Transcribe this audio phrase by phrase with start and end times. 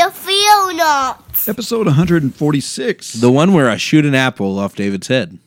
[0.00, 1.46] The Theonauts.
[1.46, 3.12] Episode 146.
[3.12, 5.38] The one where I shoot an apple off David's head.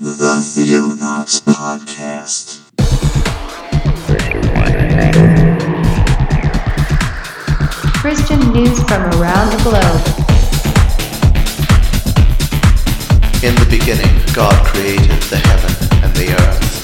[0.00, 0.10] The
[0.44, 2.62] Theonauts Podcast.
[8.00, 10.00] Christian news from around the globe.
[13.42, 16.76] In the beginning, God created the heaven and the earth.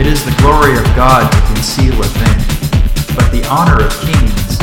[0.00, 4.58] It is the glory of God to conceal a thing, but the honor of kings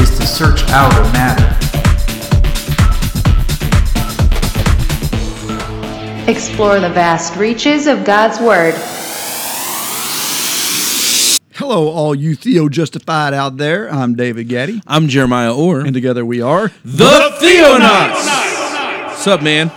[0.00, 1.46] is to search out a matter.
[6.28, 8.74] Explore the vast reaches of God's Word.
[11.54, 13.88] Hello, all you Theo Justified out there.
[13.88, 15.82] I'm David Gaddy, I'm Jeremiah Orr.
[15.82, 19.06] and together we are the Theonauts.
[19.06, 19.70] What's up, man?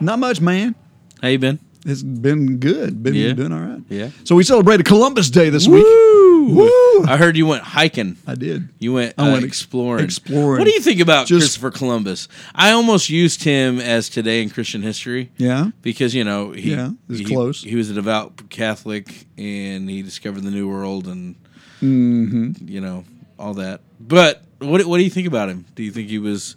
[0.00, 0.74] not much, man.
[1.22, 1.60] How you been?
[1.86, 3.02] It's been good.
[3.02, 3.32] Been Yeah.
[3.32, 3.82] doing all right.
[3.88, 4.10] Yeah.
[4.24, 5.82] So we celebrated Columbus Day this week.
[5.82, 6.54] Woo!
[6.54, 7.04] Woo!
[7.06, 8.16] I heard you went hiking.
[8.26, 8.68] I did.
[8.78, 10.04] You went, I uh, went exploring.
[10.04, 10.58] exploring.
[10.58, 12.28] What do you think about Just- Christopher Columbus?
[12.54, 15.30] I almost used him as today in Christian history.
[15.38, 15.70] Yeah.
[15.82, 17.62] Because you know he Yeah, he, close.
[17.62, 21.36] He was a devout Catholic and he discovered the New World and
[21.82, 22.68] Mm-hmm.
[22.68, 23.04] you know
[23.38, 23.80] all that.
[23.98, 25.64] But what what do you think about him?
[25.74, 26.56] Do you think he was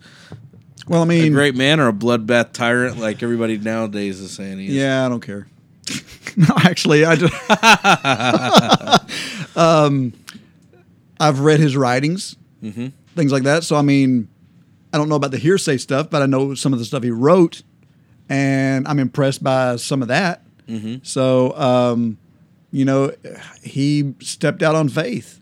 [0.88, 4.60] Well, I mean, a great man or a bloodbath tyrant like everybody nowadays is saying
[4.60, 4.74] he is?
[4.74, 5.48] yeah, I don't care.
[6.38, 7.34] no, actually, I just.
[9.58, 10.14] um,
[11.20, 12.88] I've read his writings, Mm-hmm.
[13.16, 13.64] things like that.
[13.66, 14.30] So I mean,
[14.94, 17.12] I don't know about the hearsay stuff, but I know some of the stuff he
[17.12, 17.62] wrote,
[18.30, 20.44] and I'm impressed by some of that.
[20.70, 20.98] Mm-hmm.
[21.04, 22.18] So, um,
[22.72, 23.12] you know,
[23.62, 25.42] he stepped out on faith.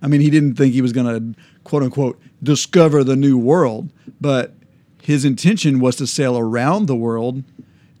[0.00, 3.90] I mean, he didn't think he was going to quote unquote discover the new world,
[4.20, 4.54] but
[5.02, 7.42] his intention was to sail around the world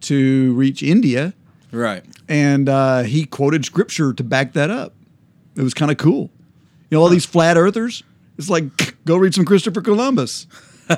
[0.02, 1.34] to reach India,
[1.70, 2.04] Right.
[2.28, 4.94] and uh, he quoted scripture to back that up.
[5.56, 6.30] It was kind of cool.
[6.90, 8.02] You know, all these flat earthers.
[8.38, 8.64] It's like
[9.04, 10.46] go read some Christopher Columbus.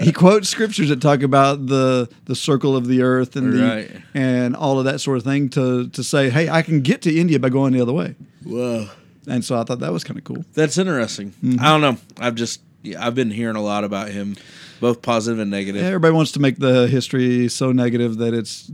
[0.00, 3.90] he quotes scriptures that talk about the the circle of the earth and the, Right.
[4.14, 7.14] and all of that sort of thing to to say, hey, I can get to
[7.16, 8.14] India by going the other way.
[8.44, 8.88] Whoa.
[9.26, 10.44] And so I thought that was kind of cool.
[10.54, 11.32] That's interesting.
[11.44, 11.60] Mm-hmm.
[11.60, 11.96] I don't know.
[12.18, 14.36] I've just yeah, I've been hearing a lot about him,
[14.80, 15.82] both positive and negative.
[15.82, 18.70] Everybody wants to make the history so negative that it's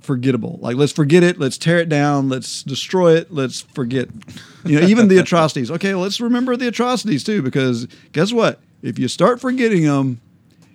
[0.00, 0.58] forgettable.
[0.60, 4.08] Like let's forget it, let's tear it down, let's destroy it, let's forget.
[4.64, 5.70] You know, even the atrocities.
[5.70, 8.60] Okay, let's remember the atrocities too, because guess what?
[8.82, 10.20] If you start forgetting them,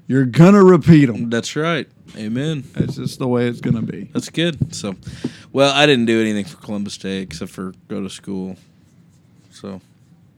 [0.07, 1.29] you're gonna repeat them.
[1.29, 1.87] That's right.
[2.17, 2.63] Amen.
[2.75, 4.09] It's just the way it's gonna be.
[4.13, 4.73] That's good.
[4.73, 4.95] So,
[5.53, 8.55] well, I didn't do anything for Columbus Day except for go to school.
[9.51, 9.79] So,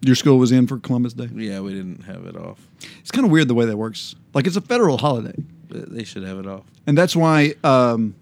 [0.01, 1.29] Your school was in for Columbus Day.
[1.33, 2.59] yeah, we didn't have it off.
[2.99, 4.15] It's kind of weird the way that works.
[4.33, 5.35] Like it's a federal holiday,
[5.69, 6.63] They should have it off.
[6.87, 8.15] and that's why um,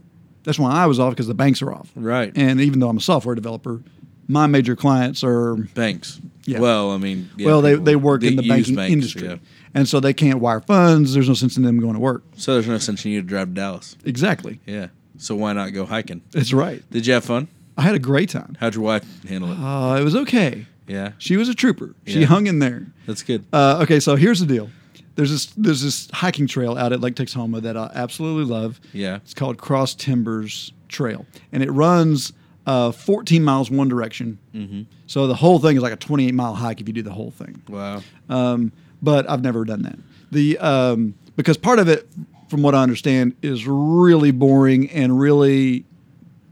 [0.43, 1.91] that's why I was off because the banks are off.
[1.95, 2.31] Right.
[2.35, 3.81] And even though I'm a software developer,
[4.27, 6.19] my major clients are Banks.
[6.45, 6.59] Yeah.
[6.59, 9.27] Well, I mean, yeah, well, they, people they work in the use banking banks, industry.
[9.27, 9.35] yeah.
[9.75, 11.13] And so they can't wire funds.
[11.13, 12.23] There's no sense in them going to work.
[12.37, 13.95] So there's no sense in you to drive to Dallas.
[14.03, 14.59] Exactly.
[14.65, 14.87] Yeah.
[15.19, 16.21] So why not go hiking?
[16.31, 16.81] That's right.
[16.89, 17.49] Did you have fun?
[17.77, 18.57] I had a great time.
[18.59, 19.57] How'd your wife handle it?
[19.59, 20.65] Uh, it was okay.
[20.87, 21.11] Yeah.
[21.19, 21.93] She was a trooper.
[22.07, 22.25] She Yeah.
[22.25, 22.87] hung in there.
[23.05, 23.45] That's good.
[23.53, 24.71] Uh, okay, so here's the deal.
[25.19, 28.79] There's this there's this hiking trail out at Lake Texoma that I absolutely love.
[28.93, 29.17] Yeah.
[29.17, 32.31] It's called Cross Timbers Trail, and it runs
[32.65, 34.39] uh, 14 miles one direction.
[34.55, 34.83] Mm-hmm.
[35.07, 37.31] So the whole thing is like a 28 mile hike if you do the whole
[37.31, 37.61] thing.
[37.67, 38.01] Wow.
[38.29, 38.71] um,
[39.01, 39.99] but I've never done that.
[40.31, 42.07] The um, because part of it,
[42.47, 45.83] from what I understand, is really boring and really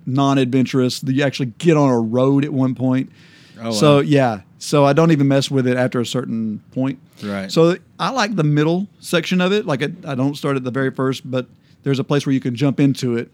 [0.06, 1.04] non-adventurous.
[1.04, 3.14] You actually get on a road at one point.
[3.62, 4.02] Oh, so wow.
[4.02, 7.00] yeah, so I don't even mess with it after a certain point.
[7.24, 7.52] Right.
[7.52, 9.66] So I like the middle section of it.
[9.66, 11.48] Like I, I don't start at the very first, but
[11.84, 13.32] there's a place where you can jump into it,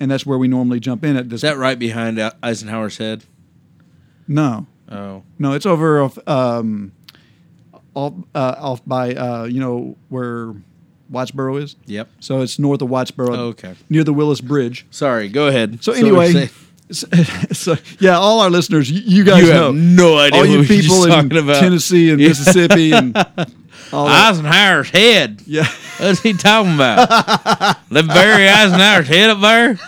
[0.00, 1.38] and that's where we normally jump in at this.
[1.38, 3.24] Is that right behind Eisenhower's head?
[4.26, 5.22] no, Oh.
[5.38, 6.92] no, it's over off um,
[7.94, 10.54] off uh, off by uh, you know where
[11.10, 11.76] Whitesboro is.
[11.86, 12.08] Yep.
[12.20, 13.74] So it's north of Whitesboro, Oh, okay.
[13.88, 14.86] near the Willis Bridge.
[14.90, 15.28] Sorry.
[15.28, 15.82] Go ahead.
[15.84, 16.48] So anyway,
[16.90, 16.94] I'm
[17.54, 20.58] so, yeah, all our listeners, you, you guys You know, have no idea all you
[20.58, 21.60] what we're just people in talking about.
[21.60, 22.28] Tennessee and Yeah.
[22.28, 23.16] Mississippi and
[23.92, 24.30] all that.
[24.32, 25.42] Eisenhower's head.
[25.46, 25.66] Yeah,
[25.98, 27.08] What's he talking about?
[27.88, 29.78] the Barry Eisenhower's head up there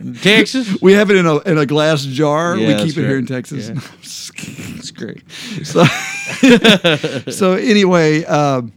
[0.00, 0.76] in Texas.
[0.82, 2.56] we have it in a in a glass jar.
[2.56, 3.68] Yeah, we keep it here in Texas.
[3.68, 3.80] Yeah.
[4.76, 5.22] It's great.
[5.64, 5.84] so,
[7.30, 8.72] so anyway, um,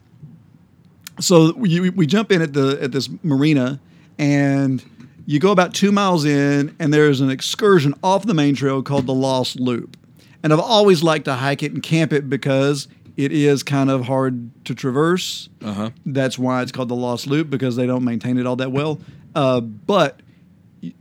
[1.19, 3.79] so we, we jump in at the at this marina,
[4.17, 4.83] and
[5.27, 9.05] you go about two miles in, and there's an excursion off the main trail called
[9.05, 9.97] the Lost Loop.
[10.41, 12.87] And I've always liked to hike it and camp it because
[13.17, 15.49] it is kind of hard to traverse.
[15.61, 15.89] Uh huh.
[16.05, 19.01] That's why it's called the Lost Loop because they don't maintain it all that well.
[19.35, 20.21] Uh, but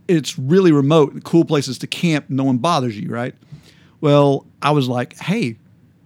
[0.09, 2.25] it's really remote, cool places to camp.
[2.29, 3.33] No one bothers you, right?
[4.01, 5.55] Well, I was like, hey,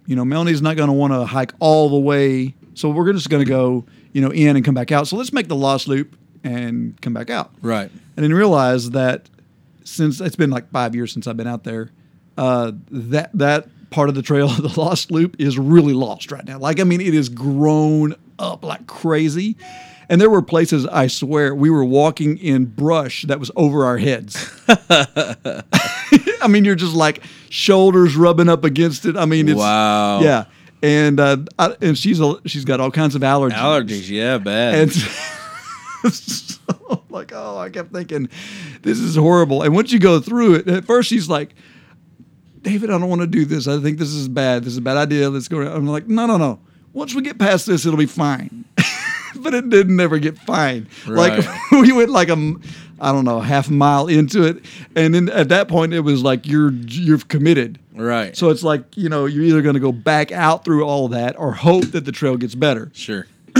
[0.06, 3.30] you know, Melanie's not going to want to hike all the way, so we're just
[3.30, 5.08] going to go, you know, in and come back out.
[5.08, 7.52] So let's make the Lost Loop and come back out.
[7.62, 7.90] Right.
[8.16, 9.28] And then realize that
[9.84, 11.90] since it's been like five years since I've been out there,
[12.36, 16.44] uh, that that part of the trail, of the Lost Loop, is really lost right
[16.44, 16.58] now.
[16.58, 19.56] Like, I mean, it is grown up like crazy.
[20.08, 23.98] And there were places, I swear, we were walking in brush that was over our
[23.98, 24.36] heads.
[24.68, 29.16] I mean, you're just like shoulders rubbing up against it.
[29.16, 30.20] I mean, it's Wow.
[30.20, 30.44] yeah.
[30.82, 33.52] And uh, I, and she's a, she's got all kinds of allergies.
[33.52, 34.74] Allergies, yeah, bad.
[34.74, 34.92] And
[36.10, 38.28] so, like, oh, I kept thinking,
[38.82, 39.62] this is horrible.
[39.62, 41.54] And once you go through it, at first she's like,
[42.62, 43.66] David, I don't want to do this.
[43.66, 44.62] I think this is bad.
[44.62, 45.28] This is a bad idea.
[45.28, 45.60] Let's go.
[45.60, 46.60] I'm like, no, no, no.
[46.92, 48.64] Once we get past this, it'll be fine.
[49.36, 50.88] but it didn't ever get fine.
[51.06, 52.54] Like we went like a,
[53.00, 54.64] I don't know, half a mile into it,
[54.94, 57.78] and then at that point it was like you're you're committed.
[57.94, 58.36] right.
[58.36, 61.12] So it's like you know you're either going to go back out through all of
[61.12, 63.26] that or hope that the trail gets better sure.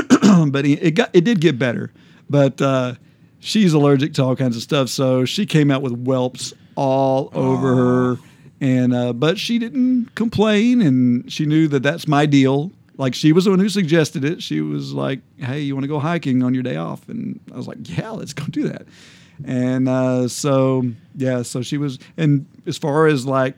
[0.48, 1.90] but it got it did get better.
[2.32, 2.94] But uh,
[3.40, 7.74] she's allergic to all kinds of stuff, so she came out with whelps all over
[7.76, 8.18] her.
[8.60, 12.70] And uh, but she didn't complain, and she knew that that's my deal.
[12.96, 14.42] Like she was the one who suggested it.
[14.42, 17.56] She was like, "Hey, you want to go hiking on your day off?" And I
[17.56, 18.86] was like, "Yeah, let's go do that."
[19.44, 20.84] And uh, so
[21.16, 21.98] yeah, so she was.
[22.16, 23.56] And as far as like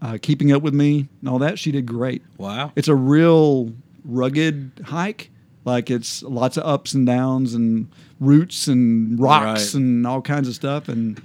[0.00, 2.72] uh, keeping up with me and all that, she did great Wow.
[2.76, 3.72] it's a real
[4.04, 5.30] rugged hike.
[5.64, 7.88] Like it's lots of ups and downs and
[8.20, 9.80] roots and rocks Right.
[9.82, 10.88] and all kinds of stuff.
[10.88, 11.20] And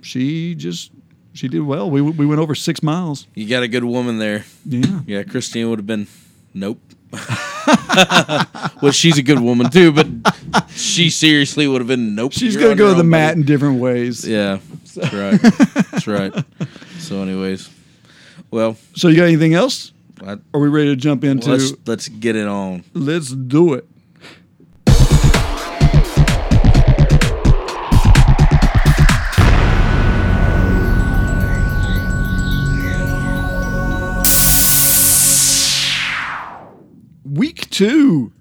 [0.00, 0.90] she just
[1.32, 1.90] she did well.
[1.90, 3.26] We we went over six miles.
[3.34, 4.44] You got a good woman there.
[4.64, 5.00] Yeah.
[5.06, 6.06] Yeah, Christine would have been
[6.54, 6.80] nope.
[8.82, 10.06] well, she's a good woman too, but
[10.70, 12.32] she seriously would have been nope.
[12.32, 14.26] She's gonna go to the mat in different ways.
[14.26, 14.58] Yeah,
[14.94, 15.40] that's right.
[15.90, 16.32] that's right.
[16.98, 17.68] So, anyways,
[18.50, 19.92] well, So you got anything else?
[20.22, 21.50] I, Are we ready to jump into?
[21.50, 22.84] let's let's get it on.
[22.94, 23.88] let's do it.
[37.24, 38.32] Week two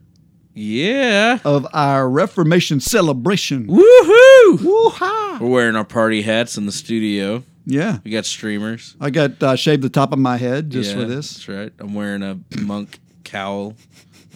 [0.54, 1.40] Yeah.
[1.46, 3.66] of our Reformation celebration.
[3.68, 4.62] Woohoo!
[4.62, 5.38] Woo-ha!
[5.42, 7.44] We're wearing our party hats in the studio.
[7.66, 8.96] Yeah, We got streamers.
[9.00, 11.34] I got uh, shaved the top of my head just yeah, for this.
[11.34, 11.74] That's right.
[11.80, 13.76] I'm wearing a monk cowl.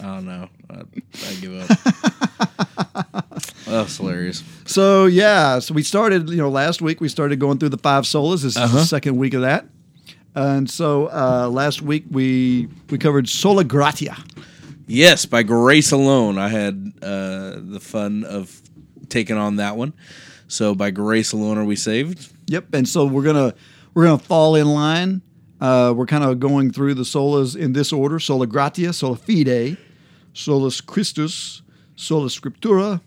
[0.00, 0.48] I don't know.
[0.70, 0.82] I,
[1.28, 3.24] I give up.
[3.66, 4.42] That's hilarious.
[4.64, 6.28] So yeah, so we started.
[6.30, 8.42] You know, last week we started going through the five solas.
[8.42, 8.78] This is Uh-huh.
[8.78, 9.66] the second week of that.
[10.34, 14.16] And so uh, last week we we covered sola gratia.
[14.86, 16.38] Yes, by grace alone.
[16.38, 18.62] I had uh, the fun of
[19.08, 19.92] taking on that one.
[20.48, 22.32] So by grace alone are we saved.
[22.46, 22.74] Yep.
[22.74, 23.54] And so we're gonna
[23.94, 25.22] we're gonna fall in line.
[25.60, 29.76] Uh, we're kind of going through the solas in this order: sola gratia, sola fide,
[30.32, 31.62] solus Christus,
[31.96, 33.00] sola scriptura,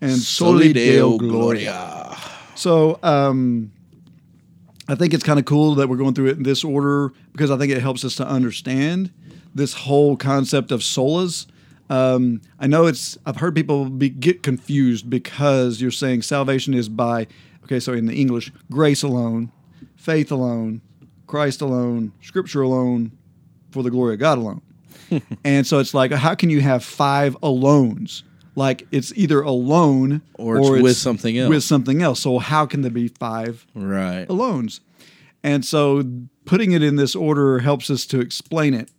[0.00, 2.16] and soli deo gloria.
[2.54, 3.70] So um,
[4.88, 7.50] I think it's kind of cool that we're going through it in this order because
[7.50, 9.12] I think it helps us to understand
[9.54, 11.46] this whole concept of solas.
[11.90, 13.16] Um, I know it's.
[13.24, 17.26] I've heard people be, get confused because you're saying salvation is by.
[17.64, 19.52] Okay, so in the English, grace alone,
[19.96, 20.80] faith alone,
[21.26, 23.12] Christ alone, Scripture alone,
[23.70, 24.62] for the glory of God alone.
[25.44, 28.22] and so it's like, how can you have five alones?
[28.54, 31.48] Like it's either alone Or it's with something else.
[31.48, 32.20] With something else.
[32.20, 34.26] So how can there be five Right.
[34.28, 34.80] alones?
[35.44, 36.02] And so
[36.44, 38.90] putting it in this order helps us to explain it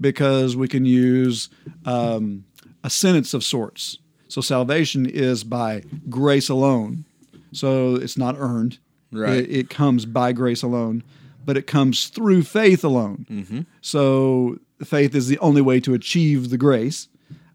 [0.00, 1.48] because we can use
[1.84, 2.44] um,
[2.82, 3.98] a sentence of sorts.
[4.28, 7.04] So salvation is by grace alone.
[7.52, 8.78] So it's not earned.
[9.12, 9.38] Right.
[9.38, 11.02] It, it comes by grace alone,
[11.44, 13.26] but it comes through faith alone.
[13.28, 13.60] Mm-hmm.
[13.80, 17.08] So faith is the only way to achieve the grace.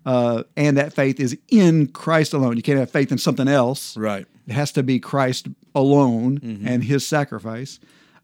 [0.06, 2.58] Uh, and that faith is in Christ alone.
[2.58, 3.96] You can't have faith in something else.
[3.98, 4.26] Right.
[4.48, 6.68] It has to be Christ alone Mm-hmm.
[6.68, 7.80] and his sacrifice.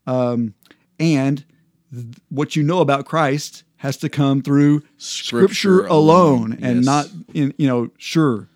[0.06, 0.54] Um,
[1.00, 1.44] and
[1.92, 6.76] th- what you know about Christ has to come through scripture, Scripture alone, alone, and
[6.78, 6.86] yes.
[6.86, 8.48] not in, you know, sure,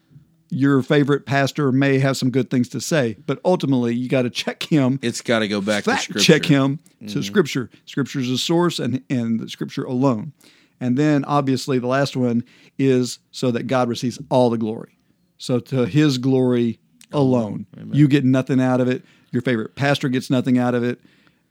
[0.51, 4.29] your favorite pastor may have some good things to say, but ultimately you got to
[4.29, 6.19] check him, It's got to go back to scripture.
[6.23, 7.07] check him Mm-hmm.
[7.13, 7.69] to scripture.
[7.85, 10.31] Scripture is a source and, and the scripture alone.
[10.79, 12.43] And then obviously the last one
[12.79, 14.97] is so that God receives all the glory.
[15.37, 16.79] So to his glory
[17.11, 17.65] alone.
[17.91, 19.03] You get nothing out of it.
[19.31, 20.99] Your favorite pastor gets nothing out of it.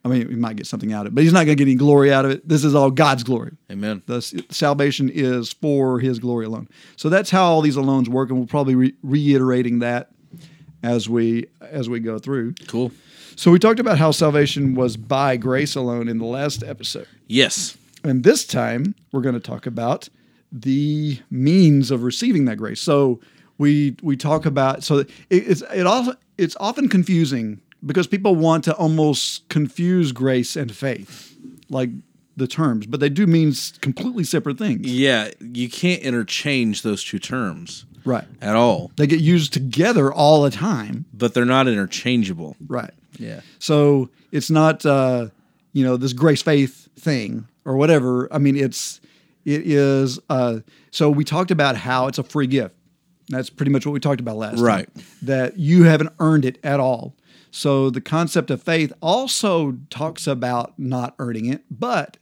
[0.05, 1.71] I mean, he might get something out of it, but he's not going to get
[1.71, 2.47] any glory out of it.
[2.47, 3.53] This is all God's glory.
[3.73, 4.03] Amen.
[4.05, 4.21] The
[4.51, 6.69] salvation is for his glory alone.
[6.97, 10.11] So that's how all these alones work, and we'll probably re- reiterating that
[10.83, 12.55] as we as we go through.
[12.69, 12.93] Cool.
[13.37, 17.09] So we talked about how salvation was by grace alone in the last episode.
[17.27, 17.77] Yes.
[18.05, 20.09] And this time we're going to talk about
[20.53, 22.81] the means of receiving that grace.
[22.81, 23.21] So
[23.59, 28.65] we we talk about so it, it's it also it's often confusing because people want
[28.65, 31.37] to almost confuse grace and faith,
[31.69, 31.91] like
[32.37, 34.87] the terms, but they do mean completely separate things.
[34.91, 38.25] Yeah, you can't interchange those two terms Right.
[38.43, 41.05] at all, They get used together all the time.
[41.15, 42.57] but they're not interchangeable.
[42.67, 42.91] Right.
[43.19, 43.41] Yeah.
[43.61, 45.29] So it's not uh,
[45.73, 48.33] you know this grace faith thing or whatever.
[48.33, 49.01] I mean, it's
[49.45, 50.19] it is.
[50.29, 50.61] Uh,
[50.91, 52.75] so we talked about how it's a free gift.
[53.29, 54.93] That's pretty much what we talked about last Right.
[54.95, 55.05] time.
[55.23, 57.15] That you haven't earned it at all.
[57.57, 62.17] So the concept of faith also talks about not earning it, but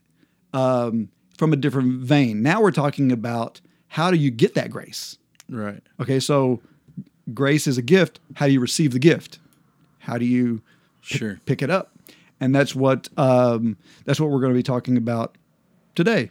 [0.52, 1.08] um,
[1.38, 2.42] from a different vein.
[2.42, 5.16] Now we're talking about how do you get that grace?
[5.48, 5.80] Right.
[5.98, 6.60] Okay, so
[7.32, 8.20] grace is a gift.
[8.34, 9.38] How do you receive the gift?
[10.00, 10.60] How do you
[11.00, 11.40] Sure.
[11.46, 11.96] pick it up?
[12.38, 15.38] And that's what um, that's what we're going to be talking about
[15.94, 16.30] today.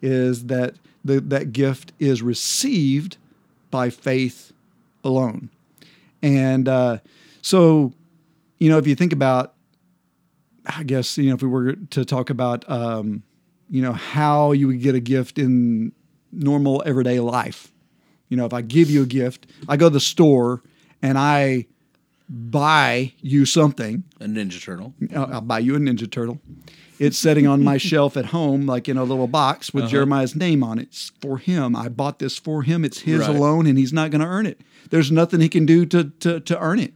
[0.00, 0.74] Is that
[1.04, 3.16] the, that gift is received
[3.72, 4.52] by faith
[5.02, 5.50] alone,
[6.22, 6.98] and uh,
[7.42, 7.92] so
[8.58, 9.54] you know if you think about,
[10.66, 13.22] I guess you know if we were to talk about um,
[13.70, 15.92] you know how you would get a gift in
[16.32, 17.72] normal everyday life.
[18.28, 20.62] You know, if I give you a gift, I go to the store
[21.00, 21.66] and I
[22.28, 24.02] buy you something.
[24.20, 24.94] A Ninja Turtle.
[25.14, 26.40] I'll, I'll buy you a Ninja Turtle.
[26.98, 30.64] It's sitting on my shelf at home, like in a little box with Jeremiah's name
[30.64, 30.88] on it.
[30.88, 31.76] It's for him.
[31.76, 32.84] I bought this for him.
[32.84, 33.28] It's his Right.
[33.30, 34.60] alone, and he's not going to earn it.
[34.90, 36.94] There's nothing he can do to, to, to earn it.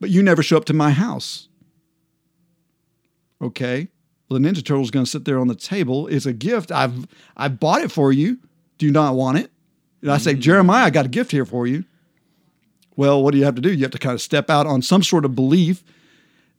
[0.00, 1.48] But you never show up to my house.
[3.40, 3.88] Okay.
[4.28, 6.06] Well, the Ninja Turtle's going to sit there on the table.
[6.06, 6.70] It's a gift.
[6.72, 7.06] I've
[7.36, 8.38] I bought it for you.
[8.78, 9.50] Do you not want it?
[10.00, 11.84] And I say, Jeremiah, I got a gift here for you.
[12.96, 13.72] Well, what do you have to do?
[13.72, 15.82] You have to kind of step out on some sort of belief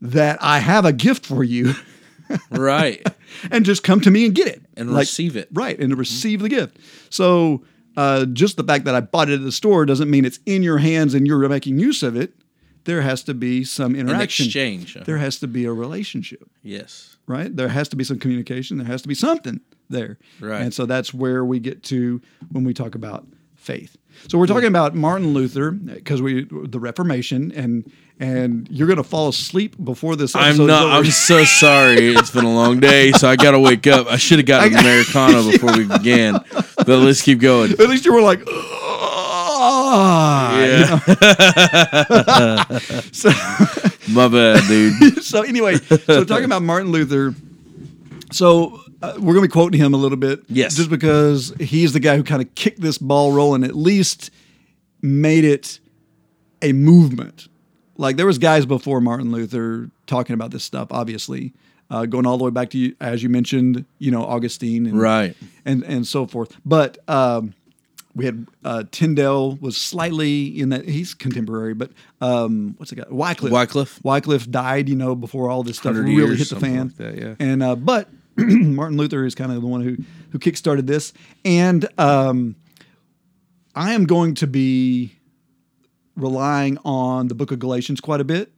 [0.01, 1.73] that I have a gift for you
[2.51, 3.05] Right.
[3.51, 5.49] and just come to me and get it And Like- receive it.
[5.51, 5.77] Right.
[5.79, 6.77] And to receive the gift.
[7.09, 7.63] So
[7.97, 10.63] uh, just the fact that I bought it at the store doesn't mean it's in
[10.63, 12.33] your hands and you're making use of it.
[12.85, 14.45] There has to be some An interaction.
[14.45, 14.95] exchange.
[14.95, 15.05] uh-huh.
[15.05, 17.15] There has to be a relationship, Yes.
[17.27, 17.55] right?
[17.55, 18.77] There has to be some communication.
[18.77, 20.17] There has to be something there.
[20.39, 20.61] Right.
[20.61, 22.21] And so that's where we get to
[22.51, 23.25] when we talk about
[23.55, 23.95] faith.
[24.27, 29.03] So we're talking about Martin Luther because we the Reformation and and you're going to
[29.03, 30.87] fall asleep before this I'm not.
[30.91, 32.13] I'm so sorry.
[32.13, 34.05] It's been a long day, so I got to wake up.
[34.07, 36.33] I should have gotten Americano before we began,
[36.77, 37.71] but let's keep going.
[37.71, 38.79] At least you were like, "Ah,"
[39.93, 40.99] you Yeah.
[43.11, 43.29] so,
[44.11, 45.23] My bad, dude.
[45.23, 47.33] so anyway, so talking about Martin Luther,
[48.31, 50.75] so uh, we're going to be quoting him a little bit, Yes.
[50.75, 54.31] just because he's the guy who kind of kicked this ball rolling, at least
[55.01, 55.79] made it
[56.61, 57.47] a movement.
[57.97, 61.53] Like there was guys before Martin Luther talking about this stuff, obviously,
[61.89, 65.35] uh, going all the way back to as you mentioned, you know, Augustine, and, Right.
[65.65, 66.57] and and so forth.
[66.65, 67.53] But um,
[68.15, 71.91] we had uh, Tyndale was slightly in that he's contemporary, but
[72.21, 73.05] um, what's the guy?
[73.09, 73.51] Wycliffe.
[73.51, 73.99] Wycliffe.
[74.03, 76.87] Wycliffe died, you know, before all this stuff really years, hit the fan.
[76.87, 77.35] like that, yeah.
[77.39, 79.97] And uh, but Martin Luther is kind of the one who
[80.31, 82.55] who kickstarted this, and um,
[83.75, 85.15] I am going to be
[86.15, 88.51] relying on the Book of Galatians quite a bit.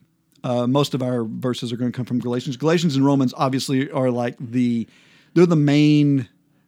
[0.43, 2.57] Uh, most of our verses are going to come from Galatians.
[2.57, 4.87] Galatians and Romans obviously are like the
[5.33, 6.27] they're the main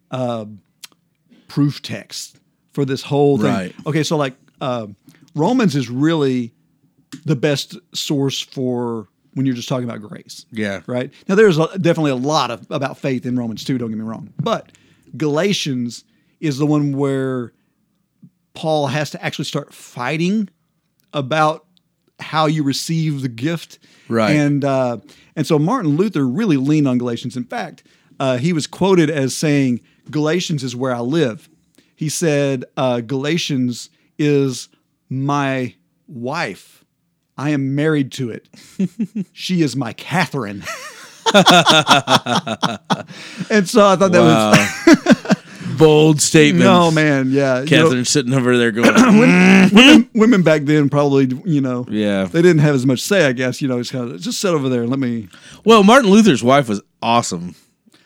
[0.09, 0.45] uh,
[1.47, 2.36] proof text
[2.77, 3.51] for this whole thing.
[3.51, 3.75] Right.
[3.87, 4.85] Okay, so like uh,
[5.33, 6.53] Romans is really
[7.25, 10.45] the best source for when you're just talking about grace.
[10.51, 10.81] Yeah.
[10.85, 11.11] Right.
[11.27, 13.79] Now there's a, definitely a lot of about faith in Romans too.
[13.79, 14.73] Don't get me wrong, but
[15.17, 16.03] Galatians
[16.39, 17.51] is the one where
[18.53, 20.47] Paul has to actually start fighting
[21.13, 21.65] about
[22.19, 23.79] how you receive the gift.
[24.07, 24.35] Right.
[24.35, 24.99] And uh,
[25.35, 27.35] and so Martin Luther really leaned on Galatians.
[27.35, 27.81] In fact,
[28.19, 29.81] uh, he was quoted as saying,
[30.11, 31.49] "Galatians is where I live."
[31.97, 34.69] He said, uh, "Galatians is
[35.09, 35.73] my
[36.07, 36.85] wife.
[37.37, 38.47] I am married to it.
[39.33, 40.63] she is my Catherine."
[43.49, 45.35] and so I thought that was
[45.77, 46.63] Bold statement.
[46.63, 47.61] no man, yeah.
[47.61, 52.23] You know, sitting over there going, women, women back then probably, you know, Yeah.
[52.25, 53.61] they didn't have as much say, I guess.
[53.61, 55.27] You know, it's kind of just sit over there and let me.
[55.65, 57.53] well, Martin Luther's wife was awesome.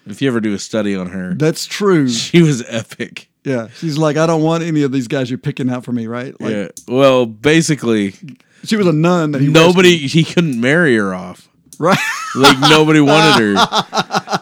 [0.06, 2.10] If you ever do a study on her, That's true.
[2.10, 3.30] she was epic.
[3.44, 6.08] Yeah, she's like, I don't want any of these guys you're picking out for me,
[6.08, 6.40] right?
[6.40, 6.68] Like, yeah.
[6.88, 8.14] Well, basically,
[8.64, 11.50] she was a nun that he nobody, he couldn't marry her off.
[11.80, 11.98] right?
[12.36, 13.84] Like nobody wanted her,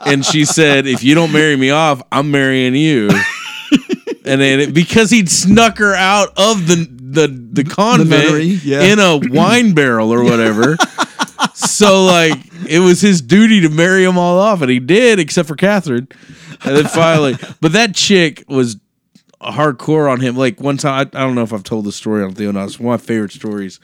[0.05, 3.09] and she said, "If you don't marry me off, I'm marrying you."
[4.25, 8.81] and then it, because he'd snuck her out of the the the convent nunnery, yeah.
[8.81, 10.77] in a wine barrel or whatever,
[11.53, 12.33] so like
[12.67, 16.07] it was his duty to marry them all off, and he did, except for Catherine.
[16.63, 18.75] And then finally, but that chick was
[19.41, 20.35] hardcore on him.
[20.35, 22.49] Like one time, I, I don't know if I've told the story on Theo.
[22.63, 23.79] It's one of my favorite stories.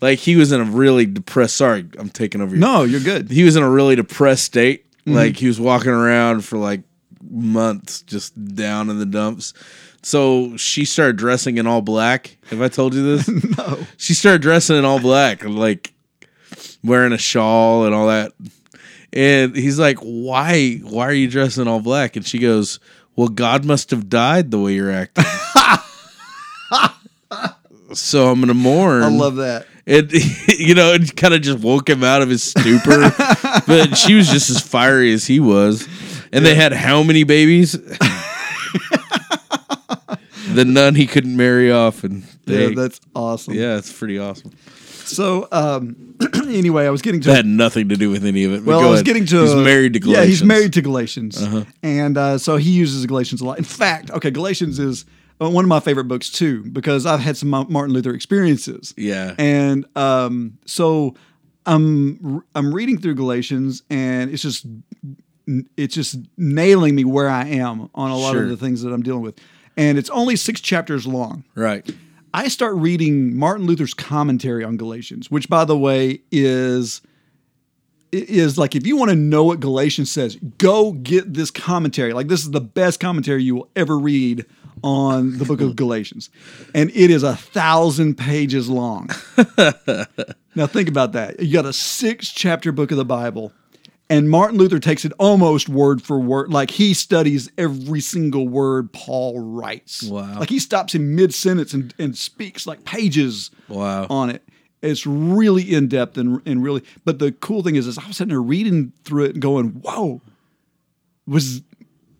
[0.00, 1.56] Like he was in a really depressed.
[1.56, 2.54] Sorry, I'm taking over.
[2.54, 3.30] Your, No, you're good.
[3.30, 4.84] he was in a really depressed state.
[5.00, 5.14] Mm-hmm.
[5.14, 6.82] Like he was walking around for like
[7.28, 9.54] months, just down in the dumps.
[10.02, 12.36] So she started dressing in all black.
[12.50, 13.28] Have I told you this?
[13.58, 13.78] No.
[13.96, 15.92] she started dressing in all black, and like
[16.84, 18.32] wearing a shawl and all that.
[19.12, 20.76] And he's like, "Why?
[20.82, 22.78] Why are you dressing all black?" And she goes,
[23.16, 25.24] "Well, God must have died the way you're acting."
[27.94, 29.02] so I'm gonna mourn.
[29.02, 29.66] I love that.
[29.86, 30.12] it.
[30.58, 33.12] You know, it kind of just woke him out of his stupor.
[33.66, 35.86] but she was just as fiery as he was,
[36.32, 37.72] and they had how many babies?
[40.52, 43.54] the nun he couldn't marry off, and they, Yeah, that's awesome.
[43.54, 44.52] yeah, it's pretty awesome.
[45.04, 46.14] So, um,
[46.48, 48.64] anyway, I was getting to That had nothing to do with any of it.
[48.64, 49.06] but Well, I was ahead.
[49.06, 50.24] getting to He's married to Galatians.
[50.24, 51.64] Yeah, he's married to Galatians, Uh-huh.
[51.82, 53.58] and uh, so he uses Galatians a lot.
[53.58, 55.04] In fact, okay, Galatians is
[55.40, 58.94] uh, one of my favorite books too because I've had some Martin Luther experiences.
[58.96, 59.34] Yeah.
[59.38, 61.14] and um, so
[61.66, 64.66] I'm I'm reading through Galatians, and it's just
[65.76, 68.44] it's just nailing me where I am on a lot Sure.
[68.44, 69.38] of the things that I'm dealing with,
[69.76, 71.44] and it's only six chapters long.
[71.54, 71.88] Right.
[72.36, 77.00] I start reading Martin Luther's commentary on Galatians, which, by the way, is
[78.12, 82.12] is like if you want to know what Galatians says, go get this commentary.
[82.12, 84.44] Like this is the best commentary you will ever read
[84.84, 86.28] on the book of Galatians,
[86.74, 89.08] and it is a thousand pages long.
[90.54, 91.40] now think about that.
[91.40, 93.54] You got a six chapter book of the Bible.
[94.08, 96.52] And Martin Luther takes it almost word for word.
[96.52, 100.04] Like he studies every single word Paul writes.
[100.04, 100.38] Wow.
[100.38, 104.06] Like he stops in mid sentence and, and speaks like pages Wow.
[104.08, 104.42] on it.
[104.80, 106.84] It's really in depth and, and really.
[107.04, 109.70] But the cool thing is, is I was sitting there reading through it and going,
[109.70, 110.20] "Whoa,
[111.26, 111.62] was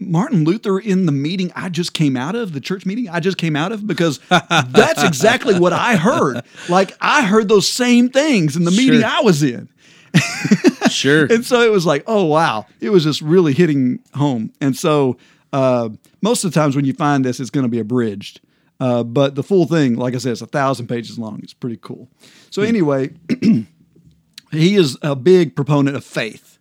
[0.01, 3.37] Martin Luther in the meeting I just came out of, the church meeting I just
[3.39, 6.43] came out of?" Because that's exactly what I heard.
[6.69, 9.69] Like I heard those same things in the meeting I was in.
[10.89, 11.27] Sure.
[11.31, 14.53] And so it was like, oh wow, it was just really hitting home.
[14.61, 15.17] And so
[15.53, 15.91] uh,
[16.23, 18.41] most of the times when you find this, it's going to be abridged.
[18.79, 21.41] Uh, but the full thing, like I said, it's a thousand pages long.
[21.43, 22.09] It's pretty cool.
[22.51, 23.11] So anyway,
[24.51, 26.56] he is a big proponent of faith.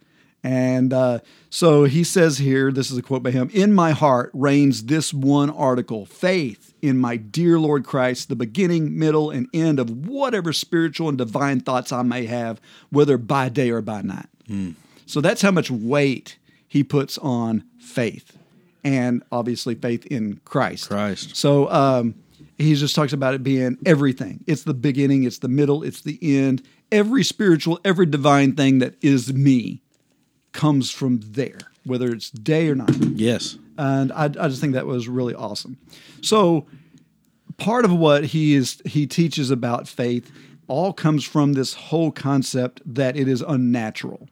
[0.45, 4.29] And uh, so he says here, this is a quote by him In my heart
[4.31, 9.79] reigns this one article faith in my dear Lord Christ, the beginning, middle, and end
[9.79, 14.27] of whatever spiritual and divine thoughts I may have, whether by day or by night.
[15.07, 18.37] So that's how much weight he puts on faith
[18.83, 20.89] and obviously faith in Christ.
[20.89, 21.35] Christ.
[21.35, 22.13] So um,
[22.59, 24.43] he just talks about it being everything.
[24.45, 26.61] It's the beginning, it's the middle, it's the end.
[26.91, 29.81] Every spiritual, every divine thing that is me
[30.55, 32.95] comes from there, whether it's day or night.
[33.13, 33.57] Yes.
[33.77, 35.77] And I, I just think that was really awesome.
[36.21, 36.65] So
[37.57, 40.31] part of what he is he teaches about faith
[40.67, 44.27] all comes from this whole concept that it is unnatural.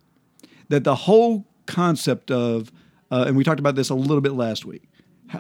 [0.69, 2.71] That the whole concept of
[3.12, 4.83] uh, and we talked about this a little bit last week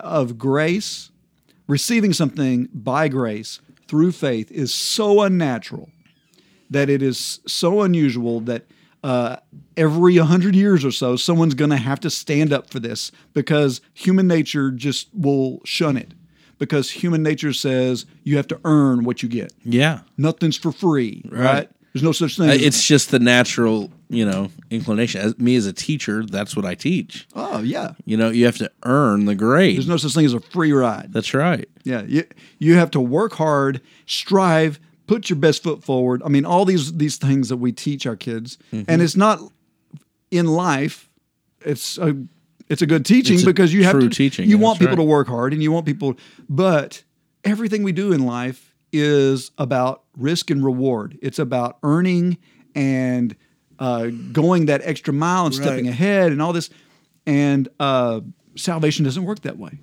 [0.01, 1.11] of grace,
[1.67, 5.89] receiving something by grace through faith is so unnatural
[6.69, 8.65] that it is so unusual that
[9.03, 9.37] uh,
[9.77, 13.81] every 100 years or so, someone's going to have to stand up for this because
[13.93, 16.13] human nature just will shun it.
[16.59, 19.51] Because human nature says you have to earn what you get.
[19.63, 20.01] Yeah.
[20.17, 21.43] Nothing's for free, right?
[21.43, 21.69] Right.
[21.93, 22.49] There's no such thing.
[22.49, 25.21] Uh, It's just the natural, you know, inclination.
[25.21, 27.27] As me as a teacher, that's what I teach.
[27.35, 27.91] oh yeah.
[28.05, 29.75] You know, you have to earn the grade.
[29.77, 31.11] There's no such thing as a free ride.
[31.13, 31.67] That's right.
[31.83, 32.23] Yeah, you,
[32.59, 36.21] you have to work hard, strive, put your best foot forward.
[36.23, 38.89] I mean, all these these things that we teach our kids, Mm-hmm.
[38.91, 39.39] and it's not
[40.31, 41.09] in life.
[41.61, 42.15] It's a
[42.69, 44.95] it's a good teaching a because you have true to teaching, You yeah, want people
[44.95, 45.03] right.
[45.03, 46.15] to work hard, and you want people,
[46.49, 47.03] but
[47.43, 51.17] everything we do in life is about risk and reward.
[51.21, 52.37] It's about earning
[52.75, 53.35] and
[53.79, 55.93] uh, going that extra mile and stepping Right.
[55.93, 56.69] ahead and all this.
[57.25, 58.21] And uh,
[58.55, 59.79] salvation doesn't work that way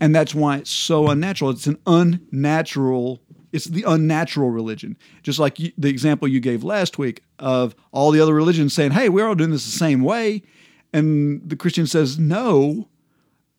[0.00, 1.50] and that's why it's so unnatural.
[1.50, 3.20] It's an unnatural.
[3.52, 8.10] It's the unnatural religion, just like you, the example you gave last week of all
[8.10, 10.42] the other religions saying, "Hey, we're all doing this the same way,"
[10.92, 12.88] and the Christian says, "No,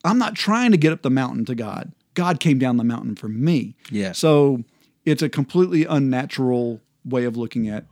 [0.04, 1.94] I'm not trying to get up the mountain to God.
[2.14, 4.12] God came down the mountain for me." Yeah.
[4.12, 4.64] So
[5.06, 7.86] it's a completely unnatural way of looking at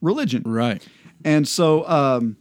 [0.00, 0.42] religion.
[0.44, 0.86] Right.
[1.24, 2.36] And so um,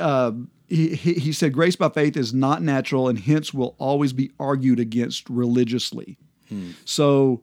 [0.00, 0.32] uh,
[0.68, 4.30] he, he he said, grace by faith is not natural and hence will always be
[4.40, 6.18] argued against religiously.
[6.84, 7.42] So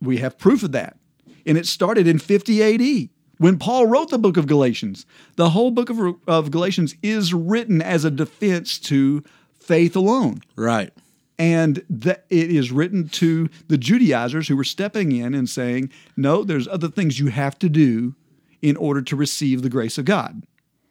[0.00, 0.96] we have proof of that.
[1.44, 5.06] And it started in 50 AD When Paul wrote the book of Galatians,
[5.36, 9.22] the whole book of, of Galatians is written as a defense to
[9.58, 10.40] faith alone.
[10.56, 10.92] Right.
[11.38, 16.42] And that it is written to the Judaizers who were stepping in and saying, no,
[16.44, 18.14] there's other things you have to do
[18.62, 20.44] in order to receive the grace of God,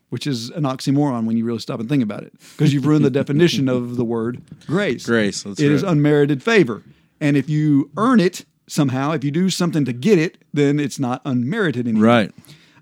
[0.10, 3.04] which is an oxymoron when you really stop and think about it, because you've ruined
[3.04, 5.06] the definition of the word grace.
[5.08, 5.92] Grace, that's It is right.
[5.94, 6.84] unmerited favor.
[7.20, 11.00] And if you earn it somehow, if you do something to get it, then it's
[11.00, 12.32] not unmerited anymore.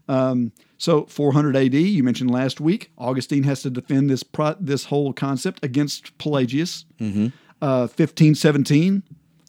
[0.08, 0.52] Right.
[0.84, 5.13] So 400 AD, you mentioned last week, Augustine has to defend this pro- this whole
[5.13, 6.84] concept against Pelagius.
[7.00, 7.28] Mm-hmm.
[7.62, 9.02] Uh, 1517,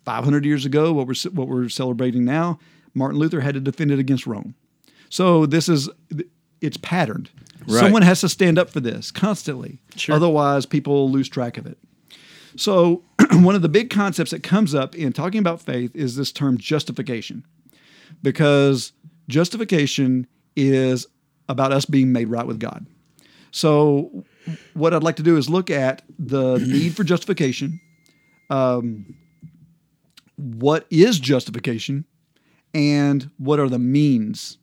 [0.04, 2.60] 500 years ago, what we're what we're celebrating now,
[2.94, 4.54] Martin Luther had to defend it against Rome.
[5.08, 5.88] So this is
[6.60, 7.30] it's patterned.
[7.66, 7.80] Right.
[7.80, 9.80] Someone has to stand up for this constantly.
[9.96, 10.14] Sure.
[10.14, 11.78] Otherwise, people lose track of it.
[12.56, 16.32] So one of the big concepts that comes up in talking about faith is this
[16.32, 17.44] term justification
[18.22, 18.92] because
[19.28, 21.06] justification is
[21.48, 22.86] about us being made right with God.
[23.50, 24.24] So,
[24.74, 27.80] what I'd like to do is look at the need for justification,
[28.50, 29.14] um,
[30.36, 32.04] what is justification,
[32.72, 34.58] and what are the means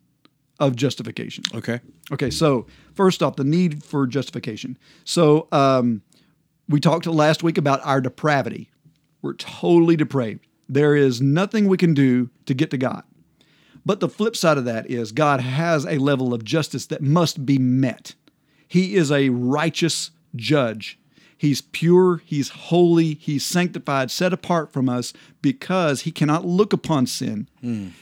[0.60, 1.43] of justification.
[1.56, 1.80] Okay.
[2.12, 4.78] Okay, so first off, the need for justification.
[5.06, 6.02] So um,
[6.67, 8.69] we talked last week about our depravity.
[9.21, 10.45] We're totally depraved.
[10.69, 13.04] There is nothing we can do to get to God.
[13.86, 17.45] But the flip side of that is God has a level of justice that must
[17.45, 18.15] be met.
[18.67, 20.97] He is a righteous judge.
[21.36, 27.08] He's pure, he's holy, he's sanctified, set apart from us because he cannot look upon
[27.08, 27.50] sin.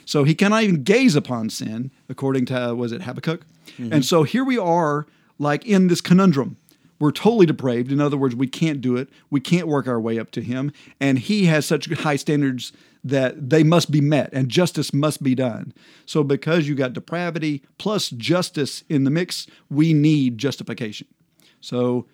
[0.04, 3.46] So he cannot even gaze upon sin, according to, uh, was it Habakkuk?
[3.78, 6.58] And so here we are, like in this conundrum.
[7.00, 7.92] We're totally depraved.
[7.92, 9.10] In other words, we can't do it.
[9.30, 10.74] We can't work our way up to him.
[11.00, 15.34] And he has such high standards that they must be met and justice must be
[15.34, 15.74] done.
[16.06, 21.08] So, because you got depravity plus justice in the mix, we need justification.
[21.62, 22.08] So,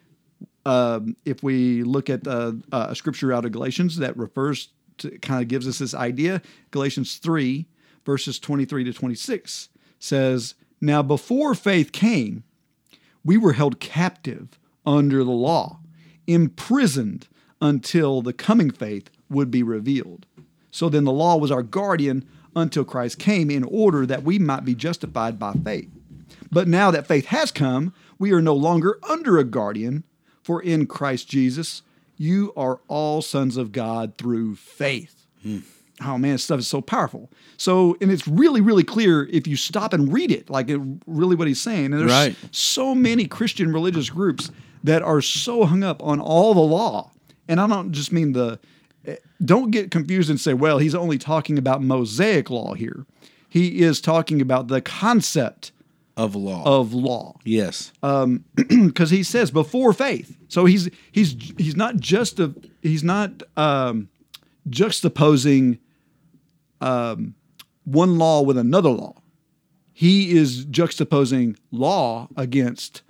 [0.66, 4.70] um, if we look at uh, uh, a scripture out of Galatians that refers
[5.00, 7.68] to kind of gives us this idea, Galatians 3,
[8.06, 9.70] verses 23 to 26
[10.00, 12.44] says, Now before faith came,
[13.24, 15.80] we were held captive under the law,
[16.28, 17.28] imprisoned
[17.62, 20.26] until the coming faith would be revealed.
[20.72, 24.66] So then the law was our guardian until Christ came in order that we might
[24.66, 25.90] be justified by faith.
[26.52, 30.04] But now that faith has come, we are no longer under a guardian,
[30.44, 31.82] for in Christ Jesus,
[32.18, 35.26] you are all sons of God through faith.
[35.44, 35.60] Hmm.
[36.02, 37.30] Oh man, this stuff is so powerful.
[37.58, 41.36] So, and it's really, really clear if you stop and read it, like it, really
[41.38, 41.86] what he's saying.
[41.86, 42.36] And there's Right.
[42.52, 44.52] so many Christian religious groups
[44.86, 47.12] that are so hung up on all the law.
[47.48, 48.60] And I don't just mean the,
[49.44, 53.06] don't get confused and say, well, he's only talking about Mosaic law here.
[53.50, 55.72] He is talking about the concept
[56.18, 56.64] Of law.
[56.66, 57.92] of law yes.
[58.02, 60.38] because he says before faith.
[60.50, 64.10] So he's he's he's not just a he's not um,
[64.70, 65.80] juxtaposing
[66.82, 67.36] um,
[67.86, 69.16] one law with another law.
[69.94, 73.02] He is juxtaposing law against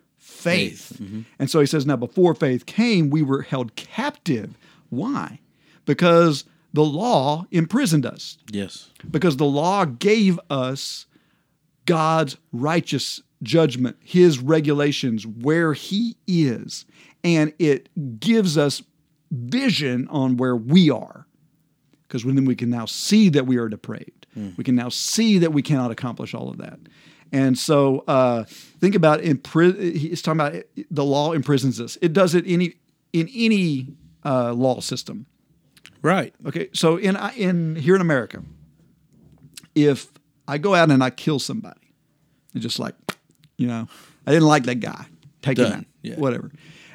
[0.45, 1.01] faith.
[1.39, 4.57] And so he says, now before faith came, we were held captive.
[4.89, 5.39] Why?
[5.85, 8.89] Because the law imprisoned us yes.
[9.09, 11.05] because the law gave us
[11.85, 16.85] God's righteous judgment, his regulations, where he is,
[17.23, 18.81] and it gives us
[19.31, 21.27] vision on where we are.
[22.07, 24.27] Because then we can now see that we are depraved.
[24.57, 26.79] We can now see that we cannot accomplish all of that.
[27.31, 28.45] And so uh,
[28.85, 31.97] think about impri- he's talking about the law imprisons us.
[32.03, 32.75] It does it any
[33.13, 33.87] in any
[34.23, 35.25] uh, law system.
[36.03, 36.35] Right.
[36.45, 38.43] Okay, so in in here in America,
[39.73, 40.11] if
[40.47, 41.81] I go out and I kill somebody,
[42.53, 42.93] it's just like,
[43.57, 43.87] you know,
[44.27, 45.05] I didn't like that guy,
[45.41, 46.15] take him out, Yeah.
[46.17, 46.51] whatever,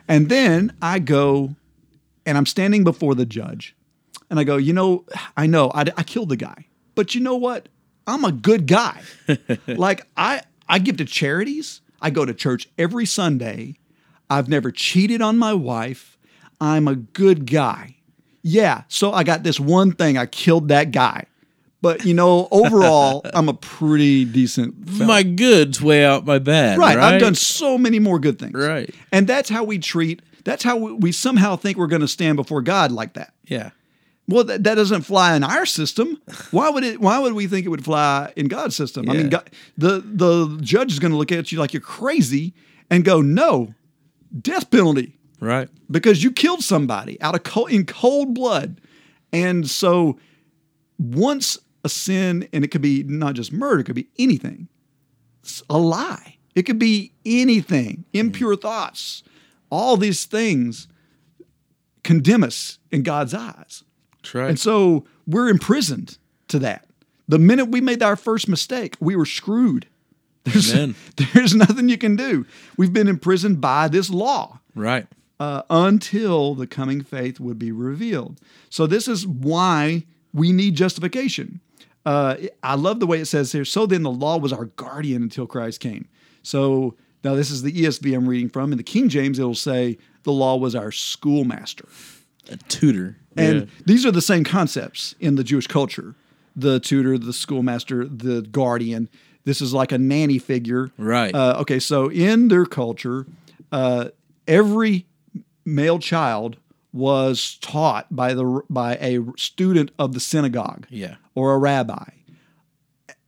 [0.06, 1.56] and then I go,
[2.24, 3.74] and I'm standing before the judge,
[4.30, 5.04] and I go, you know,
[5.36, 7.68] I know I, I killed the guy, but you know what?
[8.06, 9.02] I'm a good guy.
[9.66, 11.80] like I I give to charities.
[12.00, 13.76] I go to church every Sunday.
[14.30, 16.16] I've never cheated on my wife.
[16.60, 17.96] I'm a good guy.
[18.42, 20.16] Yeah, so I got this one thing.
[20.16, 21.26] I killed that guy.
[21.82, 25.06] But you know, overall, I'm a pretty decent fella.
[25.06, 26.78] My goods weigh out my bad.
[26.78, 27.14] right, Right.
[27.14, 28.54] I've done so many more good things.
[28.54, 28.94] Right.
[29.12, 32.36] And that's how we treat that's how we, we somehow think we're going to stand
[32.36, 33.34] before God like that.
[33.44, 33.70] Yeah.
[34.30, 36.20] Well, that, that doesn't fly in our system.
[36.50, 37.00] Why would it?
[37.00, 39.10] Why would we think it would fly in God's system?
[39.10, 42.54] I mean, God, the the judge is going to look at you like you're crazy
[42.88, 43.74] and go, "No,
[44.40, 45.68] death penalty Right.
[45.90, 48.80] because you killed somebody out of cold, in cold blood."
[49.32, 50.18] And so,
[50.98, 54.68] once a sin, and it could be not just murder, it could be anything.
[55.68, 56.36] a lie.
[56.54, 59.22] It could be anything, impure thoughts.
[59.70, 60.86] All these things
[62.04, 63.82] condemn us in God's eyes.
[64.22, 64.48] That's right.
[64.48, 66.86] And so we're imprisoned to that.
[67.28, 69.86] The minute we made our first mistake, we were screwed.
[70.44, 70.94] There's, Amen.
[71.34, 72.46] there's nothing you can do.
[72.76, 75.06] We've been imprisoned by this law right.
[75.38, 78.40] uh, until the coming faith would be revealed.
[78.68, 81.60] So this is why we need justification.
[82.06, 83.64] Uh, I love the way it says here.
[83.64, 86.08] So then, the law was our guardian until Christ came.
[86.42, 88.72] So now this is the ESV I'm reading from.
[88.72, 91.86] In the King James, it'll say the law was our schoolmaster.
[92.50, 93.18] A tutor.
[93.36, 93.66] And Yeah.
[93.86, 96.14] these are the same concepts in the Jewish culture
[96.56, 99.08] the tutor, the schoolmaster, the guardian.
[99.44, 100.90] This is like a nanny figure.
[100.98, 101.32] Right.
[101.34, 103.24] Uh, okay, so in their culture,
[103.70, 104.08] uh,
[104.48, 105.06] every
[105.64, 106.56] male child
[106.92, 111.14] was taught by the by a student of the synagogue Yeah.
[111.36, 112.04] or a rabbi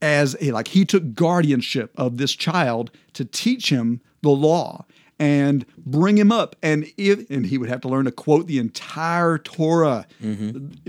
[0.01, 4.85] as a like he took guardianship of this child to teach him the law
[5.23, 8.57] and bring him up and if and he would have to learn to quote the
[8.57, 10.05] entire torah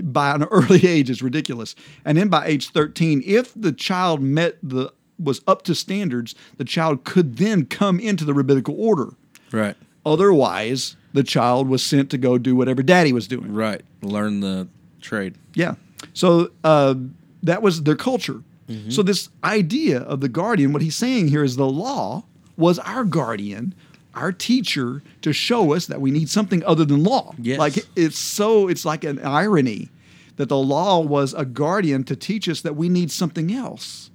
[0.03, 4.57] by an early age is ridiculous and then by age 13 if the child met
[4.63, 9.09] the was up to standards the child could then come into the rabbinical order
[9.51, 9.75] Right.
[10.05, 13.81] otherwise the child was sent to go do whatever daddy was doing Right.
[14.01, 14.67] Learn the
[15.01, 15.35] trade.
[15.53, 15.75] yeah.
[16.13, 16.95] So uh,
[17.43, 18.41] that was their culture.
[18.67, 18.89] Mm-hmm.
[18.89, 22.25] So this idea of the guardian, what he's saying here is the law
[22.57, 23.73] was our guardian,
[24.15, 27.33] our teacher, to show us that we need something other than law.
[27.37, 27.59] Yes.
[27.59, 29.89] Like it's so it's like an irony
[30.37, 34.09] that the law was a guardian to teach us that we need something else.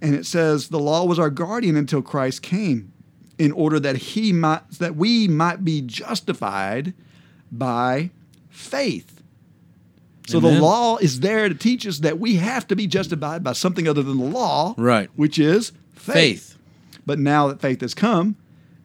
[0.00, 2.92] And it says the law was our guardian until Christ came,
[3.38, 6.94] in order that he might that we might be justified
[7.50, 8.10] by
[8.48, 9.22] faith.
[10.26, 13.54] So the law is there to teach us that we have to be justified by
[13.54, 15.08] something other than the law, Right.
[15.16, 16.14] Which is faith.
[16.14, 16.58] Faith.
[17.06, 18.36] But now that faith has come,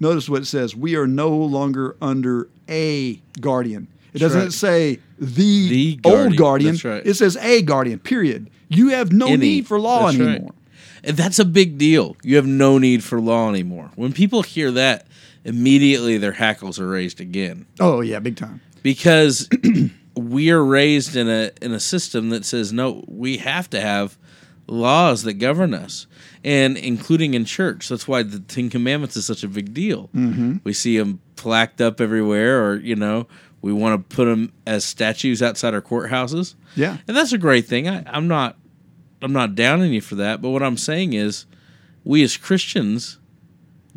[0.04, 3.88] notice what it says: we are no longer under a guardian.
[4.14, 4.54] It That's doesn't right.
[4.54, 6.36] say the, The old guardian.
[6.36, 6.72] guardian.
[6.74, 7.06] That's right.
[7.06, 7.98] It says a guardian.
[8.00, 8.50] Period.
[8.70, 9.38] You have no Any.
[9.38, 10.30] need for law That's right.
[10.36, 10.54] anymore.
[11.04, 12.16] And that's a big deal.
[12.24, 13.90] You have no need for law anymore.
[13.96, 15.08] When people hear that,
[15.44, 17.66] immediately their hackles are raised again.
[17.80, 18.62] Oh yeah, big time.
[18.84, 19.50] because
[20.16, 24.18] we are raised in a in a system that says no, we have to have
[24.68, 26.08] laws that govern us,
[26.44, 27.88] and including in church.
[27.90, 30.10] That's why the Ten Commandments is such a big deal.
[30.16, 30.58] Mm-hmm.
[30.64, 33.28] We see them plaqued up everywhere, or you know,
[33.62, 36.56] we want to put them as statues outside our courthouses.
[36.76, 36.98] Yeah.
[37.08, 37.88] and that's a great thing.
[37.88, 38.58] I, I'm not
[39.22, 41.46] I'm not downing you for that, but what I'm saying is,
[42.04, 43.20] we as Christians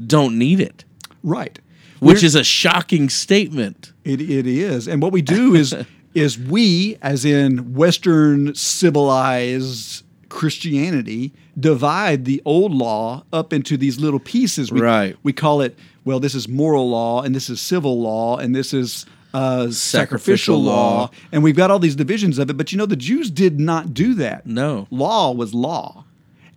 [0.07, 0.85] don't need it,
[1.23, 1.59] Right.
[1.99, 3.93] which We're- is a shocking statement.
[4.05, 4.87] It, it is.
[4.87, 5.75] And what we do is
[6.15, 14.21] is we, as in Western civilized Christianity, divide the old law up into these little
[14.21, 14.71] pieces.
[14.73, 15.17] We, Right.
[15.23, 18.73] We call it, well, this is moral law, and this is civil law, and this
[18.73, 20.99] is uh, sacrificial, Sacrificial law.
[21.01, 21.11] law.
[21.33, 22.57] And we've got all these divisions of it.
[22.57, 24.47] But you know, the Jews did not do that.
[24.47, 24.87] No.
[24.91, 26.05] Law was law.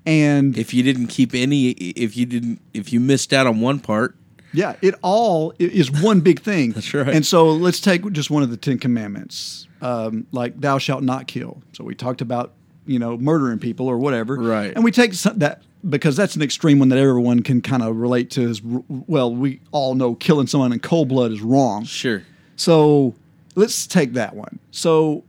[0.06, 3.80] And if you didn't keep any if you didn't if you missed out on one
[3.80, 4.16] part
[4.54, 6.72] Yeah, it all is one big thing.
[6.76, 7.10] That's right.
[7.10, 11.28] And so let's take just one of the Ten Commandments, um, like "Thou shalt not
[11.28, 12.54] kill." So we talked about
[12.90, 14.74] you know murdering people or whatever, Right.
[14.74, 17.96] And we take some, that because that's an extreme one that everyone can kind of
[17.98, 18.42] relate to.
[18.42, 21.86] Is well, we all know killing someone in cold blood is wrong.
[21.86, 22.24] sure
[22.56, 23.14] So
[23.56, 24.60] let's take that one.
[24.72, 25.24] So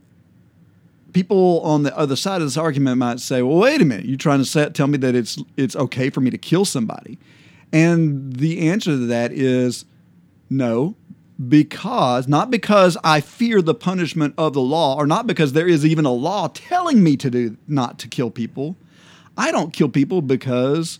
[1.13, 4.05] people on the other side of this argument might say, "Well, wait a minute.
[4.05, 7.19] You're trying to say, tell me that it's it's okay for me to kill somebody?"
[7.71, 9.85] And the answer to that is
[10.49, 10.95] no,
[11.47, 15.85] because not because I fear the punishment of the law, or not because there is
[15.85, 18.75] even a law telling me to do not to kill people.
[19.37, 20.99] I don't kill people because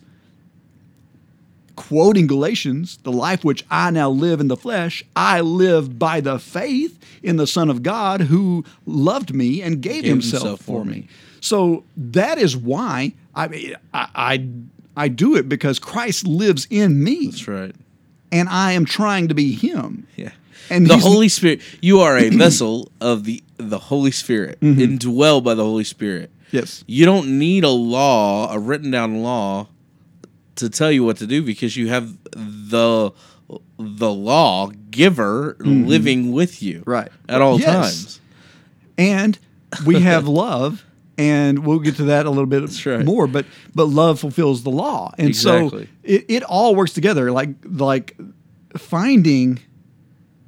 [1.76, 6.38] quoting Galatians, the life which I now live in the flesh, I live by the
[6.38, 10.84] faith in the Son of God who loved me and gave, Gave himself, himself for
[10.84, 10.92] me.
[10.92, 11.08] me.
[11.40, 14.48] So that is why I mean I, I
[14.96, 17.74] I do it because Christ lives in me that's right
[18.32, 20.06] and I am trying to be him.
[20.16, 20.30] yeah
[20.70, 24.80] And the holy spirit you are a vessel of the the holy spirit mm-hmm.
[24.80, 26.82] indwelled by the holy spirit Yes.
[26.86, 29.68] you don't need a law a written down law
[30.56, 33.10] to tell you what to do because you have the
[33.78, 35.86] the law giver mm-hmm.
[35.86, 37.10] living with you Right.
[37.28, 37.66] at all Yes.
[37.66, 38.20] times
[38.98, 39.38] and
[39.86, 40.84] we have love
[41.18, 43.04] and we'll get to that a little bit right.
[43.04, 43.44] more but
[43.74, 45.84] but love fulfills the law and Exactly.
[45.84, 48.16] so it, it all works together like like
[48.76, 49.58] finding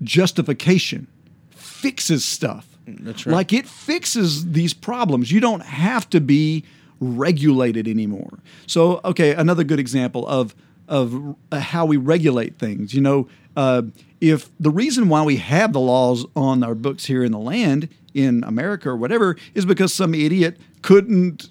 [0.02, 1.06] justification
[1.50, 3.32] fixes stuff That's right.
[3.32, 6.64] like it fixes these problems you don't have to be
[7.00, 8.38] regulated anymore.
[8.66, 10.54] So, okay, another good example of
[10.88, 12.94] of how we regulate things.
[12.94, 13.82] You know, uh,
[14.20, 17.88] if the reason why we have the laws on our books here in the land
[18.14, 21.50] in America or whatever is because some idiot couldn't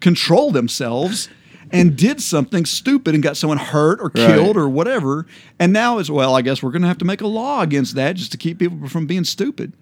[0.00, 1.28] control themselves
[1.70, 4.62] and did something stupid and got someone hurt or killed Right.
[4.62, 5.26] or whatever.
[5.58, 7.94] And now it's well, I guess we're going to have to make a law against
[7.96, 9.74] that just to keep people from being stupid.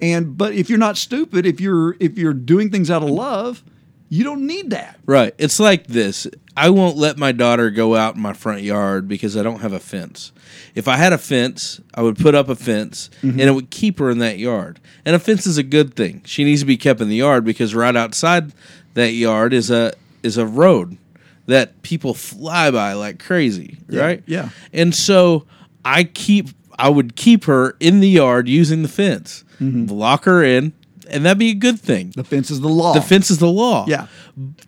[0.00, 3.64] And but if you're not stupid, if you're if you're doing things out of love,
[4.10, 5.00] you don't need that.
[5.06, 5.34] Right.
[5.38, 6.26] It's like this.
[6.56, 9.74] I won't let my daughter go out in my front yard because I don't have
[9.74, 10.32] a fence.
[10.74, 13.38] If I had a fence, I would put up a fence mm-hmm.
[13.38, 14.80] and it would keep her in that yard.
[15.04, 16.22] And a fence is a good thing.
[16.24, 18.52] She needs to be kept in the yard because right outside
[18.94, 19.92] that yard is a
[20.22, 20.96] is a road
[21.44, 24.22] that people fly by like crazy, right?
[24.26, 24.48] yeah.
[24.72, 25.46] And so
[25.84, 29.44] I keep I would keep her in the yard using the fence.
[29.60, 29.86] Mm-hmm.
[29.86, 30.72] Lock her in
[31.10, 32.12] and that'd be a good thing.
[32.16, 32.92] The fence is the law.
[32.94, 33.84] The fence is the law.
[33.88, 34.06] Yeah.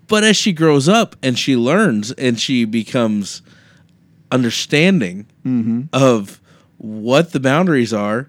[0.07, 3.42] But as she grows up and she learns and she becomes
[4.31, 5.85] understanding Mm-hmm.
[5.94, 6.40] of
[6.77, 8.29] what the boundaries are,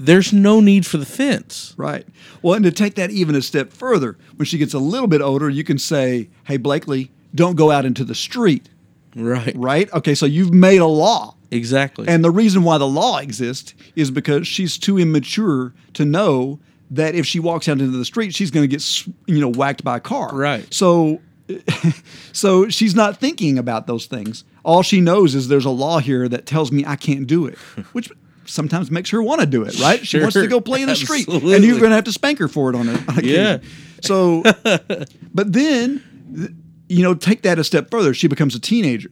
[0.00, 1.74] there's no need for the fence.
[1.76, 2.04] Right.
[2.42, 5.20] Well, and to take that even a step further, when she gets a little bit
[5.22, 8.68] older, you can say, "Hey, Blakely, don't go out into the street."
[9.14, 9.54] Right.
[9.56, 9.90] Right?
[9.92, 11.36] Okay, so you've made a law.
[11.52, 12.08] Exactly.
[12.08, 16.58] And the reason why the law exists is because she's too immature to know
[16.90, 19.84] that if she walks out into the street, she's going to get you know whacked
[19.84, 20.30] by a car.
[20.32, 20.72] Right.
[20.72, 21.20] So,
[22.32, 24.44] so she's not thinking about those things.
[24.64, 27.58] All she knows is there's a law here that tells me I can't do it,
[27.92, 28.10] which
[28.44, 29.78] sometimes makes her want to do it.
[29.80, 30.06] Right?
[30.06, 32.38] She wants to go play in the street, and you're going to have to spank
[32.38, 33.08] her for it on it.
[33.08, 33.58] on Yeah.
[34.02, 36.54] So, but then,
[36.88, 38.14] you know, take that a step further.
[38.14, 39.10] She becomes a teenager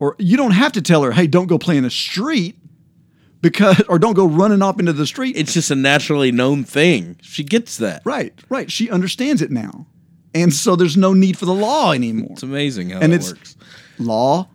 [0.00, 2.56] or you don't have to tell her, "Hey, don't go play in the street,"
[3.42, 5.36] because or don't go running off into the street.
[5.36, 7.16] it's just a naturally known thing.
[7.22, 8.02] She gets that.
[8.04, 8.70] right, right.
[8.70, 9.86] She understands it now,
[10.34, 12.30] and so there's no need for the law anymore.
[12.32, 13.56] It's amazing how And that it's- works.
[13.98, 14.48] Law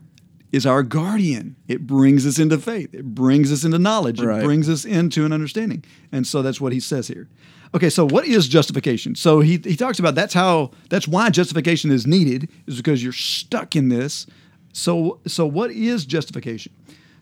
[0.52, 1.56] is our guardian.
[1.68, 2.94] It brings us into faith.
[2.94, 4.22] It brings us into knowledge.
[4.22, 4.42] Right.
[4.42, 5.84] It brings us into an understanding.
[6.12, 7.28] And so that's what he says here.
[7.76, 9.16] Okay, so what is justification?
[9.16, 13.12] So he, he talks about that's how that's why justification is needed is because you're
[13.12, 14.26] stuck in this.
[14.72, 16.72] So so what is justification?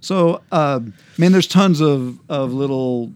[0.03, 0.81] So uh,
[1.17, 3.11] man, there's tons of of little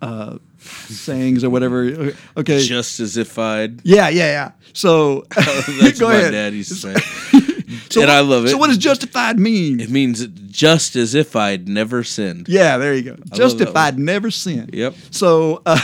[0.00, 2.12] uh, sayings or whatever.
[2.36, 3.84] Okay, Just as if I'd.
[3.84, 4.52] yeah, yeah, yeah.
[4.72, 6.32] So That's go what my ahead.
[6.32, 6.94] dad used to say.
[7.88, 8.48] So and I love it.
[8.50, 9.80] So what does justified mean?
[9.80, 12.48] It means just as if I'd never sinned.
[12.48, 13.16] Yeah, there you go.
[13.32, 14.70] Just if I'd never sinned.
[14.74, 14.94] Yep.
[15.12, 15.78] So, uh,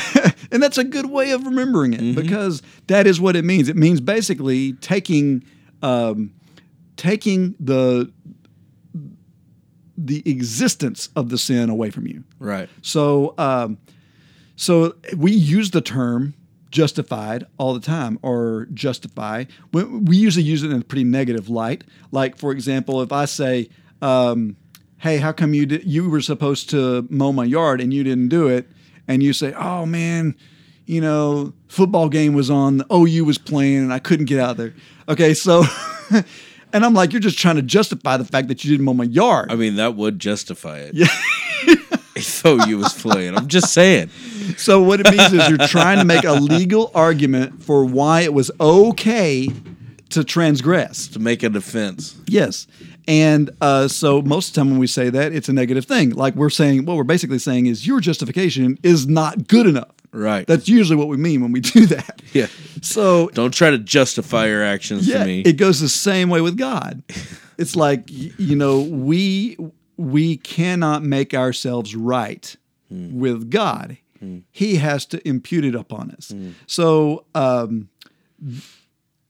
[0.53, 2.21] and that's a good way of remembering it Mm-hmm.
[2.21, 3.69] because that is what it means.
[3.69, 5.45] It means basically taking,
[5.83, 6.33] um,
[6.97, 8.11] taking the
[9.97, 12.25] the existence of the sin away from you.
[12.39, 12.69] Right.
[12.83, 13.79] So, um,
[14.57, 16.35] so we use the term
[16.71, 19.45] justified all the time, or justify.
[19.73, 21.85] We, we usually use it in a pretty negative light.
[22.11, 23.69] Like, for example, if I say,
[24.03, 24.57] um,
[24.99, 28.29] "Hey, how come you did, you were supposed to mow my yard and you didn't
[28.29, 28.69] do it?"
[29.09, 30.35] and you say, "Oh man."
[30.89, 32.77] You know, football game was on.
[32.77, 34.73] The OU was playing, and I couldn't get out there.
[35.09, 35.65] Okay, so,
[36.73, 39.05] and I'm like, OU're just trying to justify the fact that you didn't mow my
[39.05, 39.51] yard.
[39.51, 40.95] I mean, that would justify it.
[40.95, 41.07] Yeah.
[42.17, 43.37] if you was playing.
[43.37, 44.09] I'm just saying.
[44.57, 48.33] So what it means is you're trying to make a legal argument for why it
[48.33, 49.51] was okay
[50.11, 51.09] to transgress.
[51.09, 52.17] To make a defense.
[52.27, 52.67] Yes.
[53.09, 56.11] And uh, so most of the time when we say that, it's a negative thing.
[56.11, 59.95] Like we're saying, what we're basically saying is your justification is not good enough.
[60.17, 60.47] Right.
[60.47, 62.23] That's usually what we mean when we do that.
[62.33, 62.49] Yeah.
[62.83, 65.41] So Don't try to justify your actions yeah, to me.
[65.43, 67.03] it goes the same way with God.
[67.59, 69.57] It's like you know we
[69.97, 72.55] we cannot make ourselves right
[72.91, 73.19] Hmm.
[73.19, 73.97] with God.
[74.51, 76.31] He has to impute it upon us.
[76.33, 76.51] Hmm.
[76.67, 77.89] So um,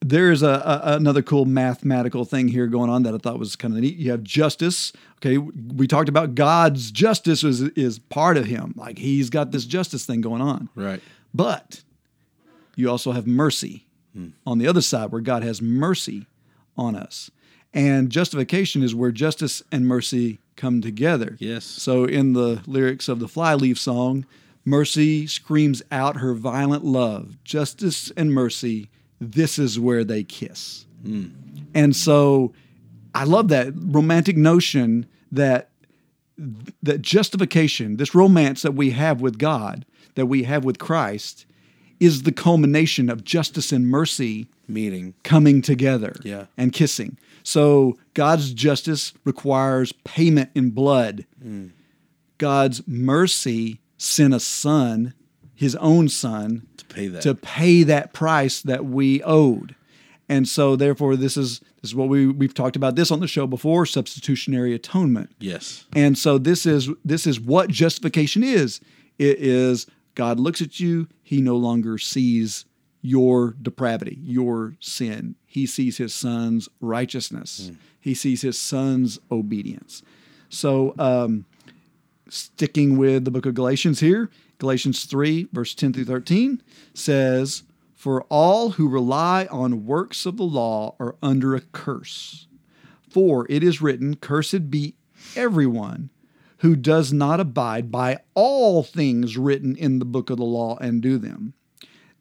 [0.01, 3.75] there's a, a another cool mathematical thing here going on that I thought was kind
[3.75, 3.97] of neat.
[3.97, 4.93] You have justice.
[5.19, 8.75] Okay, we talked about God's justice is is part of Him.
[8.77, 10.69] Like He's got this justice thing going on.
[10.75, 11.01] right.
[11.35, 11.83] But
[12.77, 14.29] you also have mercy hmm.
[14.47, 16.27] on the other side, where God has mercy
[16.77, 17.31] on us.
[17.75, 21.37] And justification is where justice and mercy come together.
[21.39, 21.65] Yes.
[21.65, 24.25] So in the lyrics of the Flyleaf song,
[24.65, 27.37] mercy screams out her violent love.
[27.45, 28.89] Justice and mercy,
[29.21, 30.87] this is where they kiss.
[31.05, 31.27] Hmm.
[31.75, 32.53] And so
[33.15, 35.71] I love that romantic notion that
[36.83, 39.87] that justification, this romance that we have with God,
[40.17, 41.47] that we have with Christ,
[41.99, 45.15] is the culmination of justice and mercy Meeting.
[45.23, 46.45] coming together Yeah.
[46.59, 47.17] and kissing.
[47.43, 51.25] So God's justice requires payment in blood.
[51.43, 51.69] Hmm.
[52.37, 55.15] God's mercy sent a son,
[55.57, 57.23] his own son, To pay that.
[57.23, 59.75] to pay that price that we owed.
[60.29, 63.29] And so therefore this is this is what we we've talked about this on the
[63.29, 65.31] show before, substitutionary atonement.
[65.41, 65.85] Yes.
[65.95, 68.81] And so this is this is what justification is.
[69.19, 72.65] It is God looks at you, he no longer sees
[73.03, 75.37] your depravity, your sin.
[75.47, 77.71] He sees his son's righteousness.
[78.01, 80.03] He sees his son's obedience.
[80.49, 81.45] So um
[82.29, 84.29] sticking with the book of Galatians here,
[84.59, 86.63] Galatians 3, verse 10 through 13
[86.95, 87.63] says,
[87.95, 92.47] For all who rely on works of the law are under a curse.
[93.09, 94.95] For it is written, Cursed be
[95.35, 96.11] everyone
[96.59, 101.03] who does not abide by all things written in the book of the law and
[101.03, 101.55] do them.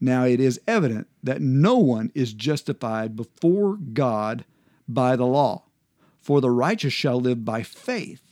[0.01, 4.45] Now it is evident that no one is justified before God
[4.88, 5.63] by the law,
[6.19, 8.24] for the righteous shall live by faith.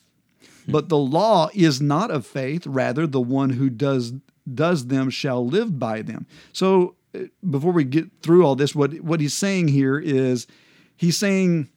[0.67, 4.13] But the law is not of faith, rather the one who does
[4.53, 6.25] does them shall live by them.
[6.51, 10.47] So uh, before we get through all this, what what he's saying here is
[10.95, 11.69] he's saying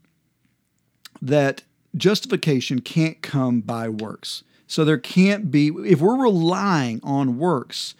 [1.23, 1.63] that
[1.97, 4.45] justification can't come by works.
[4.67, 7.95] So there can't be if we're relying on works,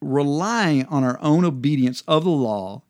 [0.00, 2.82] relying on our own obedience of the law,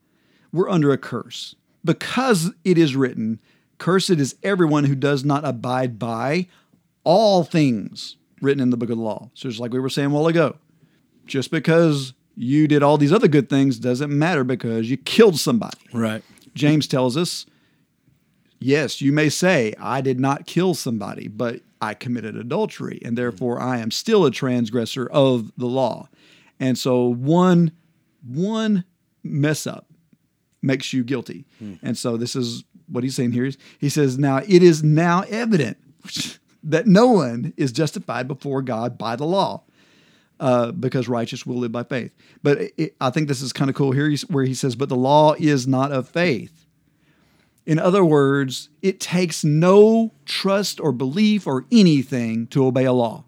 [0.53, 1.55] we're under a curse.
[1.85, 3.39] Because it is written,
[3.79, 6.49] cursed is everyone who does not abide by
[7.09, 9.31] all things written in the book of the law.
[9.33, 10.59] So it's like we were saying a while ago.
[11.25, 15.79] Just because you did all these other good things doesn't matter because you killed somebody.
[15.95, 16.23] Right.
[16.53, 17.47] James tells us,
[18.61, 23.59] yes, you may say, I did not kill somebody, but I committed adultery, and therefore
[23.59, 26.11] I am still a transgressor of the law.
[26.61, 27.73] And so one
[28.23, 28.85] one
[29.23, 29.87] mess up
[30.61, 31.47] makes you guilty.
[31.59, 31.75] Hmm.
[31.83, 33.51] And so this is what he's saying here.
[33.79, 35.79] He says, Now it is now evident
[36.63, 39.63] that no one is justified before God by the law
[40.41, 42.13] uh, because righteous will live by faith.
[42.43, 44.97] But it, I think this is kind of cool here where he says, But the
[44.97, 46.67] law is not of faith.
[47.67, 53.25] In other words, it takes no trust or belief or anything to obey a law.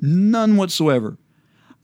[0.00, 1.18] None whatsoever.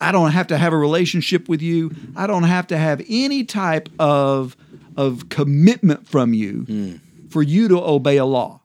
[0.00, 1.94] I don't have to have a relationship with you.
[2.16, 4.56] I don't have to have any type of,
[4.96, 8.59] of commitment from you for you to obey a law.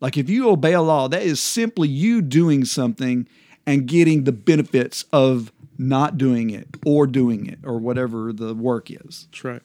[0.00, 3.28] Like if you obey a law, that is simply you doing something
[3.66, 8.90] and getting the benefits of not doing it or doing it or whatever the work
[8.90, 9.26] is.
[9.30, 9.62] That's right.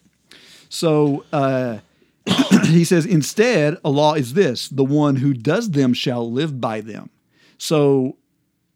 [0.70, 1.80] So uh,
[2.66, 6.82] he says, instead, a law is this the one who does them shall live by
[6.82, 7.10] them.
[7.58, 8.18] So,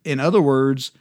[0.05, 0.91] in other words,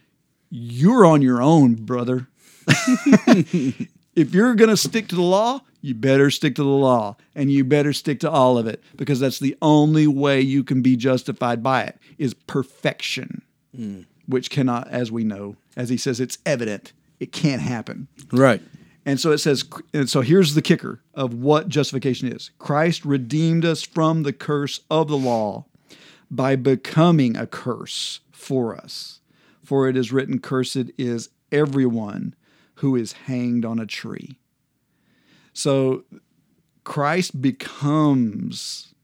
[0.50, 2.28] you're on your own, brother.
[4.18, 7.52] if you're going to stick to the law, you better stick to the law and
[7.52, 10.96] you better stick to all of it because that's the only way you can be
[10.96, 13.42] justified by it is perfection,
[13.74, 14.02] hmm.
[14.26, 16.92] which cannot, as we know, as he says, it's evident.
[17.20, 18.08] It can't happen.
[18.32, 18.60] Right.
[19.06, 19.64] And so it says,
[19.94, 24.80] and so here's the kicker of what justification is Christ redeemed us from the curse
[24.90, 25.64] of the law
[26.28, 29.20] by becoming a curse for us.
[29.62, 32.34] For it is written, Cursed is everyone
[32.78, 34.38] who is hanged on a tree.
[35.52, 36.04] So
[36.84, 38.94] Christ becomes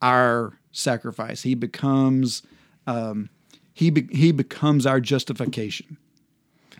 [0.00, 1.42] our sacrifice.
[1.42, 2.42] He becomes
[2.86, 3.30] um,
[3.74, 5.96] he be, he becomes our justification.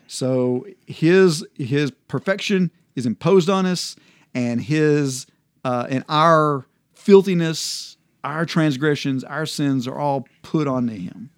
[0.06, 3.96] So his his perfection is imposed on us,
[4.34, 5.26] and his
[5.64, 11.30] uh, and our filthiness, our transgressions, our sins are all put onto him.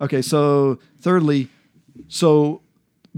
[0.00, 1.48] Okay, so thirdly,
[2.06, 2.62] so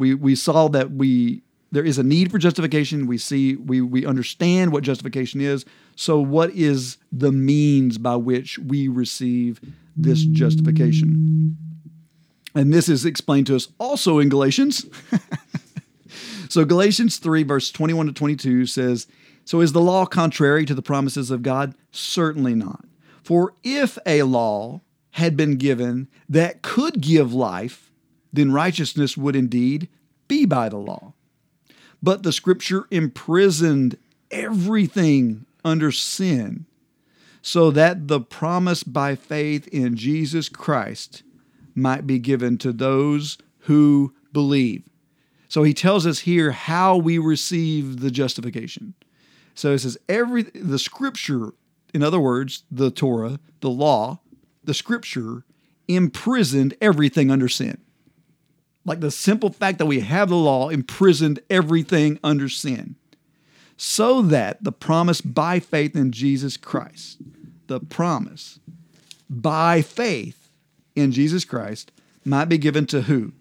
[0.01, 1.42] we we saw that we
[1.72, 3.07] there is a need for justification.
[3.07, 5.64] We see we we understand what justification is.
[5.94, 9.61] So what is the means by which we receive
[9.96, 11.57] this justification?
[12.55, 14.86] And this is explained to us also in Galatians.
[16.48, 19.07] so Galatians 3, verse 21 to 22 says,
[19.44, 21.74] So is the law contrary to the promises of God?
[21.92, 22.84] Certainly not.
[23.22, 24.80] For if a law
[25.12, 27.89] had been given that could give life,
[28.33, 29.89] then righteousness would indeed
[30.28, 31.12] be by the law.
[32.03, 33.99] But the scripture imprisoned
[34.31, 36.66] everything under sin,
[37.43, 41.22] so that the promise by faith in Jesus Christ
[41.74, 44.85] might be given to those who believe.
[45.49, 48.95] So he tells us here how we receive the justification.
[49.55, 51.53] So it says every the scripture,
[51.93, 54.20] in other words, the Torah, the law,
[54.62, 55.45] the scripture
[55.89, 57.78] imprisoned everything under sin.
[58.85, 62.97] Like the simple fact that we have the law imprisoned everything under sin.
[63.76, 67.18] So that the promise by faith in Jesus Christ,
[67.66, 68.59] the promise
[69.28, 70.51] by faith
[70.95, 71.93] in Jesus Christ
[72.24, 73.33] might be given to who?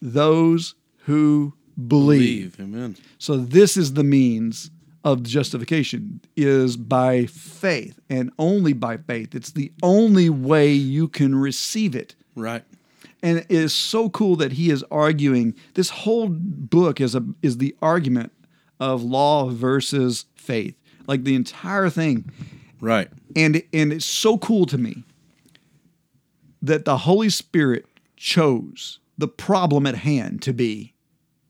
[0.00, 0.74] Those
[1.04, 2.56] who believe.
[2.56, 2.74] Believe.
[2.74, 2.96] Amen.
[3.18, 4.70] So this is the means
[5.04, 9.34] of justification is by faith and only by faith.
[9.34, 12.14] It's the only way you can receive it.
[12.34, 12.64] Right.
[13.24, 15.54] And it is so cool that he is arguing.
[15.72, 18.32] This whole book is a is the argument
[18.78, 20.76] of law versus faith.
[21.06, 22.30] Like the entire thing.
[22.82, 23.08] Right.
[23.34, 25.04] And and it's so cool to me
[26.60, 27.86] that the Holy Spirit
[28.18, 30.92] chose the problem at hand to be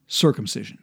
[0.07, 0.79] circumcision.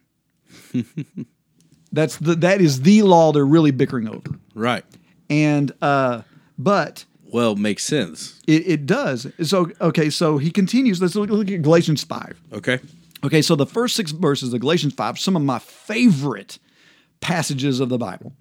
[1.94, 4.38] That's the that is the law they're really bickering over.
[4.54, 4.84] Right.
[5.30, 6.24] And uh
[6.58, 8.40] but Well, makes sense.
[8.48, 9.28] it, it does.
[9.44, 11.02] So okay, so he continues.
[11.02, 12.42] Let's look, look at Galatians 5.
[12.54, 12.80] Okay.
[13.24, 16.58] Okay, so the first six verses of Galatians 5, some of my favorite
[17.20, 18.34] passages of the Bible.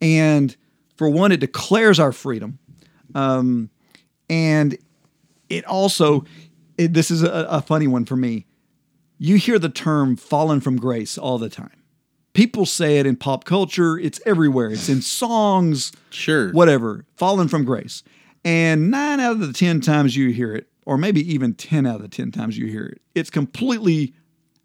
[0.00, 0.54] And
[0.96, 2.58] for one, it declares our freedom.
[3.14, 3.70] Um,
[4.28, 4.76] and
[5.48, 6.24] it also,
[6.76, 8.44] it, this is a, a funny one for me.
[9.18, 11.70] You hear the term fallen from grace all the time.
[12.34, 16.50] People say it in pop culture, it's everywhere, it's in songs, Sure.
[16.52, 18.02] whatever, fallen from grace.
[18.46, 21.96] And nine out of the 10 times you hear it, or maybe even 10 out
[21.96, 24.14] of the 10 times you hear it, it's completely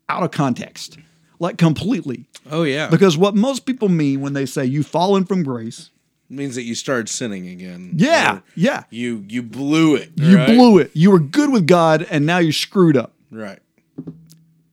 [0.07, 0.99] out of context.
[1.39, 2.27] Like completely.
[2.51, 2.89] Oh yeah.
[2.89, 5.89] Because what most people mean when they say you've fallen from grace,
[6.29, 7.93] means that you started sinning again.
[7.95, 8.83] yeah, yeah.
[8.91, 10.11] You you blew it.
[10.15, 10.47] You right?
[10.47, 10.91] blew it.
[10.93, 13.13] You were good with God and now you're screwed up.
[13.31, 13.57] Right.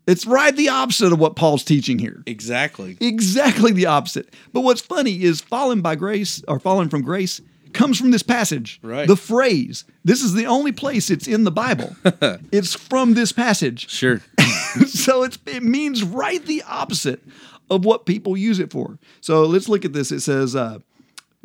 [0.06, 2.22] It's right the opposite of what Paul's teaching here.
[2.26, 2.98] Exactly.
[3.00, 4.34] Exactly the opposite.
[4.52, 7.40] But what's funny is fallen by grace or fallen from grace
[7.72, 8.80] comes from this passage.
[8.82, 9.06] Right.
[9.06, 9.84] The phrase.
[10.04, 11.96] This is the only place it's in the Bible.
[12.52, 13.88] it's from this passage.
[13.88, 14.20] Sure.
[14.86, 17.22] so it's, it means right the opposite
[17.70, 18.98] of what people use it for.
[19.20, 20.10] So let's look at this.
[20.10, 20.78] It says, uh,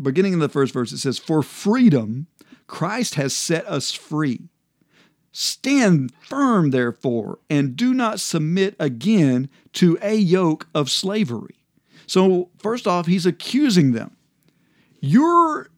[0.01, 2.28] beginning in the first verse, it says, For freedom,
[2.67, 4.49] Christ has set us free.
[5.32, 11.55] Stand firm, therefore, and do not submit again to a yoke of slavery.
[12.05, 14.15] So, first off, he's accusing them.
[15.01, 15.69] Your,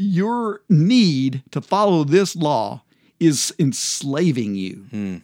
[0.00, 2.82] your need to follow this law
[3.18, 4.86] is enslaving you.
[4.90, 5.16] Hmm.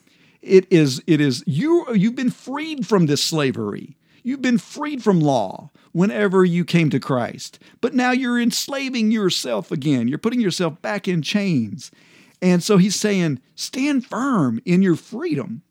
[0.42, 3.96] It is it is you you've been freed from this slavery.
[4.22, 7.58] You've been freed from law whenever you came to Christ.
[7.80, 10.08] But now you're enslaving yourself again.
[10.08, 11.90] You're putting yourself back in chains.
[12.42, 15.62] And so he's saying stand firm in your freedom.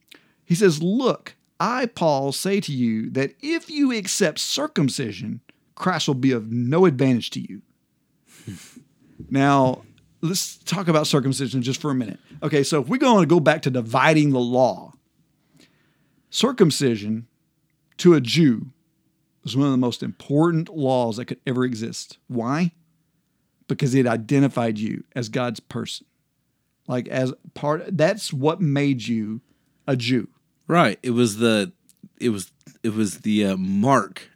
[0.43, 5.41] He says look I Paul say to you that if you accept circumcision
[5.75, 7.61] Christ will be of no advantage to you
[9.29, 9.83] now,
[10.21, 12.19] let's talk about circumcision just for a minute.
[12.43, 14.93] Okay, so if we're going to go back to dividing the law,
[16.29, 17.27] circumcision
[17.97, 18.67] to a Jew
[19.43, 22.17] was one of the most important laws that could ever exist.
[22.27, 22.71] Why?
[23.67, 26.07] Because it identified you as God's person.
[26.87, 29.41] Like as part that's what made you
[29.87, 30.27] a Jew.
[30.67, 30.99] Right.
[31.01, 31.71] It was the
[32.19, 32.51] it was
[32.83, 34.29] it was the uh, mark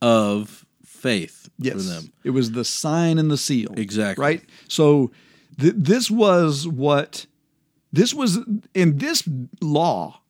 [0.00, 0.64] of
[1.02, 1.74] faith Yes.
[1.74, 2.12] for them.
[2.24, 3.72] It was the sign and the seal.
[3.76, 4.22] Exactly.
[4.22, 4.42] Right?
[4.68, 5.10] So
[5.60, 7.26] th- this was what
[7.92, 8.38] this was
[8.74, 9.22] in this
[9.60, 10.20] law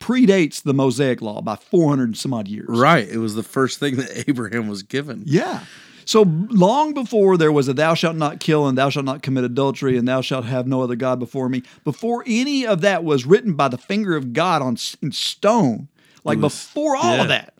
[0.00, 2.66] predates the Mosaic law by 400 and some odd years.
[2.68, 3.08] Right.
[3.08, 5.22] It was the first thing that Abraham was given.
[5.24, 5.64] Yeah.
[6.04, 9.42] So long before there was a thou shalt not kill and thou shalt not commit
[9.44, 13.26] adultery and thou shalt have no other God before me, before any of that was
[13.26, 15.88] written by the finger of God on in stone,
[16.22, 17.22] like was- before all yeah.
[17.22, 17.54] of that,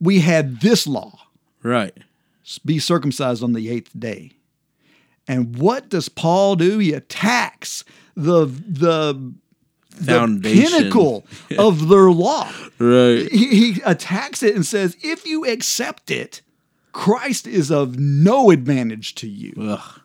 [0.00, 1.18] we had this law
[1.60, 1.96] Right.
[2.64, 4.32] Be circumcised on the eighth day.
[5.26, 6.78] And what does Paul do?
[6.78, 7.84] He attacks
[8.14, 9.32] the the,
[9.90, 10.78] the Foundation.
[10.78, 11.26] pinnacle
[11.58, 12.50] of their law.
[12.78, 13.30] Right.
[13.30, 16.40] He, he attacks it and says, if you accept it,
[16.92, 19.52] Christ is of no advantage to you.
[19.60, 20.00] Ugh.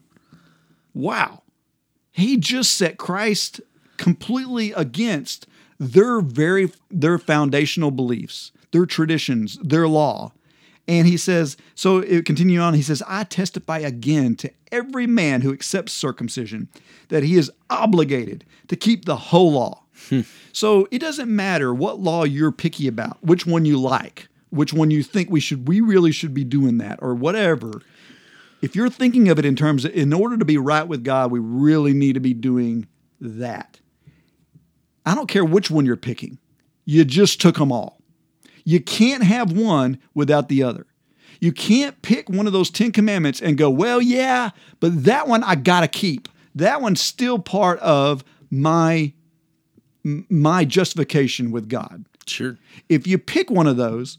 [0.94, 1.44] Wow.
[2.12, 3.62] He just set Christ
[3.98, 5.48] completely against
[5.80, 10.34] their very their foundational beliefs, their traditions, their law.
[10.88, 15.42] And he says, so it continue on, he says, I testify again to every man
[15.42, 16.68] who accepts circumcision
[17.08, 19.80] that he is obligated to keep the whole law.
[20.10, 20.22] Hmm.
[20.52, 24.92] so it doesn't matter what law you're picky about, which one you like, which one
[24.92, 27.82] you think we should we really should be doing that or whatever
[28.64, 31.32] if you're thinking of it in terms of in order to be right with God,
[31.32, 32.88] we really need to be doing
[33.20, 33.82] that.
[35.06, 36.40] I don't care which one you're picking.
[36.86, 38.00] You just took them all.
[38.64, 40.86] You can't have one without the other.
[41.40, 45.44] You can't pick one of those 10 commandments and go, "Well, yeah, but that one
[45.44, 46.30] I got to keep.
[46.56, 49.14] That one's still part of my
[50.04, 52.58] my justification with God." Sure.
[52.88, 54.18] if you pick one of those,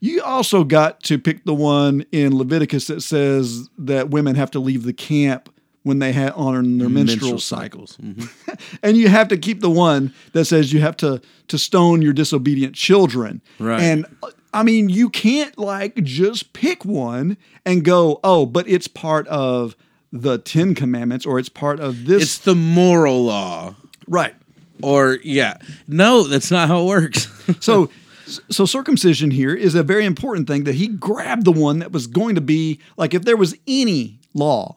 [0.00, 4.60] you also got to pick the one in Leviticus that says that women have to
[4.60, 5.52] leave the camp
[5.82, 7.96] when they have on their menstrual, cycles.
[8.02, 8.28] Mhm.
[8.82, 12.12] And you have to keep the one that says you have to to stone your
[12.12, 13.40] disobedient children.
[13.58, 13.80] Right.
[13.82, 18.88] And uh, I mean, you can't like just pick one and go, oh, but it's
[18.88, 19.74] part of
[20.12, 22.22] the Ten Commandments or it's part of this.
[22.22, 23.76] It's the moral law.
[24.08, 24.34] right.
[24.82, 25.58] Or yeah.
[25.86, 27.26] No, that's not how it works.
[27.60, 27.90] So,
[28.48, 32.06] so circumcision here is a very important thing that he grabbed the one that was
[32.06, 34.76] going to be like if there was any law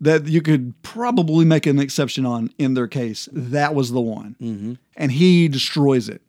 [0.00, 4.36] that you could probably make an exception on in their case, that was the one,
[4.40, 4.74] mm-hmm.
[4.96, 6.22] and he destroys it.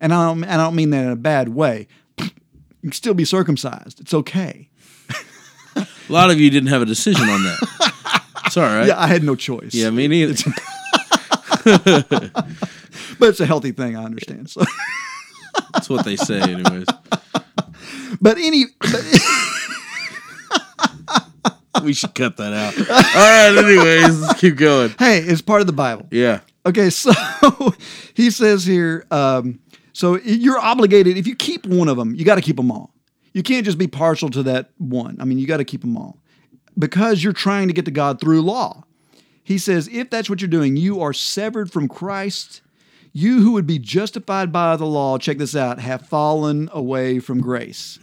[0.00, 1.86] And I don't, and I don't mean that in a bad way.
[2.18, 2.30] You
[2.82, 4.00] can still be circumcised.
[4.00, 4.68] It's okay.
[5.76, 8.22] a lot of you didn't have a decision on that.
[8.46, 8.88] It's all right.
[8.88, 9.72] Yeah, I had no choice.
[9.72, 10.34] Yeah, me neither.
[11.64, 13.96] but it's a healthy thing.
[13.96, 14.50] I understand.
[14.50, 14.62] So,
[15.72, 16.86] That's what they say, anyways.
[18.20, 19.04] but any, but,
[21.82, 22.76] We should cut that out.
[22.78, 24.94] All right, anyways, let's keep going.
[24.98, 26.06] hey, it's part of the Bible.
[26.10, 26.40] Yeah.
[26.66, 27.12] Okay, so
[28.14, 29.58] he says here, um,
[29.92, 32.92] so you're obligated if you keep one of them, you got to keep them all.
[33.32, 35.16] You can't just be partial to that one.
[35.18, 36.18] I mean, you got to keep them all
[36.78, 38.84] because you're trying to get to God through law.
[39.42, 42.60] He says, if that's what you're doing, you are severed from Christ.
[43.12, 47.40] You who would be justified by the law, check this out, have fallen away from
[47.40, 47.98] grace.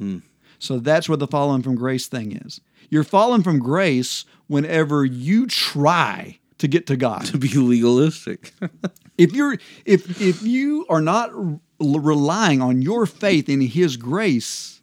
[0.59, 2.59] So that's where the fallen from grace thing is.
[2.89, 7.25] You're fallen from grace whenever you try to get to God.
[7.25, 8.53] To be legalistic.
[9.17, 14.81] if you're if if you are not r- relying on your faith in his grace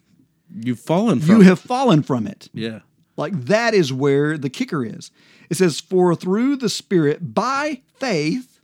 [0.55, 2.49] You've fallen from you have fallen from it.
[2.53, 2.81] Yeah.
[3.17, 5.11] like that is where the kicker is.
[5.51, 8.61] It says for through the spirit by faith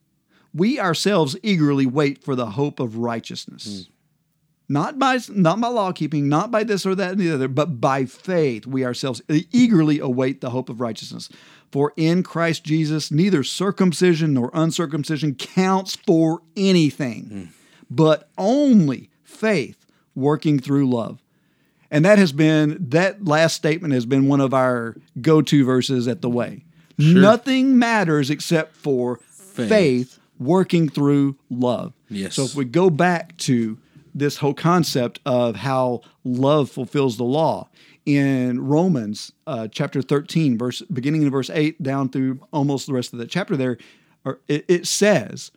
[0.54, 3.91] we ourselves eagerly wait for the hope of righteousness hmm.
[4.72, 7.80] Not by not by law keeping not by this or that and the other but
[7.80, 11.28] by faith we ourselves eagerly await the hope of righteousness.
[11.70, 17.44] For in Christ Jesus neither circumcision nor uncircumcision counts for anything hmm.
[17.90, 21.22] but only faith working through love.
[21.90, 26.22] And that has been that last statement has been one of our go-to verses at
[26.22, 26.64] the way.
[26.96, 30.18] Nothing matters except for faith.
[30.38, 31.92] working through love.
[32.08, 32.34] Yes.
[32.34, 33.78] so if we go back to
[34.14, 37.68] this whole concept of how love fulfills the law
[38.04, 43.12] in Romans uh, chapter 13, verse beginning in verse 8 down through almost the rest
[43.12, 43.78] of the chapter there,
[44.48, 45.52] it, it says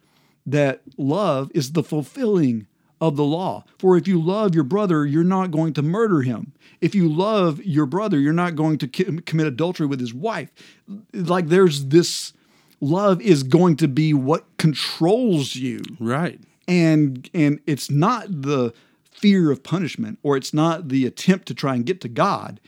[0.46, 2.68] that love is the fulfilling
[3.02, 3.64] of the law.
[3.78, 6.54] For if you love your brother, you're not going to murder him.
[6.82, 10.52] If you love your brother, you're not going to commit adultery with his wife.
[11.14, 12.34] Like there's this
[12.80, 16.40] love is going to be what controls you Right.
[16.68, 21.76] And and it's not the fear of punishment or it's not the attempt to try
[21.76, 22.60] and get to God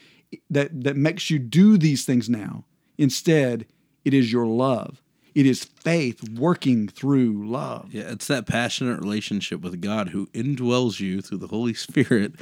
[0.49, 2.63] that that makes you do these things now.
[2.97, 3.65] Instead,
[4.05, 5.01] it is your love.
[5.35, 7.93] It is faith working through love.
[7.93, 12.33] Yeah, it's that passionate relationship with God who indwells you through the Holy Spirit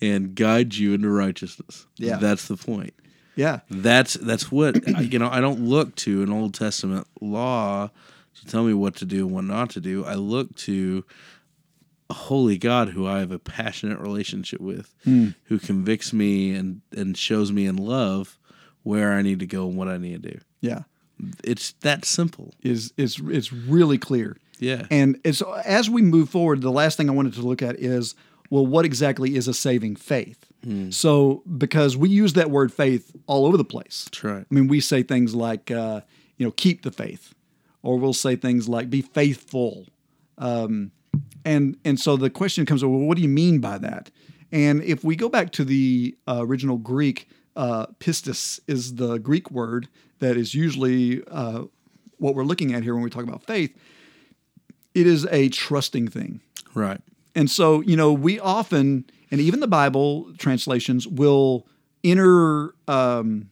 [0.00, 1.86] and guides you into righteousness.
[1.96, 2.16] Yeah.
[2.16, 2.94] That's the point.
[3.34, 3.60] Yeah.
[3.70, 5.28] That's that's what you know.
[5.28, 7.90] I don't look to an Old Testament law
[8.40, 10.04] to tell me what to do and what not to do.
[10.04, 11.04] I look to
[12.08, 17.16] a holy God who I have a passionate relationship with, who convicts me and and
[17.16, 18.38] shows me in love
[18.82, 20.38] where I need to go and what I need to do.
[20.60, 20.82] Yeah.
[21.42, 22.54] It's that simple.
[22.62, 24.36] Is is it's really clear.
[24.58, 24.86] Yeah.
[24.90, 28.14] And it's as we move forward, the last thing I wanted to look at is
[28.50, 30.46] well, what exactly is a saving faith?
[30.90, 34.06] So because we use that word faith all over the place.
[34.06, 34.44] That's right.
[34.50, 36.00] I mean, we say things like, uh,
[36.38, 37.35] you know, keep the faith,
[37.86, 39.86] or we'll say things like, be faithful.
[40.38, 40.90] Um,
[41.44, 44.10] and and so the question comes, well, what do you mean by that?
[44.50, 49.50] And if we go back to the uh, original Greek, uh, pistis is the Greek
[49.50, 51.64] word that is usually uh,
[52.18, 53.76] what we're looking at here when we talk about faith.
[54.94, 56.40] It is a trusting thing.
[56.74, 57.00] Right.
[57.34, 61.66] And so, you know, we often, and even the Bible translations will
[62.02, 63.50] inter um,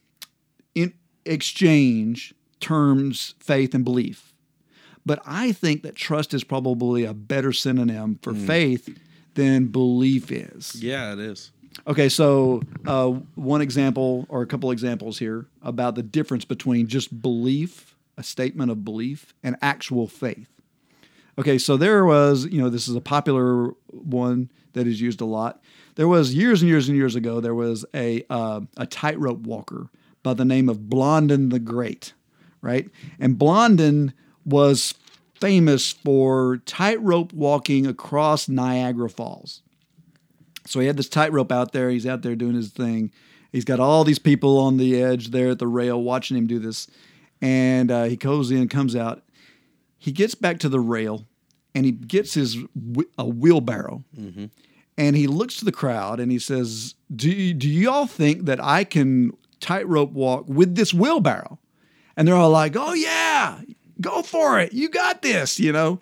[0.73, 0.93] in
[1.25, 2.33] exchange
[2.65, 4.33] terms faith and belief.
[5.05, 8.97] But I think that trust is probably a better synonym for faith
[9.35, 10.81] than belief is.
[10.81, 11.51] Yeah, it is.
[11.85, 17.21] Okay, so uh, one example or a couple examples here about the difference between just
[17.21, 20.49] belief, a statement of belief, and actual faith.
[21.37, 25.25] Okay, so there was, you know, this is a popular one that is used a
[25.25, 25.61] lot.
[25.95, 27.41] There was years and years and years ago.
[27.41, 29.89] There was a uh, a tightrope walker
[30.23, 32.13] by the name of Blondin the Great,
[32.65, 32.89] right?
[33.19, 34.13] And Blondin
[34.43, 34.93] was
[35.35, 39.61] famous for tightrope walking across Niagara Falls.
[40.65, 41.89] So he had this tightrope out there.
[41.89, 43.11] He's out there doing his thing.
[43.51, 46.59] He's got all these people on the edge there at the rail watching him do
[46.59, 46.87] this.
[47.41, 49.21] And uh, he goes in, comes out.
[49.97, 51.25] He gets back to the rail
[51.73, 52.55] and he gets his
[52.95, 54.03] wh- a wheelbarrow
[54.97, 58.83] and he looks to the crowd and he says, "Do do y'all think that I
[58.83, 61.59] can tightrope walk with this wheelbarrow?"
[62.17, 63.61] And they're all like, "Oh yeah,
[63.99, 64.73] go for it.
[64.73, 65.99] You got this," you know.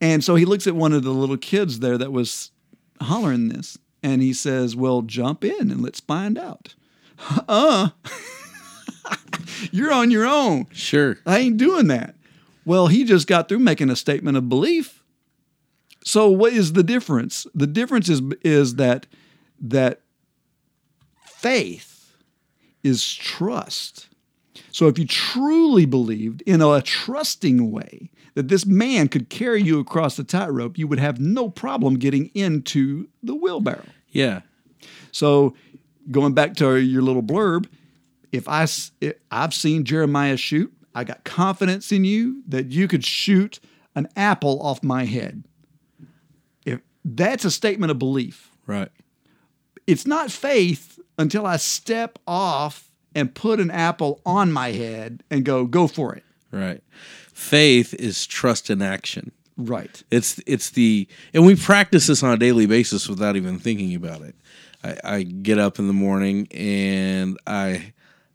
[0.00, 2.50] And so he looks at one of the little kids there that was
[3.00, 6.74] hollering this, and he says, "Well, jump in and let's find out."
[7.46, 7.90] Uh,
[9.72, 10.66] you're on your own.
[10.72, 11.18] Sure.
[11.26, 12.14] I ain't doing that.
[12.64, 15.02] Well, he just got through making a statement of belief.
[16.04, 17.46] So what is the difference?
[17.54, 19.06] The difference is is that
[19.60, 20.00] that
[21.24, 22.14] faith
[22.82, 24.08] is trust.
[24.80, 29.78] So if you truly believed in a trusting way that this man could carry you
[29.78, 33.84] across the tightrope, you would have no problem getting into the wheelbarrow.
[34.08, 34.40] Yeah.
[35.12, 35.54] So
[36.10, 37.66] going back to your little blurb,
[38.32, 38.62] if I
[39.02, 43.60] if I've seen Jeremiah shoot, I got confidence in you that you could shoot
[43.94, 45.44] an apple off my head.
[46.64, 48.50] If that's a statement of belief.
[48.66, 48.88] Right.
[49.86, 55.44] It's not faith until I step off and put an apple on my head and
[55.44, 56.24] go go for it.
[56.50, 56.82] Right.
[57.32, 59.32] Faith is trust in action.
[59.56, 60.02] Right.
[60.10, 64.22] It's it's the and we practice this on a daily basis without even thinking about
[64.22, 64.34] it.
[64.82, 67.92] I, I get up in the morning and I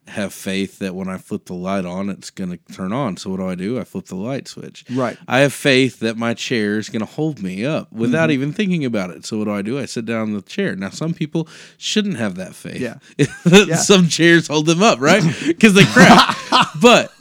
[0.08, 3.18] have faith that when I flip the light on, it's going to turn on.
[3.18, 3.80] So what do I do?
[3.80, 4.86] I flip the light switch.
[4.92, 5.18] Right.
[5.28, 8.32] I have faith that my chair is going to hold me up without Mm-hmm.
[8.34, 9.26] even thinking about it.
[9.26, 9.80] So what do I do?
[9.80, 10.76] I sit down in the chair.
[10.76, 11.48] Now some people
[11.78, 12.80] shouldn't have that faith.
[12.80, 13.76] Yeah.
[13.78, 15.24] some chairs hold them up, right?
[15.48, 16.38] Because they crack.
[16.82, 17.12] but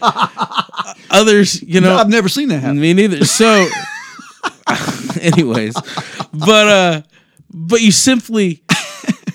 [1.10, 2.80] others, you know, I've never seen that happen.
[2.80, 3.24] me neither.
[3.24, 3.66] So,
[5.20, 5.74] anyways,
[6.32, 7.02] but uh,
[7.50, 8.62] but you simply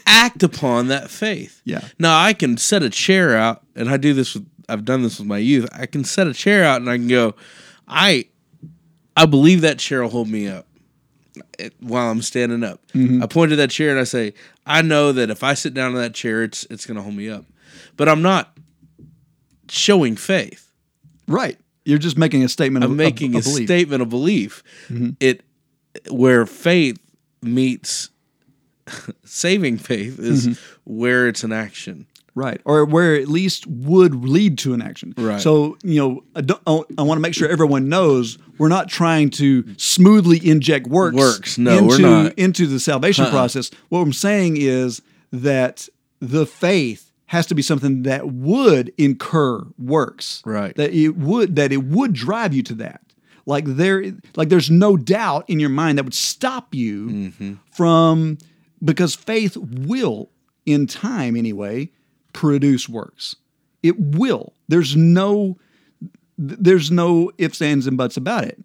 [0.09, 1.61] act upon that faith.
[1.63, 1.81] Yeah.
[1.99, 4.47] Now I can set a chair out, and I do this with.
[4.67, 5.67] I've done this with my youth.
[5.73, 7.35] I can set a chair out, and I can go.
[7.87, 8.25] I,
[9.17, 10.67] I believe that chair will hold me up
[11.57, 12.79] eh, while I'm standing up.
[13.23, 14.35] I point to that chair and I say,
[14.67, 17.15] I know that if I sit down in that chair, it's it's going to hold
[17.15, 17.45] me up.
[17.97, 18.55] But I'm not
[19.69, 20.71] showing faith.
[21.27, 21.57] Right.
[21.85, 23.67] You're just making a statement I'm of making a of belief.
[23.67, 24.63] statement of belief.
[24.89, 25.11] Mm-hmm.
[25.19, 25.43] It
[26.11, 26.99] where faith
[27.41, 28.09] meets
[29.25, 30.53] saving faith is Mm-hmm.
[30.85, 32.05] where it's an action.
[32.35, 32.61] Right.
[32.63, 35.13] Or where at least would lead to an action.
[35.17, 35.41] Right.
[35.41, 39.29] So, you know, I, don't, I want to make sure everyone knows we're not trying
[39.31, 41.57] to smoothly inject works, Works.
[41.57, 42.33] No, into, we're not.
[42.39, 43.31] into the salvation Uh-uh.
[43.31, 43.71] process.
[43.89, 45.01] What I'm saying is
[45.33, 45.89] that
[46.21, 50.41] the faith has to be something that would incur works.
[50.45, 50.73] Right.
[50.75, 53.01] That it would that it would drive you to that.
[53.45, 54.03] Like there
[54.35, 57.53] like there's no doubt in your mind that would stop you Mm-hmm.
[57.71, 58.37] from
[58.83, 60.29] because faith will
[60.65, 61.89] in time anyway
[62.33, 63.35] produce works.
[63.83, 64.53] It will.
[64.67, 65.57] There's no
[66.37, 68.63] there's no ifs ands and buts about it.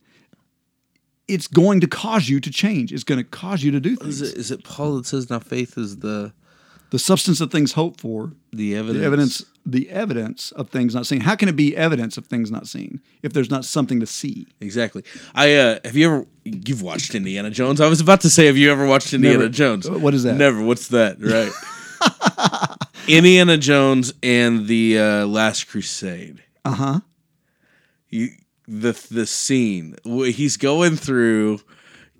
[1.26, 2.92] It's going to cause you to change.
[2.92, 5.30] It's going to cause you to do things Is it, is it Paul that says
[5.30, 6.32] now faith is the
[6.90, 8.98] the substance of things hoped for the evidence?
[8.98, 12.50] the evidence the evidence of things not seen how can it be evidence of things
[12.50, 15.02] not seen if there's not something to see Exactly.
[15.34, 17.80] I uh have you ever you've watched Indiana Jones?
[17.80, 19.48] I was about to say have you ever watched Indiana Never.
[19.50, 19.88] Jones?
[19.88, 20.34] What is that?
[20.34, 20.62] Never.
[20.62, 21.16] What's that?
[21.20, 21.52] Right.
[23.08, 26.42] Indiana Jones and the uh, Last Crusade.
[26.64, 27.00] uh-huh
[28.10, 28.28] you,
[28.68, 31.60] the the scene he's going through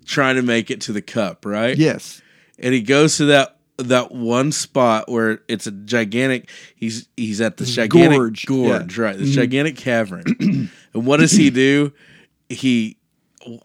[0.05, 2.21] trying to make it to the cup right yes
[2.59, 7.57] and he goes to that that one spot where it's a gigantic he's he's at
[7.57, 8.79] this gigantic gorge, gorge, yeah.
[8.79, 9.01] Mm-hmm.
[9.01, 11.91] right this gigantic cavern and what does he do
[12.49, 12.97] he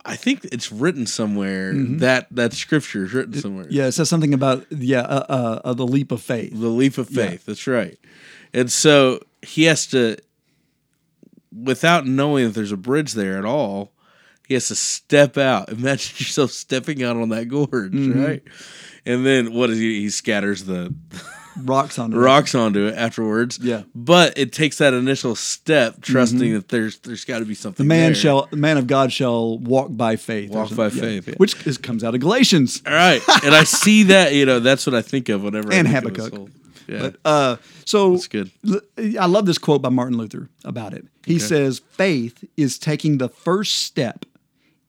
[0.04, 3.74] I think it's written somewhere that that scripture is written somewhere Mm-hmm.
[3.74, 6.98] yeah it says something about yeah uh, uh, uh, the leap of faith the leap
[6.98, 7.46] of faith.
[7.46, 7.96] That's right.
[8.52, 10.16] And so he has to,
[11.52, 13.92] without knowing that there's a bridge there at all,
[14.46, 15.68] he has to step out.
[15.72, 18.24] Imagine yourself stepping out on that gorge, Mm-hmm.
[18.24, 18.42] right?
[19.06, 20.00] And then what is he?
[20.00, 20.94] He scatters the
[21.64, 22.16] rocks on it.
[22.16, 23.58] rocks onto it afterwards.
[23.60, 23.82] Yeah.
[23.94, 27.84] But it takes that initial step, trusting that there's there's got to be something.
[27.84, 28.14] the man there.
[28.14, 30.50] shall the man of God shall walk by faith.
[30.50, 31.00] Walk by Yeah.
[31.00, 31.34] faith, yeah.
[31.38, 32.82] which is, comes out of Galatians.
[32.86, 34.32] All right, and I see that.
[34.34, 35.72] You know, that's what I think of whenever.
[35.72, 36.48] I And this Habakkuk.
[36.88, 38.50] Yeah, But uh, so that's good.
[38.98, 41.06] I love this quote by Martin Luther about it.
[41.24, 44.24] He says, Faith is taking the first step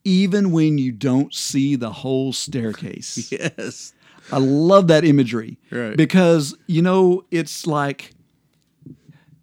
[0.04, 3.30] even when you don't see the whole staircase.
[3.56, 3.92] Yes.
[4.32, 5.58] I love that imagery.
[5.70, 5.96] Right.
[5.96, 8.12] Because, you know, it's like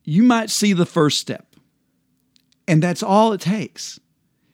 [0.04, 1.56] you might see the first step,
[2.68, 4.00] and that's all it takes.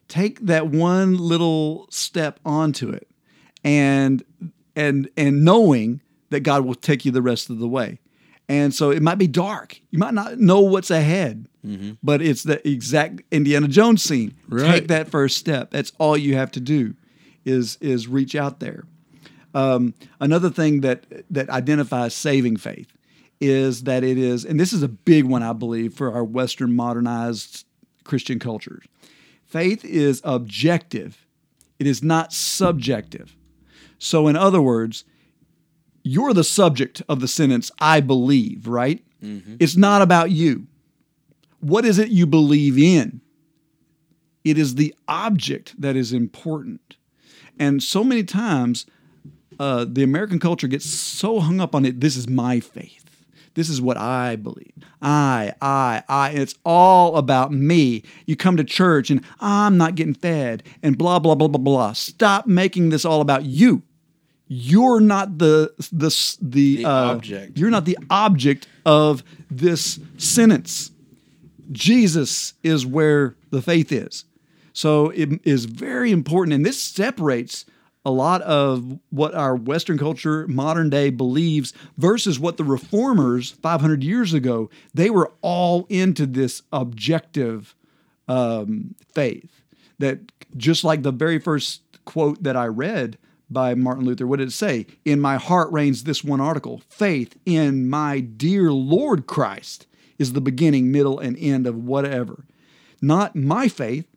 [0.08, 3.08] Take that one little step onto it
[3.64, 4.24] and
[4.76, 8.00] and and knowing that God will take you the rest of the way.
[8.48, 9.80] And so it might be dark.
[9.90, 11.94] You might not know what's ahead, mm-hmm.
[12.04, 14.36] but it's the exact Indiana Jones scene.
[14.48, 14.72] Right.
[14.72, 15.72] Take that first step.
[15.72, 16.94] That's all you have to do
[17.44, 18.86] is is reach out there.
[19.56, 22.92] Um, another thing that that identifies saving faith
[23.42, 26.76] is that it is, and this is a big one, I believe, for our Western
[26.76, 27.66] modernized
[28.04, 28.84] Christian cultures.
[29.46, 31.26] Faith is objective;
[31.80, 33.36] it is not subjective.
[33.98, 35.06] So, in other words,
[36.04, 39.02] you're the subject of the sentence "I believe," right?
[39.60, 40.68] It's not about you.
[41.62, 43.22] What is it you believe in?
[44.44, 46.98] It is the object that is important.
[47.58, 48.86] And so many times,
[49.60, 52.00] uh, the American culture gets so hung up on it.
[52.00, 53.02] This is my faith.
[53.56, 54.74] This is what I believe.
[55.02, 56.32] I, I, I.
[56.32, 58.04] It's all about me.
[58.26, 61.94] You come to church and I'm not getting fed and blah, blah, blah, blah, blah.
[61.94, 63.82] Stop making this all about you.
[64.48, 67.58] You're not the the the, The uh, object.
[67.58, 70.92] You're not the object of this sentence.
[71.72, 74.26] Jesus is where the faith is.
[74.74, 77.66] So it is very important, and this separates
[78.06, 84.04] a lot of what our Western culture, modern day, believes versus what the reformers 500
[84.04, 87.76] years ago, they were all into this objective
[88.28, 89.64] um, faith.
[89.98, 90.20] That
[90.56, 93.18] just like the very first quote that I read
[93.50, 94.86] by Martin Luther, what did it say?
[95.04, 99.88] In my heart reigns this one article faith in my dear Lord Christ
[100.18, 102.46] is the beginning, middle, and end of whatever.
[103.02, 104.08] Not my faith.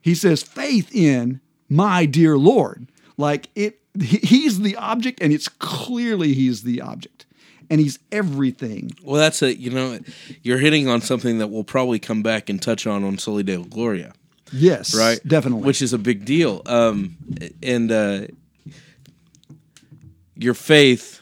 [0.00, 1.40] He says faith in
[1.70, 2.88] my dear Lord.
[3.16, 7.24] Like it, he's the object, and it's clearly he's the object.
[7.72, 8.90] And he's everything.
[9.02, 10.00] Well, that's a you know,
[10.42, 13.62] you're hitting on something that we'll probably come back and touch on on Soli Deo
[13.62, 14.12] Gloria,
[14.52, 15.20] Yes, right?
[15.24, 15.64] Definitely.
[15.66, 16.62] which is a big deal.
[16.66, 17.16] Um,
[17.62, 18.26] and uh,
[20.34, 21.20] your faith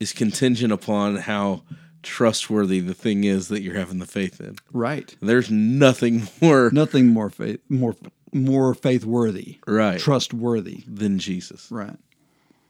[0.00, 1.62] is contingent upon how
[2.02, 4.56] trustworthy the thing is that you're having the faith in.
[4.72, 5.14] right.
[5.20, 7.94] There's nothing more Nothing more faith, more
[8.32, 10.84] more faith worthy, right trustworthy.
[10.86, 11.70] than Jesus.
[11.70, 11.96] Right.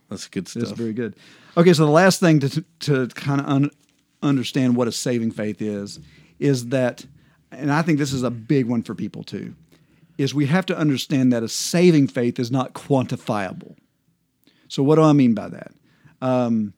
[0.08, 0.64] That's good stuff.
[0.64, 1.14] That's very good.
[1.56, 3.70] Okay, so the last thing to to kind of un,
[4.22, 6.00] understand what a saving faith is
[6.38, 7.04] is that,
[7.52, 9.54] and I think this is a big one for people too,
[10.18, 13.76] is we have to understand that a saving faith is not quantifiable.
[14.68, 15.72] So what do I mean by that?
[16.22, 16.74] Um,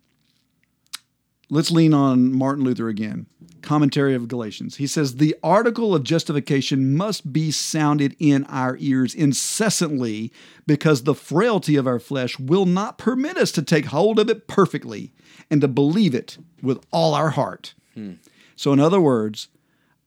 [1.52, 3.26] let's lean on Martin Luther again.
[3.60, 4.76] Commentary of Galatians.
[4.76, 10.32] He says, The article of justification must be sounded in our ears incessantly
[10.66, 14.48] because the frailty of our flesh will not permit us to take hold of it
[14.48, 15.12] perfectly
[15.50, 17.74] and to believe it with all our heart.
[17.94, 18.14] Hmm.
[18.56, 19.48] So, in other words,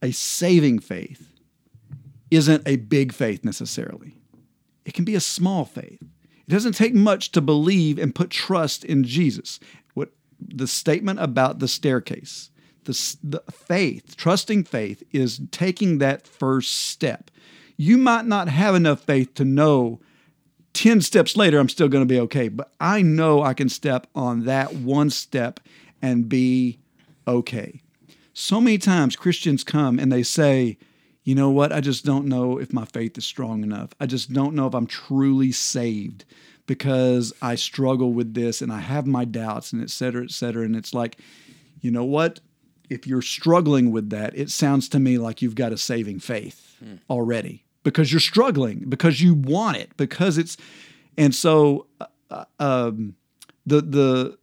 [0.01, 1.29] a saving faith
[2.31, 4.17] isn't a big faith necessarily,
[4.83, 6.01] it can be a small faith.
[6.47, 9.59] It doesn't take much to believe and put trust in Jesus.
[10.53, 12.49] The statement about the staircase,
[12.83, 17.31] the, the faith, trusting faith is taking that first step.
[17.77, 19.99] You might not have enough faith to know
[20.73, 24.07] 10 steps later I'm still going to be okay, but I know I can step
[24.13, 25.61] on that one step
[26.01, 26.79] and be
[27.27, 27.81] okay.
[28.33, 30.77] So many times Christians come and they say,
[31.23, 31.71] you know what?
[31.71, 33.91] I just don't know if my faith is strong enough.
[33.99, 36.25] I just don't know if I'm truly saved
[36.65, 40.65] because I struggle with this and I have my doubts and et cetera, et cetera.
[40.65, 41.17] And it's like,
[41.81, 42.39] you know what?
[42.89, 46.77] If you're struggling with that, it sounds to me like you've got a saving faith
[47.09, 50.57] already because you're struggling, because you want it, because it's,
[51.17, 51.87] and so
[52.29, 53.15] uh, um,
[53.65, 54.37] the the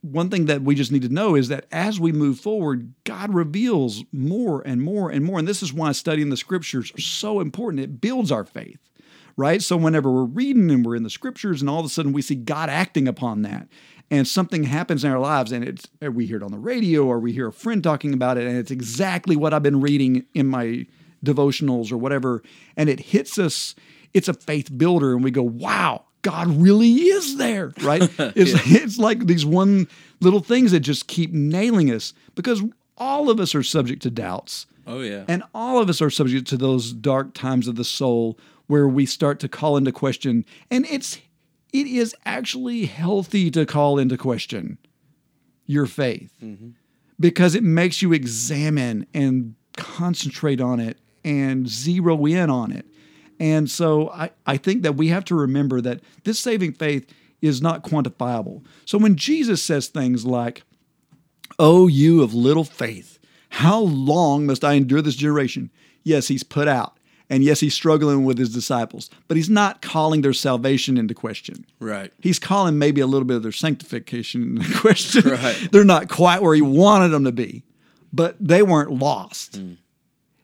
[0.00, 3.32] one thing that we just need to know is that as we move forward, God
[3.32, 5.38] reveals more and more and more.
[5.38, 7.82] And this is why studying the scriptures are so important.
[7.82, 8.80] It builds our faith,
[9.36, 9.62] right?
[9.62, 12.22] So whenever we're reading and we're in the scriptures, and all of a sudden we
[12.22, 13.68] see God acting upon that,
[14.10, 17.18] and something happens in our lives, and it's we hear it on the radio or
[17.18, 20.46] we hear a friend talking about it, and it's exactly what I've been reading in
[20.46, 20.86] my
[21.24, 22.42] devotionals or whatever,
[22.76, 23.74] and it hits us.
[24.12, 28.02] It's a faith builder, and we go, "Wow, God really is there, right?
[28.34, 29.88] It's, it's like these one
[30.20, 32.62] little things that just keep nailing us because
[32.96, 34.66] all of us are subject to doubts.
[34.86, 35.24] Oh yeah.
[35.28, 38.38] And all of us are subject to those dark times of the soul
[38.72, 40.46] where we start to call into question.
[40.70, 41.20] And it's
[41.74, 44.78] it is actually healthy to call into question
[45.66, 46.70] your faith mm-hmm.
[47.20, 52.86] because it makes you examine and concentrate on it and zero in on it.
[53.38, 57.06] And so I, I think that we have to remember that this saving faith
[57.42, 58.64] is not quantifiable.
[58.86, 60.62] So when Jesus says things like,
[61.58, 63.18] Oh, you of little faith,
[63.50, 65.70] how long must I endure this generation?
[66.04, 66.96] Yes, he's put out.
[67.32, 71.64] And yes, he's struggling with his disciples, but he's not calling their salvation into question.
[71.80, 72.12] right.
[72.20, 75.30] He's calling maybe a little bit of their sanctification into question.
[75.30, 75.68] Right.
[75.72, 77.62] They're not quite where he wanted them to be,
[78.12, 79.58] but they weren't lost.
[79.58, 79.78] Mm.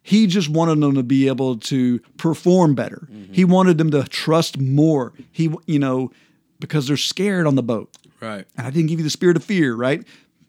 [0.02, 3.06] He just wanted them to be able to perform better.
[3.12, 3.34] Mm-hmm.
[3.34, 5.12] He wanted them to trust more.
[5.30, 6.10] He, you know,
[6.58, 7.94] because they're scared on the boat.
[8.18, 8.46] Right.
[8.56, 10.02] And I didn't give you the spirit of fear, right?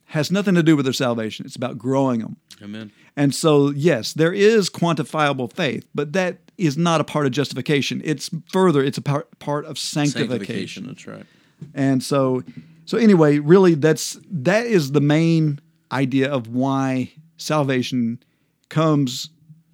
[0.06, 1.46] Has nothing to do with their salvation.
[1.46, 2.38] It's about growing them.
[2.64, 2.94] Amen.
[3.16, 8.02] And so, yes, there is quantifiable faith, but that is not a part of justification.
[8.04, 10.38] It's further, it's a part, part of sanctification.
[10.38, 10.88] Sanctification.
[10.88, 11.26] That's right.
[11.74, 12.44] And so,
[12.86, 15.60] so anyway, really, that's that is the main
[15.92, 18.24] idea of why salvation
[18.70, 19.30] comes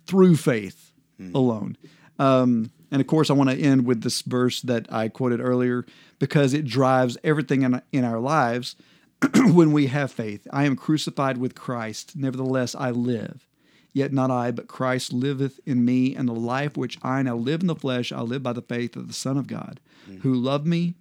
[0.07, 0.93] through faith
[1.33, 1.77] alone.
[2.19, 5.85] Um, and of course, I want to end with this verse that I quoted earlier
[6.19, 8.75] because it drives everything in, in our lives
[9.53, 10.47] when we have faith.
[10.51, 13.47] I am crucified with Christ, nevertheless I live.
[13.93, 17.61] Yet not I, but Christ liveth in me, and the life which I now live
[17.61, 19.79] in the flesh, I live by the faith of the Son of God,
[20.21, 20.95] who loved me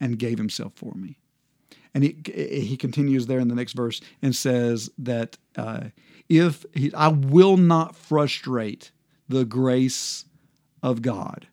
[0.00, 1.18] and gave himself for me.
[1.94, 5.84] And he, he continues there in the next verse and says that uh,
[6.28, 8.90] if he, I will not frustrate
[9.28, 10.24] the grace
[10.82, 11.46] of God,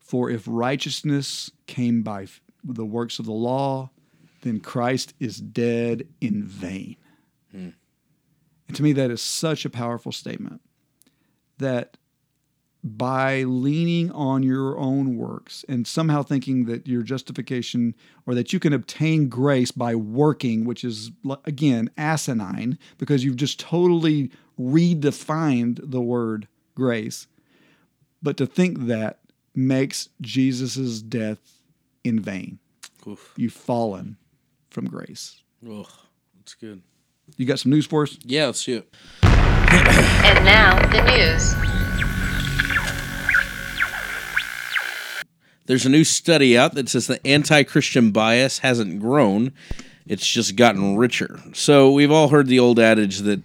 [0.00, 2.26] for if righteousness came by
[2.64, 3.90] the works of the law,
[4.42, 6.96] then Christ is dead in vain.
[7.52, 10.60] And to me, that is such a powerful statement
[11.58, 11.96] that
[12.84, 17.94] by leaning on your own works and somehow thinking that your justification
[18.26, 21.12] or that you can obtain grace by working, which is,
[21.44, 27.28] again, asinine because you've just totally redefined the word grace.
[28.22, 29.20] But to think that
[29.54, 31.62] makes Jesus' death
[32.02, 32.58] in vain.
[33.06, 33.32] Oof.
[33.36, 34.16] You've fallen
[34.72, 35.42] from grace.
[35.68, 35.86] Ugh,
[36.36, 36.82] that's good.
[37.36, 38.18] You got some news for us?
[38.24, 38.92] Yeah, let's see it.
[39.72, 41.54] And now, the news.
[45.64, 49.52] There's a new study out that says the anti Christian bias hasn't grown,
[50.06, 51.40] it's just gotten richer.
[51.54, 53.40] So we've all heard the old adage that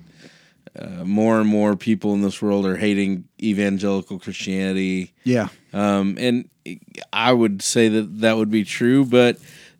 [0.77, 5.13] uh, more and more people in this world are hating evangelical Christianity.
[5.23, 5.49] Yeah.
[5.73, 6.49] Um, and
[7.13, 9.37] I would say that that would be true, but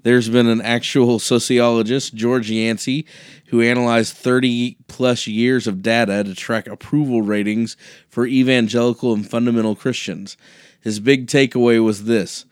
[0.07, 3.05] there's been an actual sociologist, George Yancey,
[3.47, 7.75] who analyzed 30 plus years of data to track approval ratings
[8.07, 10.37] for evangelical and fundamental Christians.
[10.79, 12.45] His big takeaway was this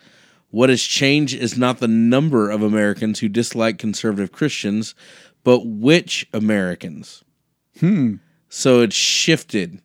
[0.51, 4.93] what has changed is not the number of Americans who dislike conservative Christians,
[5.45, 7.23] but which Americans.
[7.79, 8.15] Hmm.
[8.49, 9.81] So it's shifted.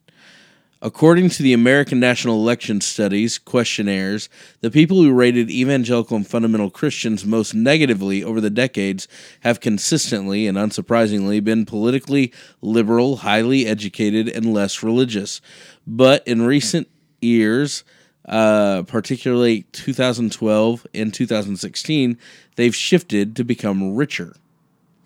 [0.82, 4.30] According to the American National Election Studies questionnaires,
[4.62, 9.06] the people who rated evangelical and fundamental Christians most negatively over the decades
[9.40, 15.42] have consistently and unsurprisingly been politically liberal, highly educated, and less religious.
[15.86, 16.88] But in recent
[17.20, 17.84] years,
[18.26, 22.16] uh, particularly 2012 and 2016,
[22.56, 24.34] they've shifted to become richer.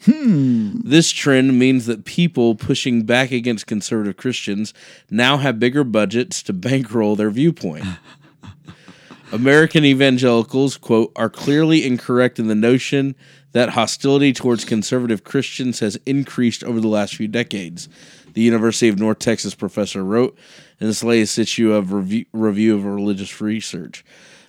[0.05, 0.81] Hmm.
[0.85, 4.75] This trend means that people pushing back against conservative Christians
[5.11, 7.87] now have bigger budgets to bankroll their viewpoint.
[9.33, 13.15] American evangelicals, quote, are clearly incorrect in the notion
[13.53, 17.89] that hostility towards conservative Christians has increased over the last few decades.
[18.35, 20.37] The University of North Texas professor wrote
[20.81, 24.05] in this latest issue of Review, Review of Religious Research.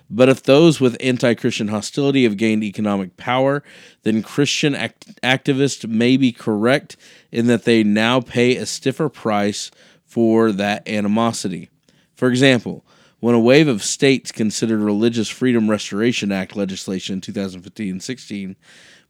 [0.08, 3.62] But if those with anti Christian hostility have gained economic power,
[4.02, 6.96] then Christian act- activists may be correct
[7.32, 9.70] in that they now pay a stiffer price
[10.04, 11.70] for that animosity.
[12.14, 12.84] For example,
[13.20, 18.56] when a wave of states considered Religious Freedom Restoration Act legislation in 2015 and 16,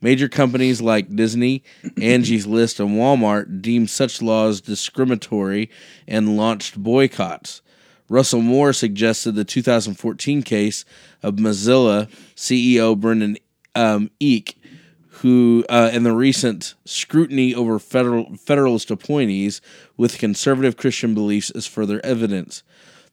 [0.01, 1.63] major companies like Disney,
[2.01, 5.71] Angie's List, and Walmart deemed such laws discriminatory
[6.07, 7.63] and launched boycotts.
[8.09, 10.85] Russell Moore suggested the 2014 case
[11.23, 13.37] of Mozilla CEO Brendan
[13.75, 14.61] um, Eek,
[15.09, 19.61] who uh, and the recent scrutiny over federal federalist appointees
[19.97, 22.63] with conservative Christian beliefs is further evidence.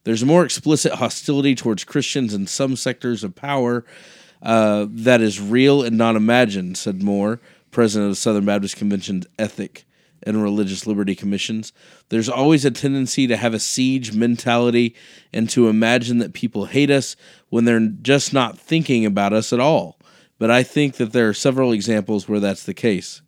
[0.04, 3.84] There's more explicit hostility towards Christians in some sectors of power
[4.42, 7.40] uh, that is real and not imagined, said Moore,
[7.70, 9.86] president of the Southern Baptist Convention's Ethic
[10.26, 11.72] and Religious Liberty Commissions.
[12.08, 14.94] There's always a tendency to have a siege mentality
[15.32, 17.16] and to imagine that people hate us
[17.48, 19.98] when they're just not thinking about us at all.
[20.38, 23.22] But I think that there are several examples where that's the case.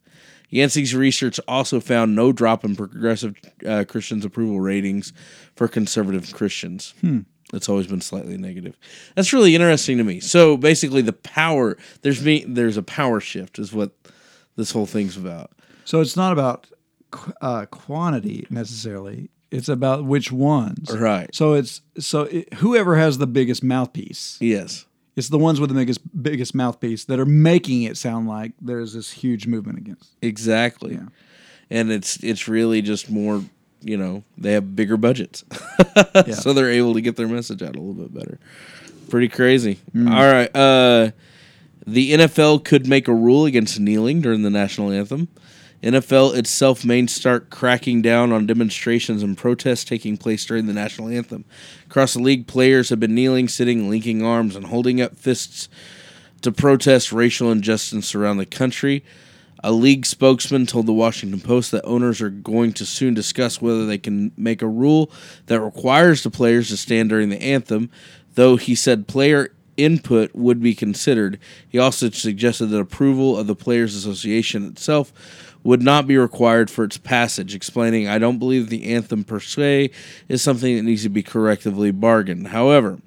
[0.48, 3.34] Yancey's research also found no drop in progressive
[3.66, 5.12] uh, Christians' approval ratings
[5.54, 6.94] for conservative Christians.
[7.52, 8.76] It's always been slightly negative.
[9.14, 10.20] That's really interesting to me.
[10.20, 13.92] So basically, the power there's me there's a power shift is what
[14.56, 15.52] this whole thing's about.
[15.84, 16.66] So it's not about
[17.40, 19.30] uh, quantity necessarily.
[19.50, 20.90] It's about which ones.
[20.96, 21.32] Right.
[21.34, 24.38] So it's so it, whoever has the biggest mouthpiece.
[24.40, 24.86] Yes.
[25.14, 28.92] It's the ones with the biggest biggest mouthpiece that are making it sound like there's
[28.92, 30.10] this huge movement against.
[30.20, 30.94] Exactly.
[30.94, 31.06] Yeah.
[31.70, 33.42] And it's it's really just more,
[33.80, 35.44] you know, they have bigger budgets.
[36.34, 38.38] so they're able to get their message out a little bit better.
[39.08, 39.78] Pretty crazy.
[39.96, 40.54] All right.
[40.54, 41.12] Uh
[41.86, 45.28] The NFL could make a rule against kneeling during the national anthem.
[45.86, 51.08] NFL itself may start cracking down on demonstrations and protests taking place during the national
[51.08, 51.44] anthem.
[51.86, 55.68] Across the league, players have been kneeling, sitting, linking arms, and holding up fists
[56.42, 59.04] to protest racial injustice around the country.
[59.62, 63.86] A league spokesman told the Washington Post that owners are going to soon discuss whether
[63.86, 65.10] they can make a rule
[65.46, 67.90] that requires the players to stand during the anthem,
[68.34, 71.38] though he said player input would be considered.
[71.68, 75.12] He also suggested that approval of the Players Association itself
[75.66, 79.90] would not be required for its passage, explaining, I don't believe the anthem per se
[80.28, 82.48] is something that needs to be correctively bargained.
[82.48, 83.00] However,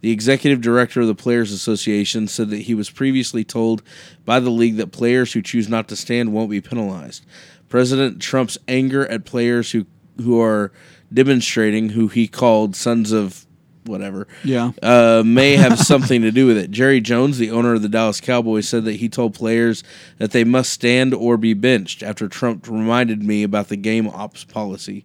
[0.00, 3.82] the executive director of the Players Association said that he was previously told
[4.24, 7.26] by the league that players who choose not to stand won't be penalized.
[7.68, 9.86] President Trump's anger at players who
[10.18, 10.70] who are
[11.12, 13.46] demonstrating, who he called sons of
[13.84, 14.72] whatever, Yeah.
[14.82, 16.70] uh, may have something to do with it.
[16.70, 19.82] Jerry Jones, the owner of the Dallas Cowboys, said that he told players
[20.18, 24.44] that they must stand or be benched after Trump reminded me about the game ops
[24.44, 25.04] policy.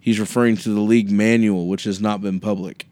[0.00, 2.86] He's referring to the league manual, which has not been public.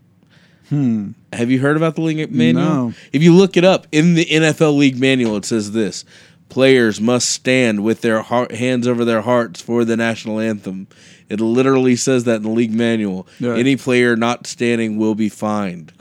[0.71, 2.65] Have you heard about the league manual?
[2.65, 2.93] No.
[3.13, 6.05] If you look it up in the NFL league manual, it says this:
[6.49, 10.89] players must stand with their heart, hands over their hearts for the national anthem.
[11.29, 13.27] It literally says that in the league manual.
[13.41, 13.55] Yeah.
[13.55, 15.93] Any player not standing will be fined.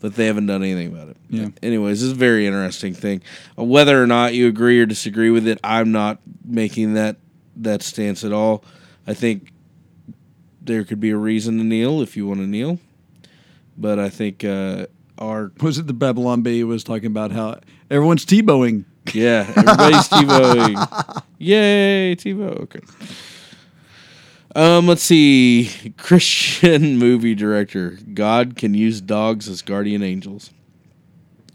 [0.00, 1.16] But they haven't done anything about it.
[1.30, 1.48] Yeah.
[1.62, 3.22] Anyways, this is a very interesting thing.
[3.56, 7.16] Uh, Whether or not you agree or disagree with it, I'm not making that
[7.56, 8.64] that stance at all.
[9.06, 9.52] I think
[10.60, 12.80] there could be a reason to kneel if you want to kneel,
[13.78, 14.86] but I think uh,
[15.18, 17.60] our Was it the Babylon Bee was talking about how
[17.90, 18.84] everyone's Tebowing?
[19.12, 21.22] yeah everybody's TiVoing.
[21.38, 22.60] Yay, TiVo.
[22.62, 22.80] Okay.
[24.54, 25.94] Um, let's see.
[25.96, 27.98] Christian movie director.
[28.12, 30.50] God can use dogs as guardian angels.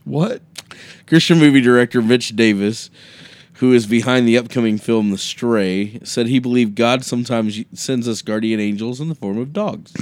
[0.04, 0.42] What?
[1.06, 2.90] Christian movie director Mitch Davis,
[3.56, 8.22] who is behind the upcoming film The Stray, said he believed God sometimes sends us
[8.22, 9.94] guardian angels in the form of dogs.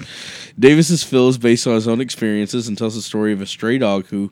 [0.58, 3.78] Davis's film is based on his own experiences and tells the story of a stray
[3.78, 4.32] dog who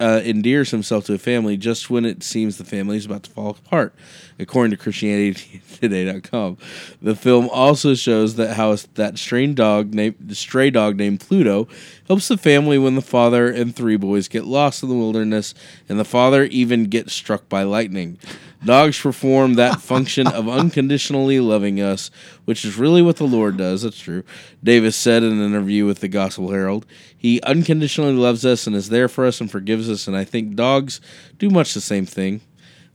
[0.00, 3.30] uh, endears himself to a family just when it seems the family is about to
[3.30, 3.94] fall apart,
[4.38, 6.56] according to ChristianityToday.com.
[7.00, 9.18] The film also shows that how that
[9.54, 11.68] dog named stray dog named Pluto
[12.08, 15.54] helps the family when the father and three boys get lost in the wilderness,
[15.88, 18.18] and the father even gets struck by lightning.
[18.64, 22.10] Dogs perform that function of unconditionally loving us,
[22.44, 23.82] which is really what the Lord does.
[23.82, 24.22] That's true.
[24.62, 26.86] Davis said in an interview with the Gospel Herald,
[27.16, 30.54] He unconditionally loves us and is there for us and forgives us, and I think
[30.54, 31.00] dogs
[31.38, 32.40] do much the same thing.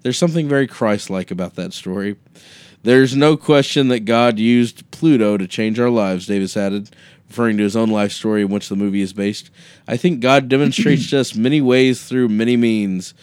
[0.01, 2.15] There's something very Christ like about that story.
[2.83, 6.95] There's no question that God used Pluto to change our lives, Davis added,
[7.27, 9.49] referring to his own life story in which the movie is based.
[9.87, 13.13] I think God demonstrates to us many ways through many means.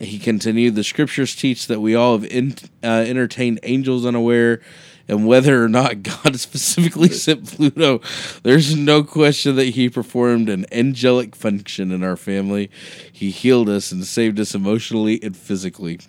[0.00, 4.60] He continued, The scriptures teach that we all have in, uh, entertained angels unaware,
[5.06, 8.00] and whether or not God specifically sent Pluto,
[8.42, 12.70] there's no question that he performed an angelic function in our family.
[13.12, 16.00] He healed us and saved us emotionally and physically.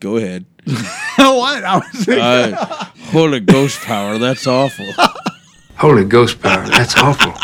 [0.00, 0.46] Go ahead.
[0.66, 1.64] what?
[1.64, 4.86] I was Uh, Holy Ghost power, that's awful.
[5.76, 6.66] Holy Ghost power.
[6.68, 7.34] That's awful.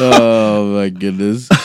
[0.00, 1.48] Oh my goodness.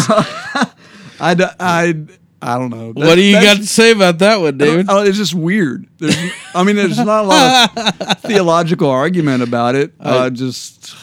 [1.20, 1.94] I, d- I,
[2.40, 2.92] I don't know.
[2.92, 4.86] what do you got to say about that one, David?
[4.88, 5.88] oh, it's just weird.
[5.98, 6.16] There's,
[6.54, 9.92] I mean, there's not a lot of theological argument about it.
[9.98, 10.94] Uh, just,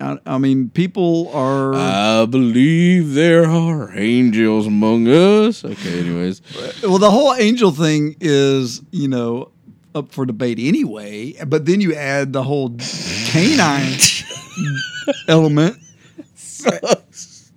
[0.00, 1.74] I, I mean, people are.
[1.74, 5.64] I believe there are angels among us.
[5.64, 6.42] Okay, anyways.
[6.82, 9.50] well, the whole angel thing is, you know,
[9.96, 11.32] up for debate anyway.
[11.44, 12.76] But then you add the whole
[13.26, 13.98] canine
[15.28, 15.76] element.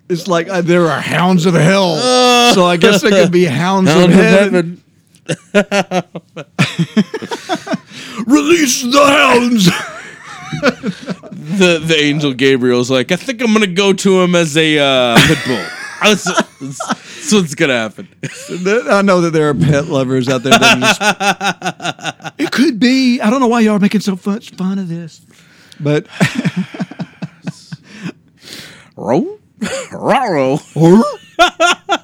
[0.09, 1.97] It's like uh, there are hounds of hell,
[2.55, 4.81] so I guess there could be hounds, Hound of of heaven.
[8.25, 9.65] Release the hounds.
[11.59, 15.17] The the angel Gabriel's like, I think I'm gonna go to him as a uh,
[15.27, 15.63] pit bull.
[16.01, 18.07] That's, that's, that's what's gonna happen.
[18.89, 20.57] I know that there are pet lovers out there.
[20.57, 22.08] That
[22.39, 23.19] it could be.
[23.21, 25.21] I don't know why y'all are making so much fun of this,
[25.79, 26.07] but
[28.95, 29.39] Row,
[29.93, 30.59] row.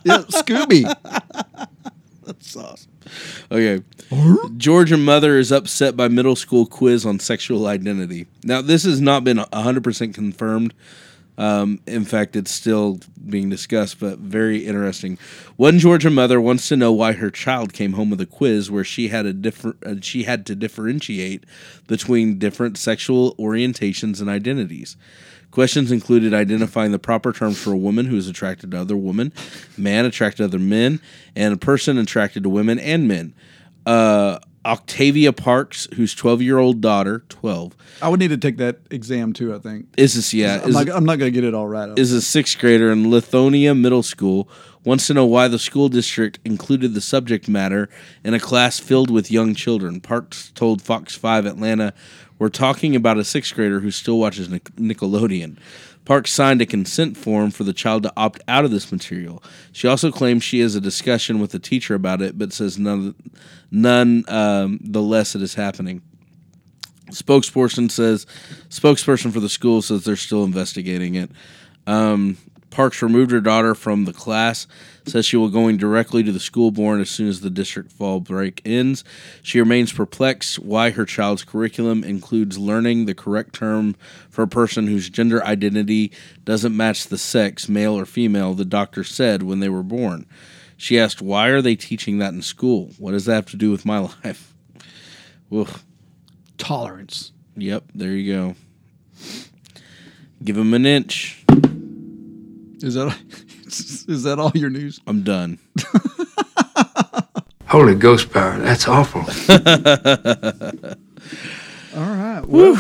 [0.06, 0.84] yeah, Scooby.
[2.26, 2.92] That's awesome.
[3.52, 3.84] Okay.
[4.56, 8.28] Georgia mother is upset by middle school quiz on sexual identity.
[8.44, 10.74] Now, this has not been 100% confirmed,
[11.38, 13.00] Um, in fact, it's still
[13.30, 15.18] being discussed, but very interesting.
[15.58, 18.84] One Georgia mother wants to know why her child came home with a quiz where
[18.84, 21.44] she had a different uh, she had to differentiate
[21.88, 24.96] between different sexual orientations and identities.
[25.52, 29.32] Questions included identifying the proper terms for a woman who is attracted to other women,
[29.78, 31.00] man attracted to other men,
[31.36, 33.34] and a person attracted to women and men.
[33.86, 38.80] Uh, Octavia Parks, whose 12 year old daughter, 12, I would need to take that
[38.90, 39.54] exam too.
[39.54, 39.88] I think.
[39.96, 41.98] is this, yeah, I'm is, not, I'm not going to get it all right.
[41.98, 44.50] is a sixth grader in Lithonia Middle School,
[44.84, 47.90] wants to know why the school district included the subject matter
[48.24, 50.02] in a class filled with young children.
[50.02, 51.94] Parks told Fox 5 Atlanta,
[52.40, 55.58] We're talking about a sixth grader who still watches Nickelodeon.
[56.06, 59.44] Parks signed a consent form for the child to opt out of this material.
[59.72, 63.16] She also claims she has a discussion with the teacher about it, but says none,
[63.72, 66.02] none um, the less it is happening.
[67.10, 68.26] Spokesperson says,
[68.70, 71.32] spokesperson for the school says they're still investigating it.
[71.88, 72.38] Um,
[72.76, 74.68] Parks removed her daughter from the class,
[75.06, 78.20] says she will going directly to the school board as soon as the district fall
[78.20, 79.06] break ends.
[79.42, 83.96] She remains perplexed why her child's curriculum includes learning the correct term
[84.30, 86.12] for a person whose gender identity
[86.44, 90.26] doesn't match the sex, male or female, the doctor said when they were born.
[90.76, 92.92] She asked, Why are they teaching that in school?
[92.98, 94.54] What does that have to do with my life?
[95.50, 95.86] Oof.
[96.58, 97.32] tolerance.
[97.56, 98.56] Yep, there you go.
[100.44, 101.46] Give him an inch.
[102.82, 103.08] Is that
[103.66, 105.00] is that all your news?
[105.08, 105.60] I'm done.
[107.68, 109.22] Holy ghost power, that's awful.
[111.96, 112.42] All right.
[112.46, 112.76] Well,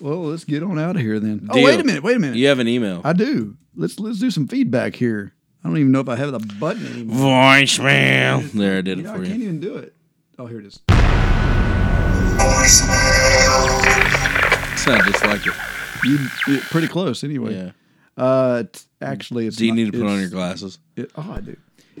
[0.00, 1.48] well, let's get on out of here then.
[1.50, 2.02] Oh, wait a minute.
[2.02, 2.36] Wait a minute.
[2.36, 3.02] You have an email.
[3.04, 3.56] I do.
[3.76, 5.34] Let's let's do some feedback here.
[5.62, 7.16] I don't even know if I have the button anymore.
[7.18, 8.50] Voicemail.
[8.52, 9.94] There, I did You it know, I for can't even do it.
[10.38, 10.80] Oh, here it is.
[14.80, 15.52] Sounds just like it.
[16.04, 16.18] You
[16.48, 17.54] it, pretty close anyway.
[17.54, 17.70] Yeah.
[18.16, 19.56] Uh, t- actually, it's.
[19.56, 20.78] Do you not- need to put on your glasses?
[20.96, 21.56] It, oh, I do.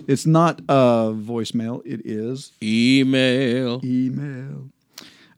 [0.06, 1.82] It's not uh voicemail.
[1.84, 3.80] It is Email.
[3.84, 4.70] email.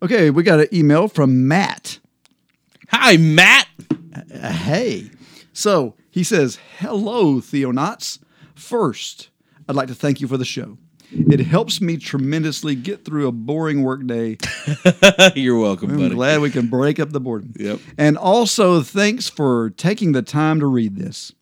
[0.02, 1.98] Okay, we got an email from Matt.
[2.90, 3.66] Hi, Matt.
[4.34, 5.10] Uh, hey.
[5.52, 8.18] So he says, Hello, Theonauts.
[8.54, 9.30] First,
[9.68, 10.76] I'd like to thank you for the show.
[11.10, 14.38] It helps me tremendously get through a boring workday.
[15.34, 16.14] You're welcome, I'm buddy.
[16.14, 17.52] glad we can break up the boredom.
[17.58, 17.80] Yep.
[17.98, 21.32] And also, thanks for taking the time to read this.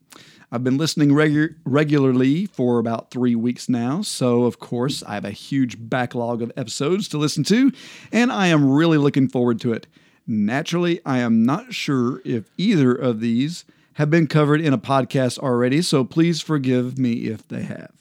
[0.52, 5.24] I've been listening regu- regularly for about three weeks now, so of course, I have
[5.24, 7.70] a huge backlog of episodes to listen to,
[8.10, 9.86] and I am really looking forward to it.
[10.26, 13.64] Naturally, I am not sure if either of these
[13.94, 17.92] have been covered in a podcast already, so please forgive me if they have.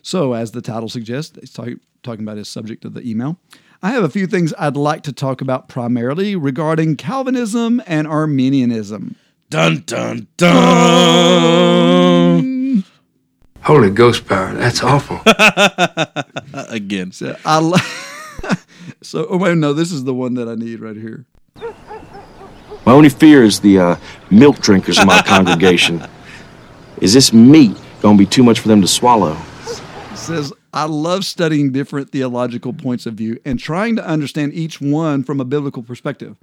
[0.00, 1.70] So, as the title suggests, it's talk,
[2.04, 3.40] talking about his subject of the email.
[3.82, 9.16] I have a few things I'd like to talk about primarily regarding Calvinism and Arminianism.
[9.50, 10.58] Dun dun dun.
[13.62, 15.20] Holy ghost power, that's awful.
[16.68, 17.12] Again.
[17.12, 17.80] So, I li-
[19.02, 21.24] so oh wait, no, this is the one that I need right here.
[22.84, 23.96] My only fear is the uh,
[24.30, 26.06] milk drinkers in my congregation.
[27.00, 29.34] Is this meat going to be too much for them to swallow?
[29.66, 34.78] It says, I love studying different theological points of view and trying to understand each
[34.80, 36.36] one from a biblical perspective.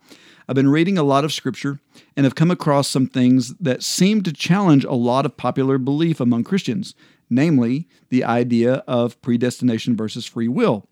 [0.47, 1.80] I've been reading a lot of scripture
[2.15, 6.19] and have come across some things that seem to challenge a lot of popular belief
[6.19, 6.93] among Christians,
[7.30, 10.88] namely the idea of predestination versus free will.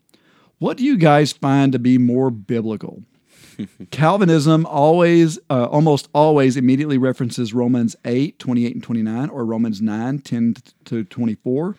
[0.57, 3.03] What do you guys find to be more biblical?
[3.91, 10.19] Calvinism always, uh, almost always immediately references Romans 8, 28 and 29, or Romans 9,
[10.19, 10.55] 10
[10.85, 11.75] to 24.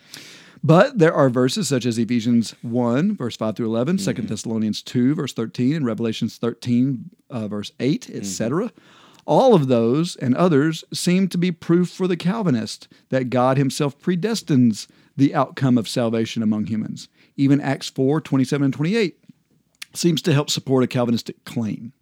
[0.67, 5.15] But there are verses such as Ephesians 1, verse 5 through 11, 2 Thessalonians 2,
[5.15, 8.73] verse 13, and Revelations 13, uh, verse 8, etc.
[9.27, 14.01] All of those and others seem to be proof for the Calvinist that God himself
[14.01, 17.09] predestines the outcome of salvation among humans.
[17.37, 19.19] Even Acts 4, 27 and 28
[19.93, 21.93] seems to help support a Calvinistic claim.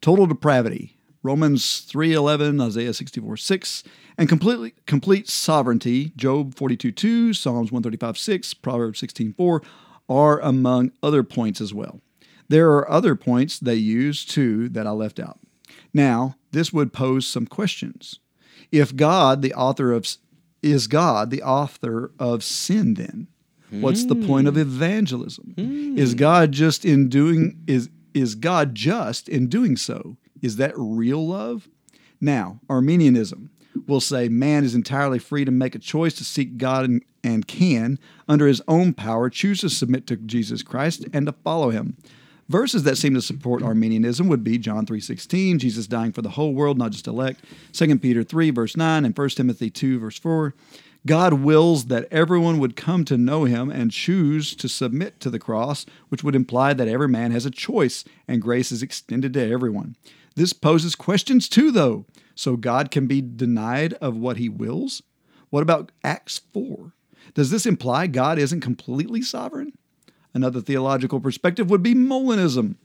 [0.00, 3.82] Total depravity, Romans 3:11, Isaiah 64:6,
[4.16, 9.62] and completely complete sovereignty, Job 42:2, Psalms 135:6, Proverbs 16:4
[10.08, 12.00] are among other points as well.
[12.48, 15.38] There are other points they use too that I left out.
[15.92, 18.20] Now, this would pose some questions.
[18.72, 20.06] If God, the author of
[20.62, 23.28] is God the author of sin then?
[23.70, 24.60] What's the point of hmm.
[24.60, 25.54] evangelism?
[25.56, 25.98] Hmm.
[25.98, 30.16] Is God just in doing is is God just in doing so?
[30.42, 31.68] Is that real love?
[32.20, 33.50] Now, Arminianism
[33.86, 37.46] will say man is entirely free to make a choice to seek God and, and
[37.46, 37.98] can,
[38.28, 41.96] under his own power, choose to submit to Jesus Christ and to follow him.
[42.48, 46.54] Verses that seem to support Arminianism would be John 3:16, Jesus dying for the whole
[46.54, 47.44] world, not just elect.
[47.72, 50.54] 2 Peter 3 verse 9 and 1 Timothy 2 verse 4.
[51.06, 55.38] God wills that everyone would come to know him and choose to submit to the
[55.38, 59.50] cross, which would imply that every man has a choice and grace is extended to
[59.50, 59.94] everyone.
[60.38, 62.06] This poses questions too though.
[62.36, 65.02] So God can be denied of what he wills?
[65.50, 66.92] What about Acts 4?
[67.34, 69.72] Does this imply God isn't completely sovereign?
[70.32, 72.76] Another theological perspective would be Molinism,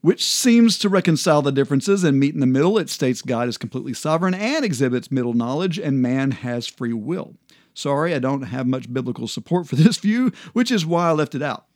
[0.00, 2.78] which seems to reconcile the differences and meet in the middle.
[2.78, 7.34] It states God is completely sovereign and exhibits middle knowledge, and man has free will.
[7.74, 11.34] Sorry, I don't have much biblical support for this view, which is why I left
[11.34, 11.66] it out.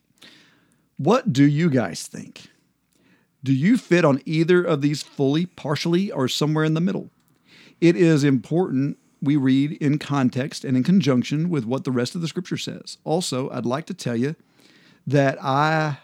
[0.99, 2.52] What do you guys think?
[3.45, 7.11] Do you fit on either of these fully, partially, or somewhere in the middle?
[7.81, 12.21] It is important we read in context and in conjunction with what the rest of
[12.21, 12.99] the scripture says.
[13.05, 14.37] Also, I'd like to tell you
[15.07, 15.99] that I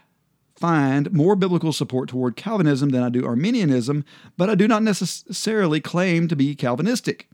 [0.56, 4.04] find more biblical support toward Calvinism than I do Arminianism,
[4.36, 7.28] but I do not necessarily claim to be Calvinistic.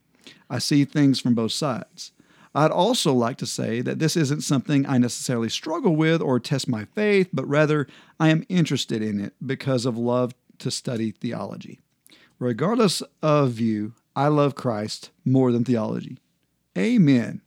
[0.50, 2.12] I see things from both sides.
[2.54, 6.68] I'd also like to say that this isn't something I necessarily struggle with or test
[6.68, 7.88] my faith, but rather
[8.20, 11.80] I am interested in it because of love to study theology.
[12.38, 16.18] Regardless of view, I love Christ more than theology.
[16.78, 17.40] Amen.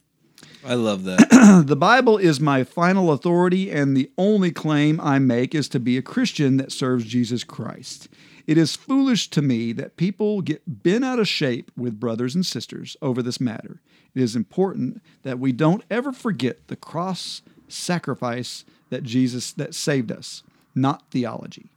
[0.66, 1.64] I love that.
[1.66, 5.98] the Bible is my final authority, and the only claim I make is to be
[5.98, 8.10] a Christian that serves Jesus Christ.
[8.46, 12.46] It is foolish to me that people get bent out of shape with brothers and
[12.46, 13.82] sisters over this matter.
[14.18, 20.12] It is important that we don't ever forget the cross sacrifice that Jesus that saved
[20.12, 20.42] us,
[20.74, 21.68] not theology.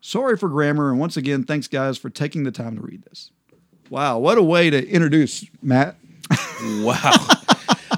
[0.00, 3.32] Sorry for grammar, and once again, thanks guys for taking the time to read this.
[3.88, 5.96] Wow, what a way to introduce Matt.
[6.80, 7.12] wow.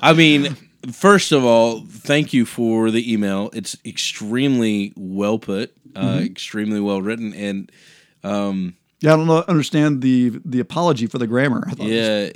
[0.02, 0.56] I mean,
[0.90, 3.50] first of all, thank you for the email.
[3.52, 6.24] It's extremely well put, uh, Mhm.
[6.24, 7.70] extremely well written, and
[8.24, 11.64] um, Yeah, I don't know, understand the the apology for the grammar.
[11.66, 12.30] I thought it was- yeah.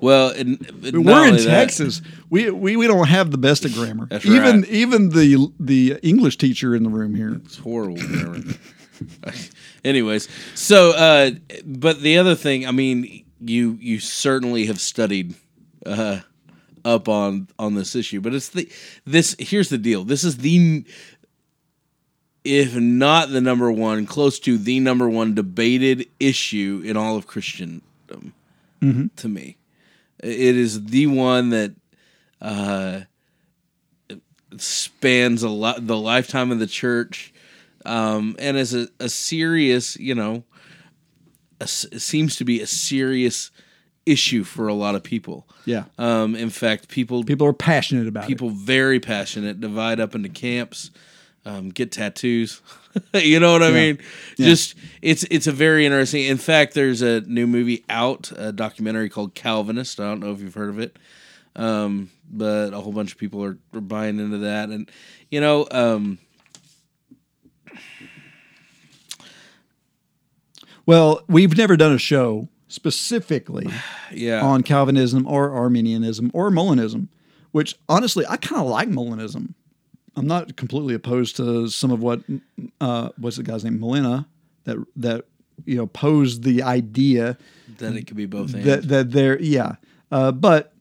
[0.00, 2.02] Well, and, mean, we're in Texas.
[2.28, 4.06] We, we we don't have the best of grammar.
[4.10, 4.70] That's even right.
[4.70, 7.40] even the the English teacher in the room here.
[7.44, 8.42] It's horrible grammar.
[9.84, 11.30] Anyways, so uh,
[11.64, 15.34] but the other thing, I mean, you you certainly have studied
[15.86, 16.20] uh,
[16.84, 18.68] up on on this issue, but it's the
[19.06, 20.04] this here's the deal.
[20.04, 20.84] This is the
[22.44, 27.26] if not the number one, close to the number one debated issue in all of
[27.26, 27.82] Christendom
[28.82, 29.10] Mhm.
[29.16, 29.56] to me.
[30.24, 31.74] It is the one that
[32.40, 33.00] uh,
[34.56, 37.32] spans a lot the lifetime of the church,
[37.84, 40.44] um, and is a, a serious, you know,
[41.60, 43.50] a it seems to be a serious
[44.06, 45.48] issue for a lot of people.
[45.64, 45.84] Yeah.
[45.98, 49.60] Um, in fact, people people are passionate about people very passionate.
[49.60, 50.90] Divide up into camps,
[51.44, 52.62] um, get tattoos.
[53.14, 53.74] you know what I Yeah.
[53.74, 53.98] mean?
[54.38, 54.46] Yeah.
[54.46, 56.24] Just it's it's a very interesting.
[56.24, 60.00] In fact, there's a new movie out, a documentary called Calvinist.
[60.00, 60.96] I don't know if you've heard of it,
[61.56, 64.90] um, but a whole bunch of people are, are buying into that, and
[65.30, 65.66] you know.
[65.70, 66.18] Um,
[70.86, 73.66] Well, we've never done a show specifically
[74.12, 74.42] Yeah.
[74.42, 77.08] on Calvinism or Arminianism or Molinism,
[77.52, 79.54] which honestly I kind of like Molinism.
[80.16, 82.20] I'm not completely opposed to some of what
[82.80, 84.26] uh, what's the guy's name Molina
[84.64, 85.26] that that
[85.64, 87.36] you know posed the idea
[87.78, 88.52] that it could be both.
[88.52, 88.88] that and.
[88.90, 89.76] that there yeah
[90.10, 90.72] uh, but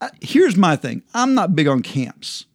[0.00, 2.46] I, here's my thing i'm not big on camps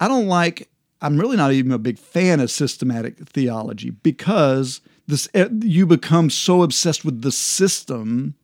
[0.00, 0.68] i don't like
[1.02, 5.28] i'm really not even a big fan of systematic theology because this
[5.60, 8.34] you become so obsessed with the system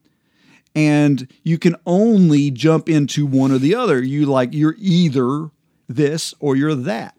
[0.74, 5.50] and you can only jump into one or the other you like you're either
[5.88, 7.14] this or you're that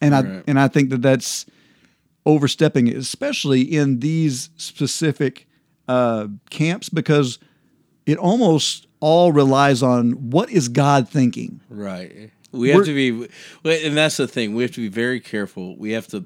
[0.00, 1.46] and i and i think that that's
[2.26, 5.46] overstepping it, especially in these specific
[5.88, 7.38] uh, camps, because
[8.04, 11.60] it almost all relies on what is God thinking.
[11.70, 12.32] Right.
[12.50, 13.28] We have We're- to
[13.64, 14.54] be, and that's the thing.
[14.54, 15.76] We have to be very careful.
[15.78, 16.24] We have to,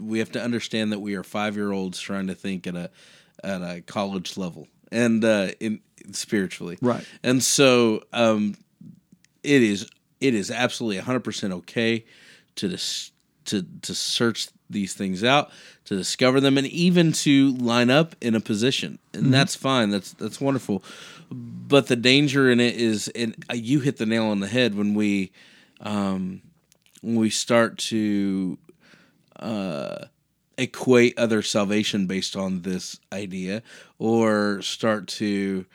[0.00, 2.90] we have to understand that we are five year olds trying to think at a,
[3.42, 5.80] at a college level and uh, in
[6.12, 6.78] spiritually.
[6.80, 7.04] Right.
[7.22, 8.56] And so, um,
[9.42, 9.86] it is,
[10.26, 12.04] it is absolutely hundred percent okay
[12.56, 13.12] to dis-
[13.46, 15.50] to to search these things out,
[15.84, 19.30] to discover them, and even to line up in a position, and Mhm.
[19.30, 19.90] that's fine.
[19.90, 20.82] That's that's wonderful.
[21.30, 24.94] But the danger in it is, and you hit the nail on the head when
[24.94, 25.30] we,
[25.80, 26.40] um,
[27.02, 28.56] when we start to
[29.40, 30.06] uh,
[30.56, 33.62] equate other salvation based on this idea,
[33.98, 35.66] or start to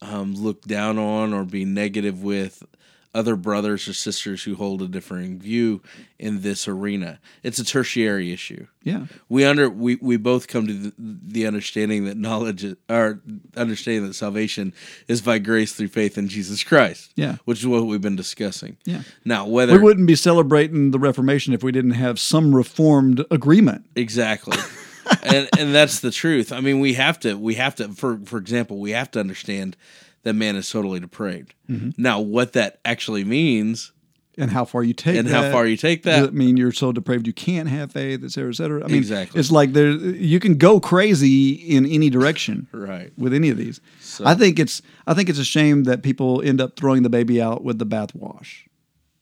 [0.00, 2.64] um, look down on or be negative with
[3.12, 5.82] other brothers or sisters who hold a differing view
[6.18, 7.18] in this arena.
[7.42, 8.66] It's a tertiary issue.
[8.84, 9.06] Yeah.
[9.28, 13.20] We under we, we both come to the, the understanding that knowledge is- or
[13.56, 14.72] understanding that salvation
[15.08, 17.12] is by grace through faith in Jesus Christ.
[17.16, 17.36] Yeah.
[17.44, 18.76] Which is what we've been discussing.
[18.84, 19.02] Yeah.
[19.24, 23.86] Now whether We wouldn't be celebrating the Reformation if we didn't have some reformed agreement.
[23.96, 24.56] Exactly.
[25.24, 26.52] and and that's the truth.
[26.52, 29.76] I mean, we have to we have to for for example, we have to understand
[30.22, 31.54] that man is totally depraved.
[31.70, 31.94] Mhm.
[31.96, 33.92] Now, what that actually means
[34.38, 35.52] And how far you take And how that.
[35.52, 36.18] far you take that.
[36.20, 38.82] Does it mean you're so depraved you can't have faith, et cetera, et cetera?
[38.84, 39.38] I mean, Exactly.
[39.38, 42.66] it's like there you can go crazy in any direction.
[42.72, 43.12] Right.
[43.18, 43.80] With any of these.
[44.00, 47.10] So- I think it's I think it's a shame that people end up throwing the
[47.10, 48.66] baby out with the bathwash.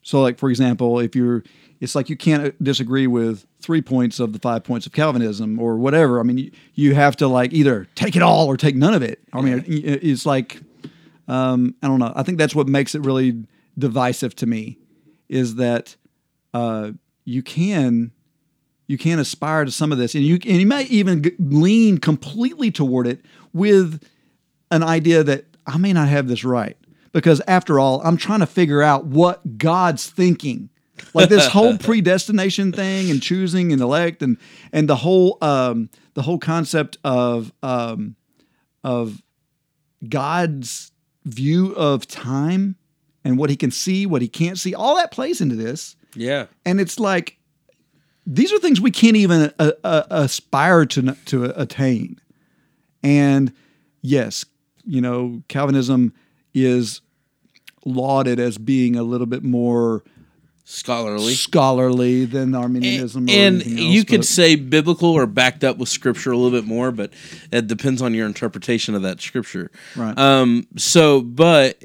[0.02, 1.42] So like for example, if you're
[1.80, 5.76] it's like you can't disagree with three points of the five points of Calvinism or
[5.78, 6.18] whatever.
[6.20, 9.02] I mean, you, you have to like either take it all or take none of
[9.02, 9.20] it.
[9.32, 10.60] I mean, it- it's like
[11.28, 12.12] um, I don't know.
[12.16, 13.44] I think that's what makes it really
[13.78, 14.78] divisive to me
[15.28, 15.94] is that
[16.54, 16.92] uh,
[17.24, 18.12] you can
[18.86, 21.98] you can aspire to some of this, and you and you may even g- lean
[21.98, 23.20] completely toward it
[23.52, 24.02] with
[24.70, 26.76] an idea that I may not have this right
[27.12, 30.70] because after all, I'm trying to figure out what God's thinking.
[31.14, 34.38] Like this whole predestination thing and choosing and elect and
[34.72, 38.16] and the whole um, the whole concept of um,
[38.82, 39.22] of
[40.08, 40.90] God's
[41.28, 42.76] view of time
[43.24, 45.96] and what he can see, what he can't see, all that plays into this.
[46.14, 46.46] Yeah.
[46.64, 47.38] And it's like
[48.26, 52.20] these are things we can't even uh, uh, aspire to to attain.
[53.02, 53.52] And
[54.02, 54.44] yes,
[54.84, 56.12] you know, Calvinism
[56.54, 57.00] is
[57.84, 60.02] lauded as being a little bit more
[60.70, 63.26] scholarly scholarly than Arminianism.
[63.26, 66.66] or and anything you could say biblical or backed up with scripture a little bit
[66.68, 67.10] more, but
[67.50, 69.70] it depends on your interpretation of that scripture.
[69.96, 70.16] Right.
[70.18, 70.66] Um.
[70.76, 71.82] So, but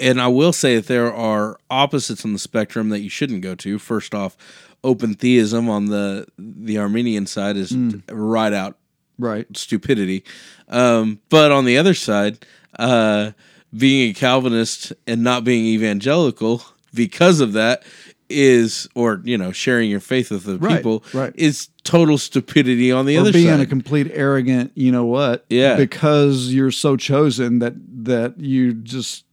[0.00, 3.54] and I will say that there are opposites on the spectrum that you shouldn't go
[3.54, 3.78] to.
[3.78, 4.36] First off,
[4.82, 8.02] open theism on the the Arminian side is Mm.
[8.10, 8.76] right out
[9.16, 10.24] right stupidity.
[10.68, 11.20] Um.
[11.28, 12.44] But on the other side,
[12.80, 13.30] uh,
[13.76, 16.64] being a Calvinist and not being evangelical
[16.94, 17.82] because of that
[18.30, 21.32] is or you know sharing your faith with the Right, people right.
[21.34, 25.46] is total stupidity on the or other being side a complete arrogant, you know what?
[25.48, 25.76] Yeah.
[25.76, 27.74] Because you're so chosen that
[28.04, 29.24] that you just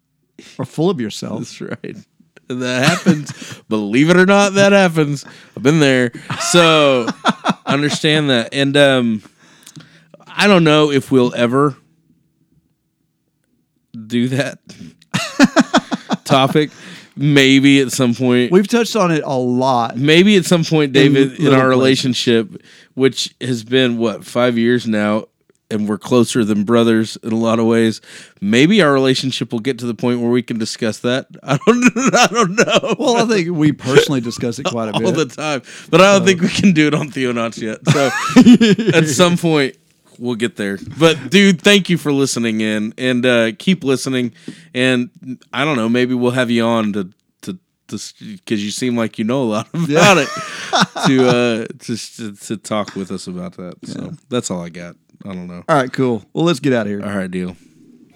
[0.59, 1.39] are full of yourself.
[1.39, 1.97] That's right.
[2.47, 3.61] That happens.
[3.69, 5.26] Believe it or not, that happens.
[5.57, 6.11] I've been there.
[6.51, 7.07] So
[7.65, 8.53] understand that.
[8.53, 9.23] And um
[10.27, 11.76] I don't know if we'll ever
[14.07, 14.59] do that
[16.26, 16.72] topic.
[17.18, 18.52] Maybe at some point.
[18.52, 19.98] We've touched on it a lot.
[19.98, 21.70] Maybe at some point, David, in, little our places.
[21.70, 22.62] relationship,
[22.94, 25.26] which has been what five years now,
[25.72, 28.02] and we're closer than brothers in a lot of ways.
[28.42, 31.28] Maybe our relationship will get to the point where we can discuss that.
[31.44, 31.92] I don't.
[32.14, 32.96] I don't know.
[33.00, 35.06] Well, I think we personally discuss it quite a bit.
[35.06, 37.80] all the time, but I don't think we can do it on Theonauts yet.
[37.90, 39.78] So at some point.
[40.20, 44.34] We'll get there, but dude, thank you for listening in, and uh, keep listening.
[44.74, 45.10] And
[45.54, 47.10] I don't know, maybe we'll have you on to
[47.44, 50.20] to because you seem like you know a lot about Yeah.
[50.24, 50.28] it
[51.08, 53.76] to uh to, to talk with us about that.
[53.86, 54.96] So that's all I got.
[55.24, 55.64] I don't know.
[55.70, 56.24] All right, cool.
[56.34, 57.04] Well, let's get out of here.
[57.04, 57.56] All right, deal.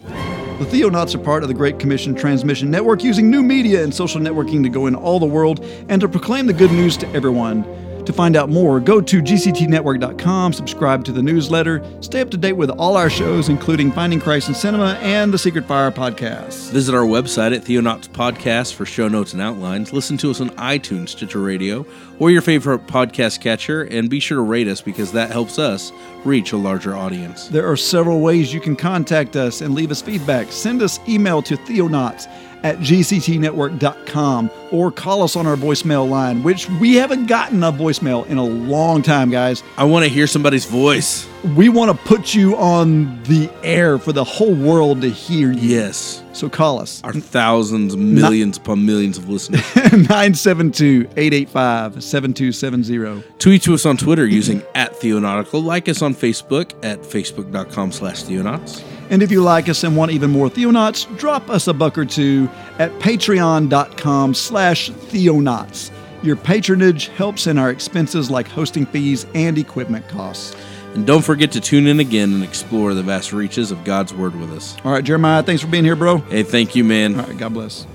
[0.02, 4.20] The Theonauts are part of the Great Commission Transmission Network using new media and social
[4.20, 7.64] networking to go in all the world and to proclaim the good news to everyone.
[8.10, 12.54] To find out more, go to gctnetwork.com, subscribe to the newsletter, stay up to date
[12.54, 16.72] with all our shows, including Finding Christ in Cinema and the Secret Fire podcast.
[16.72, 19.94] Visit our website at Theonauts Podcast for show notes and outlines.
[19.94, 21.86] Listen to us on iTunes, Stitcher Radio,
[22.18, 25.92] or your favorite podcast catcher, and be sure to rate us because that helps us
[26.26, 27.48] reach a larger audience.
[27.50, 30.52] There are several ways you can contact us and leave us feedback.
[30.52, 32.26] Send us email to theonauts
[32.64, 38.26] at gctnetwork.com or call us on our voicemail line, which we haven't gotten a voicemail
[38.28, 39.64] in a long time, guys.
[39.78, 41.28] I want to hear somebody's voice.
[41.56, 45.78] We want to put you on the air for the whole world to hear you.
[45.78, 46.24] Yes.
[46.34, 47.02] So call us.
[47.04, 49.64] Our thousands, millions upon millions of listeners.
[49.76, 53.24] 972 885 7270.
[53.40, 55.64] Tweet to us on Twitter using at Theonautical.
[55.64, 58.84] Like us on Facebook at facebook.com slash Theonauts.
[59.10, 62.06] And if you like us and want even more Theonauts, drop us a buck or
[62.06, 65.92] two at patreon.com slash Theonauts.
[66.22, 70.56] Your patronage helps in our expenses like hosting fees and equipment costs.
[70.94, 74.36] And don't forget to tune in again and explore the vast reaches of God's Word
[74.36, 74.76] with us.
[74.84, 76.18] All right, Jeremiah, thanks for being here, bro.
[76.18, 77.20] Hey, thank you, man.
[77.20, 77.88] All right, God bless.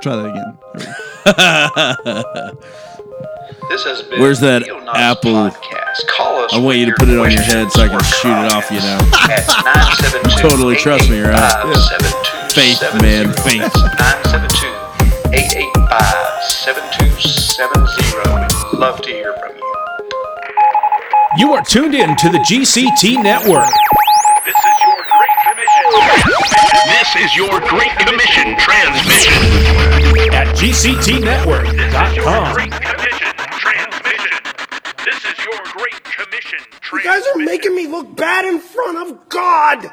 [0.00, 0.26] Try that
[2.54, 2.82] again.
[3.72, 6.04] Where's that Apple Podcast.
[6.06, 8.28] call us I want you to put it on your head so I can shoot
[8.28, 9.00] it off you now.
[9.32, 9.48] at
[10.28, 11.40] 972 Totally trust me, right?
[12.52, 13.64] Faith, man, faith.
[14.28, 14.68] 972
[15.32, 15.88] 885
[16.44, 18.76] 7270.
[18.76, 19.64] Love to hear from you.
[21.38, 23.72] You are tuned in to the GCT network.
[24.44, 25.88] This is your Great Commission.
[26.92, 29.32] This is your Great Commission transmission.
[30.36, 32.52] At GCTnetwork.com.
[32.52, 34.38] Great Commission transmission.
[35.04, 36.58] This is your Great Commission
[36.92, 39.90] You guys are making me look bad in front of God.